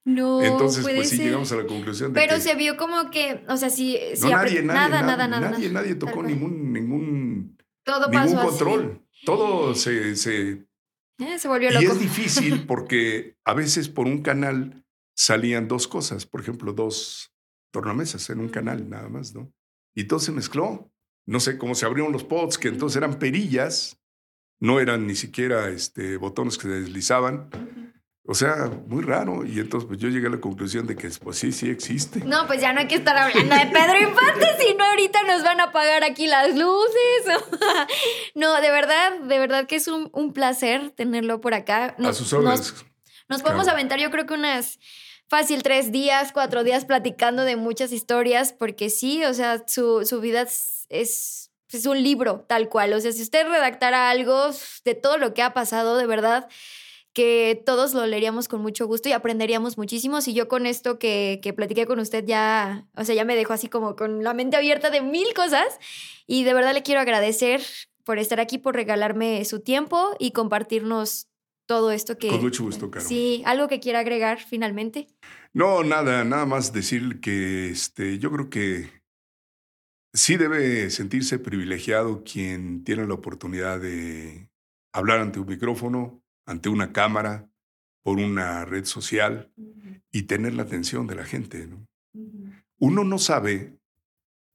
No. 0.04 0.42
Entonces, 0.42 0.84
pues 0.84 1.10
sí 1.10 1.18
llegamos 1.18 1.52
a 1.52 1.58
la 1.58 1.68
conclusión 1.68 2.12
de 2.12 2.20
Pero 2.20 2.40
se 2.40 2.56
vio 2.56 2.76
como 2.76 3.12
que, 3.12 3.44
o 3.48 3.56
sea, 3.56 3.70
sí. 3.70 4.00
no, 4.22 4.30
nadie, 4.30 4.64
nada, 4.64 5.02
nada, 5.02 5.28
nada, 5.28 5.52
Nadie, 5.52 5.70
nadie 5.70 5.96
tocó 5.96 6.24
ningún, 6.24 6.74
ningún, 6.74 7.58
Todo 7.84 8.10
ningún 8.10 8.36
control. 8.36 9.06
Todo 9.26 9.76
se. 9.76 10.16
Se, 10.16 10.66
eh, 11.20 11.38
se 11.38 11.48
volvió 11.48 11.70
loco. 11.72 11.84
Y 11.84 11.88
es 11.88 12.00
difícil 12.00 12.66
porque 12.66 13.38
a 13.44 13.54
veces 13.54 13.90
por 13.90 14.08
un 14.08 14.22
canal 14.22 14.86
salían 15.16 15.68
dos 15.68 15.88
cosas, 15.88 16.26
por 16.26 16.42
ejemplo, 16.42 16.74
dos 16.74 17.34
tornamesas 17.72 18.30
en 18.30 18.40
un 18.40 18.50
canal 18.50 18.90
nada 18.90 19.10
más, 19.10 19.36
¿no? 19.36 19.52
Y 19.94 20.06
todo 20.06 20.20
se 20.20 20.32
mezcló. 20.32 20.92
No 21.28 21.40
sé 21.42 21.58
cómo 21.58 21.76
se 21.76 21.86
abrieron 21.86 22.14
los 22.14 22.24
pods, 22.24 22.58
que 22.58 22.70
entonces 22.70 22.96
eran 22.96 23.20
perillas 23.20 24.00
no 24.60 24.80
eran 24.80 25.08
ni 25.08 25.16
siquiera 25.16 25.70
este, 25.70 26.18
botones 26.18 26.58
que 26.58 26.64
se 26.64 26.70
deslizaban. 26.70 27.50
O 28.30 28.34
sea, 28.34 28.70
muy 28.88 29.04
raro. 29.04 29.46
Y 29.46 29.60
entonces 29.60 29.88
pues, 29.88 30.00
yo 30.00 30.10
llegué 30.10 30.28
a 30.28 30.32
la 30.32 30.42
conclusión 30.42 30.86
de 30.86 30.96
que 30.96 31.10
pues 31.24 31.38
sí, 31.38 31.52
sí 31.54 31.70
existe. 31.70 32.20
No, 32.26 32.46
pues 32.46 32.60
ya 32.60 32.74
no 32.74 32.82
hay 32.82 32.88
que 32.88 32.96
estar 32.96 33.16
hablando 33.16 33.56
de 33.56 33.66
Pedro 33.68 34.00
Infante, 34.02 34.48
si 34.60 34.74
no 34.74 34.84
ahorita 34.84 35.24
nos 35.24 35.44
van 35.44 35.62
a 35.62 35.66
apagar 35.66 36.04
aquí 36.04 36.28
las 36.28 36.50
luces. 36.50 37.42
no, 38.36 38.60
de 38.60 38.70
verdad, 38.70 39.20
de 39.22 39.40
verdad 39.40 39.66
que 39.66 39.78
es 39.78 39.88
un, 39.88 40.34
placer 40.34 40.92
tenerlo 40.92 41.40
por 41.40 41.54
acá. 41.54 41.96
a 42.04 42.14
sus 42.14 42.34
órdenes. 42.34 42.74
Nos, 43.30 43.42
podemos 43.42 43.68
aventar 43.70 44.00
yo 44.00 44.12
creo 44.12 44.26
que 44.26 44.34
unas 44.34 44.80
fácil 45.30 45.64
tres 45.64 45.92
días, 45.92 46.32
cuatro 46.34 46.64
días 46.66 46.84
platicando 46.84 47.44
de 47.44 47.56
muchas 47.56 47.94
historias, 47.94 48.52
porque 48.52 48.90
sí, 48.90 49.24
o 49.24 49.34
sea, 49.34 49.64
su, 49.68 50.06
su 50.06 50.20
vida 50.20 50.42
es 50.42 50.78
es 50.90 51.47
un 51.86 52.02
libro 52.02 52.46
tal 52.48 52.70
cual. 52.70 52.94
O 52.94 53.00
sea, 53.00 53.12
si 53.12 53.22
usted 53.22 53.48
redactara 53.48 54.10
algo 54.10 54.50
de 54.86 54.96
todo 54.96 55.18
lo 55.18 55.34
que 55.34 55.42
ha 55.42 55.54
pasado, 55.54 55.98
de 55.98 56.08
verdad, 56.08 56.48
que 57.14 57.62
todos 57.66 57.94
lo 57.94 58.06
leeríamos 58.06 58.48
con 58.48 58.62
mucho 58.62 58.86
gusto 58.86 59.10
y 59.10 59.12
aprenderíamos 59.12 59.78
muchísimo. 59.78 60.22
Si 60.22 60.34
yo 60.34 60.48
con 60.48 60.66
esto 60.66 61.00
que, 61.00 61.40
que 61.42 61.54
platiqué 61.54 61.86
con 61.86 62.00
usted 62.00 62.24
ya, 62.26 62.86
o 62.96 63.04
sea, 63.04 63.16
ya 63.16 63.26
me 63.26 63.36
dejó 63.36 63.54
así 63.54 63.68
como 63.68 63.96
con 63.96 64.24
la 64.24 64.34
mente 64.34 64.56
abierta 64.56 64.90
de 64.90 65.02
mil 65.02 65.34
cosas. 65.34 65.80
Y 66.28 66.44
de 66.44 66.54
verdad 66.54 66.74
le 66.74 66.84
quiero 66.84 67.02
agradecer 67.02 67.62
por 68.04 68.20
estar 68.20 68.40
aquí, 68.40 68.58
por 68.58 68.76
regalarme 68.76 69.44
su 69.46 69.62
tiempo 69.62 70.16
y 70.20 70.32
compartirnos 70.32 71.28
todo 71.66 71.92
esto 71.92 72.18
que... 72.18 72.30
Con 72.30 72.42
mucho 72.42 72.64
gusto, 72.64 72.90
Caro. 72.90 73.06
Sí, 73.06 73.44
algo 73.46 73.68
que 73.68 73.80
quiera 73.80 74.00
agregar 74.00 74.40
finalmente. 74.40 75.08
No, 75.54 75.84
nada, 75.84 76.24
nada 76.24 76.46
más 76.46 76.72
decir 76.72 77.20
que 77.20 77.70
este, 77.70 78.20
yo 78.20 78.32
creo 78.32 78.50
que 78.50 78.97
sí 80.18 80.36
debe 80.36 80.90
sentirse 80.90 81.38
privilegiado 81.38 82.24
quien 82.24 82.84
tiene 82.84 83.06
la 83.06 83.14
oportunidad 83.14 83.80
de 83.80 84.50
hablar 84.92 85.20
ante 85.20 85.40
un 85.40 85.48
micrófono, 85.48 86.24
ante 86.46 86.70
una 86.70 86.92
cámara, 86.92 87.50
por 88.04 88.18
una 88.18 88.66
red 88.66 88.86
social 88.86 89.52
y 90.12 90.24
tener 90.24 90.54
la 90.54 90.64
atención 90.64 91.08
de 91.08 91.16
la 91.16 91.26
gente. 91.26 91.70
Uno 92.80 93.04
no 93.04 93.20
sabe 93.20 93.78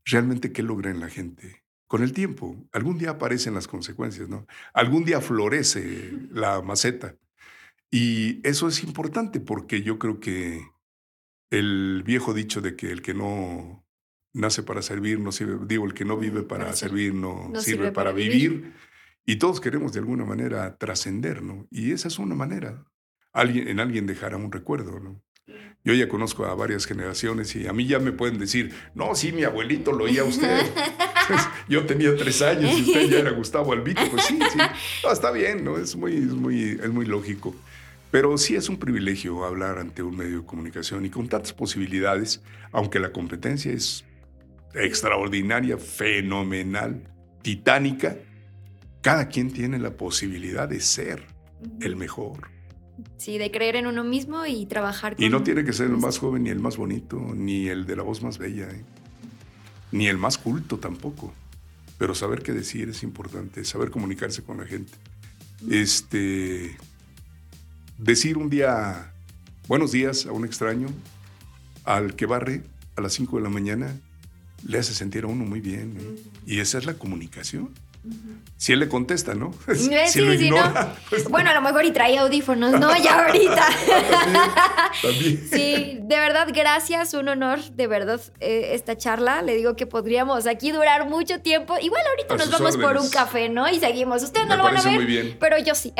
realmente 0.05 0.53
qué 0.53 0.63
logra 0.63 0.91
en 0.91 1.01
la 1.01 1.09
gente. 1.09 1.63
Con 1.87 2.03
el 2.03 2.13
tiempo, 2.13 2.57
algún 2.73 2.99
día 2.99 3.11
aparecen 3.11 3.55
las 3.55 3.69
consecuencias, 3.69 4.29
¿no? 4.29 4.47
Algún 4.73 5.05
día 5.05 5.21
florece 5.21 6.13
la 6.33 6.63
maceta. 6.63 7.15
Y 7.91 8.41
eso 8.49 8.69
es 8.69 8.83
importante 8.83 9.39
porque 9.39 9.83
yo 9.83 9.99
creo 9.99 10.19
que 10.19 10.63
el 11.51 12.03
viejo 12.05 12.33
dicho 12.33 12.63
de 12.63 12.75
que 12.75 12.91
el 12.91 13.03
que 13.03 13.13
no 13.13 13.82
nace 14.33 14.63
para 14.63 14.83
servir, 14.83 15.21
no 15.21 15.33
sirve, 15.33 15.59
digo, 15.67 15.85
el 15.85 15.95
que 15.95 16.05
no 16.05 16.17
vive 16.17 16.43
para, 16.43 16.73
servir, 16.75 17.15
no, 17.15 17.53
sirve, 17.59 17.93
para, 17.93 18.13
vivir. 18.13 18.73
Y 19.25 19.37
todos 19.37 19.61
queremos 19.61 19.93
de 19.93 20.01
alguna 20.01 20.25
manera 20.25 20.77
trascender, 20.77 21.43
¿no? 21.43 21.67
Y 21.71 21.93
esa 21.93 22.09
es 22.09 22.19
una 22.19 22.35
manera. 22.35 22.85
Alguien, 23.33 23.69
en 23.69 23.81
alguien 23.81 24.07
dejará 24.07 24.37
un 24.37 24.51
recuerdo, 24.51 25.01
¿no? 25.01 25.23
Yo 25.85 25.95
ya 25.95 26.09
conozco 26.09 26.45
a 26.45 26.55
varias 26.55 26.87
generaciones 26.87 27.57
y 27.57 27.67
a 27.67 27.73
mí 27.73 27.87
ya 27.87 27.99
me 27.99 28.13
pueden 28.13 28.39
decir, 28.39 28.73
no, 28.95 29.15
sí, 29.17 29.33
mi 29.33 29.43
abuelito 29.43 29.93
lo 29.93 30.05
oía 30.05 30.23
usted. 30.23 30.65
Yo 31.69 31.85
tenía 31.87 32.17
tres 32.17 32.41
años 32.43 32.79
y 32.79 32.83
usted 32.83 33.11
ya 33.11 33.19
era 33.19 33.31
Gustavo 33.33 33.73
Albito. 33.73 34.01
Pues 34.11 34.25
sí, 34.25 34.39
sí. 34.53 34.59
está 35.11 35.33
bien, 35.33 35.65
¿no? 35.65 35.77
Es 35.79 35.97
muy, 35.97 36.15
es 36.15 36.33
muy, 36.35 36.79
es 36.81 36.89
muy 36.89 37.05
lógico. 37.05 37.55
Pero 38.13 38.39
sí 38.39 38.55
es 38.55 38.69
un 38.69 38.77
privilegio 38.77 39.45
hablar 39.45 39.79
ante 39.79 40.03
un 40.03 40.17
medio 40.17 40.41
de 40.41 40.47
comunicación 40.47 41.05
y 41.05 41.11
con 41.11 41.29
tantas 41.29 41.53
posibilidades, 41.53 42.43
aunque 42.71 43.01
la 43.01 43.11
competencia 43.11 43.73
es 43.73 44.05
extraordinaria, 44.75 45.79
fenomenal, 45.79 47.03
titánica, 47.43 48.17
cada 49.01 49.29
quien 49.29 49.53
tiene 49.53 49.79
la 49.79 49.97
posibilidad 49.97 50.69
de 50.69 50.81
ser 50.81 51.27
el 51.81 51.97
mejor. 51.97 52.51
Sí, 53.17 53.39
de 53.39 53.51
creer 53.51 53.77
en 53.77 53.87
uno 53.87 54.05
mismo 54.05 54.47
y 54.47 54.67
trabajar. 54.67 55.17
Con 55.17 55.25
y 55.25 55.29
no 55.29 55.43
tiene 55.43 55.65
que 55.65 55.73
ser 55.73 55.87
el 55.87 55.97
más 55.97 56.19
joven, 56.19 56.45
ni 56.45 56.51
el 56.51 56.61
más 56.61 56.77
bonito, 56.77 57.19
ni 57.35 57.69
el 57.69 57.87
de 57.87 57.97
la 57.97 58.03
voz 58.03 58.23
más 58.23 58.39
bella, 58.39 58.69
¿eh? 58.71 58.85
ni 59.91 60.09
el 60.09 60.19
más 60.19 60.39
culto 60.39 60.79
tampoco. 60.79 61.33
Pero 61.99 62.15
saber 62.15 62.43
qué 62.43 62.53
decir 62.53 62.89
es 62.89 63.03
importante, 63.03 63.65
saber 63.65 63.91
comunicarse 63.91 64.43
con 64.43 64.59
la 64.59 64.67
gente. 64.67 64.93
Este, 65.71 66.77
decir 67.99 68.37
un 68.37 68.51
día 68.51 69.13
buenos 69.69 69.93
días 69.93 70.27
a 70.27 70.33
un 70.33 70.45
extraño, 70.45 70.89
al 71.85 72.15
que 72.15 72.27
barre 72.27 72.63
a 72.97 73.01
las 73.01 73.13
5 73.15 73.37
de 73.37 73.43
la 73.43 73.49
mañana, 73.49 73.97
le 74.65 74.79
hace 74.79 74.95
sentir 74.95 75.25
a 75.25 75.27
uno 75.27 75.45
muy 75.45 75.61
bien. 75.61 75.95
Y 76.47 76.61
esa 76.61 76.79
es 76.79 76.87
la 76.87 76.95
comunicación. 76.95 77.71
Si 78.57 78.73
él 78.73 78.81
le 78.81 78.89
contesta, 78.89 79.35
¿no? 79.35 79.53
si 80.07 80.21
lo 80.21 80.33
ignora, 80.33 80.95
pues 81.09 81.25
Bueno, 81.29 81.51
a 81.51 81.55
lo 81.55 81.63
mejor 81.63 81.85
y 81.85 81.93
trae 81.93 82.19
audífonos, 82.19 82.73
¿no? 82.73 82.97
Ya 82.97 83.27
ahorita. 83.27 83.67
también, 85.03 85.49
Sí, 85.51 85.99
de 86.01 86.17
verdad, 86.19 86.49
gracias, 86.53 87.15
un 87.15 87.29
honor, 87.29 87.61
de 87.61 87.87
verdad, 87.87 88.21
eh, 88.41 88.71
esta 88.73 88.97
charla. 88.97 89.43
Le 89.43 89.55
digo 89.55 89.77
que 89.77 89.87
podríamos 89.87 90.47
aquí 90.47 90.73
durar 90.73 91.09
mucho 91.09 91.41
tiempo. 91.41 91.75
Igual 91.81 92.03
ahorita 92.09 92.37
nos 92.37 92.51
vamos 92.51 92.77
por 92.77 92.97
un 92.97 93.09
café, 93.09 93.49
¿no? 93.49 93.69
Y 93.69 93.79
seguimos. 93.79 94.23
Ustedes 94.23 94.49
no 94.49 94.57
lo 94.57 94.65
van 94.65 94.77
a 94.77 94.83
ver, 94.83 94.95
muy 94.95 95.05
bien. 95.05 95.37
pero 95.39 95.59
yo 95.59 95.75
sí. 95.75 95.93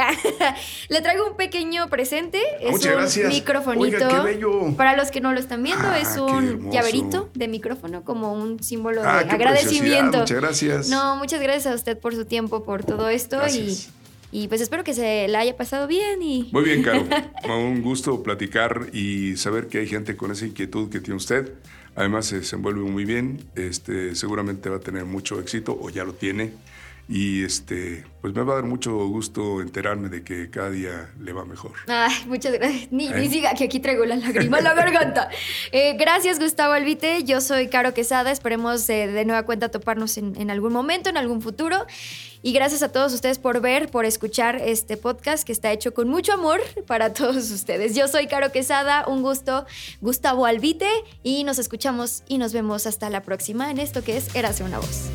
le 0.89 1.01
traigo 1.03 1.27
un 1.29 1.37
pequeño 1.37 1.89
presente. 1.89 2.41
Es 2.61 2.73
Muchas 2.73 2.87
un 2.87 2.99
gracias. 3.01 3.29
microfonito. 3.29 4.09
qué 4.09 4.19
bello. 4.19 4.77
Para 4.77 4.97
los 4.97 5.11
que 5.11 5.21
no 5.21 5.33
lo 5.33 5.39
están 5.39 5.63
viendo, 5.63 5.87
ah, 5.87 5.99
es 6.01 6.17
un 6.17 6.71
llaverito 6.71 7.31
de 7.35 7.49
micrófono 7.49 8.05
como 8.05 8.33
un 8.33 8.63
símbolo 8.63 9.03
ah, 9.05 9.23
de 9.23 9.31
agradecimiento. 9.31 10.19
Muchas 10.19 10.41
gracias. 10.41 10.89
No, 10.89 11.17
muchas 11.17 11.41
gracias 11.41 11.87
a 11.89 11.92
usted 11.93 12.01
por 12.01 12.15
su 12.15 12.25
tiempo, 12.25 12.65
por 12.65 12.85
todo 12.85 13.09
esto 13.09 13.41
y, 13.49 13.77
y, 14.31 14.49
pues 14.49 14.61
espero 14.61 14.83
que 14.85 14.95
se 14.95 15.29
la 15.29 15.41
haya 15.41 15.57
pasado 15.57 15.87
bien. 15.87 16.23
Y... 16.23 16.49
Muy 16.53 16.65
bien, 16.65 16.83
Caro. 16.83 17.07
Un 17.49 17.83
gusto 17.83 18.23
platicar 18.23 18.89
y 18.93 19.37
saber 19.37 19.69
que 19.69 19.79
hay 19.79 19.87
gente 19.87 20.17
con 20.17 20.31
esa 20.31 20.47
inquietud 20.47 20.89
que 20.89 21.01
tiene 21.01 21.17
usted. 21.17 21.53
Además 21.95 22.27
se 22.27 22.37
desenvuelve 22.37 22.81
muy 22.81 23.05
bien, 23.05 23.45
este, 23.55 24.15
seguramente 24.15 24.71
va 24.71 24.77
a 24.77 24.81
tener 24.81 25.05
mucho 25.05 25.39
éxito 25.39 25.79
o 25.79 25.91
ya 25.91 26.05
lo 26.05 26.15
tiene. 26.15 26.53
Y 27.15 27.45
este, 27.45 28.07
pues 28.23 28.33
me 28.33 28.43
va 28.43 28.55
a 28.55 28.57
dar 28.57 28.65
mucho 28.65 29.07
gusto 29.07 29.61
enterarme 29.61 30.09
de 30.09 30.25
que 30.25 30.49
cada 30.49 30.71
día 30.71 31.13
le 31.21 31.35
va 31.35 31.45
mejor. 31.45 31.73
Ay, 31.87 32.25
muchas 32.27 32.55
gracias. 32.55 32.91
Ni, 32.91 33.09
¿Eh? 33.09 33.29
siga 33.29 33.53
que 33.53 33.65
aquí 33.65 33.81
traigo 33.81 34.07
la 34.07 34.17
lágrima 34.17 34.57
en 34.57 34.65
la 34.65 34.73
garganta. 34.73 35.29
Eh, 35.73 35.97
gracias, 35.99 36.39
Gustavo 36.39 36.73
Albite. 36.73 37.25
Yo 37.25 37.41
soy 37.41 37.69
Caro 37.69 37.93
Quesada. 37.93 38.31
Esperemos 38.31 38.89
eh, 38.89 39.07
de 39.07 39.25
nueva 39.25 39.45
cuenta 39.45 39.71
toparnos 39.71 40.17
en, 40.17 40.35
en, 40.41 40.51
algún 40.51 40.73
momento, 40.73 41.11
en 41.11 41.17
algún 41.17 41.43
futuro. 41.43 41.87
Y 42.43 42.53
gracias 42.53 42.83
a 42.83 42.91
todos 42.91 43.13
ustedes 43.13 43.39
por 43.39 43.61
ver, 43.61 43.91
por 43.91 44.05
escuchar 44.05 44.57
este 44.57 44.97
podcast 44.97 45.45
que 45.45 45.53
está 45.53 45.71
hecho 45.73 45.93
con 45.93 46.09
mucho 46.09 46.33
amor 46.33 46.61
para 46.87 47.13
todos 47.13 47.51
ustedes. 47.51 47.95
Yo 47.95 48.09
soy 48.09 48.27
Caro 48.27 48.53
Quesada. 48.53 49.07
Un 49.07 49.23
gusto, 49.23 49.67
Gustavo 50.01 50.47
Albite. 50.47 50.89
Y 51.23 51.45
nos 51.45 51.59
escuchamos 51.59 52.23
y 52.29 52.39
nos 52.39 52.53
vemos 52.55 52.87
hasta 52.87 53.11
la 53.11 53.23
próxima 53.23 53.71
en 53.71 53.79
esto 53.79 54.03
que 54.03 54.17
es 54.17 54.35
Érase 54.35 54.65
una 54.65 54.79
voz. 54.79 55.11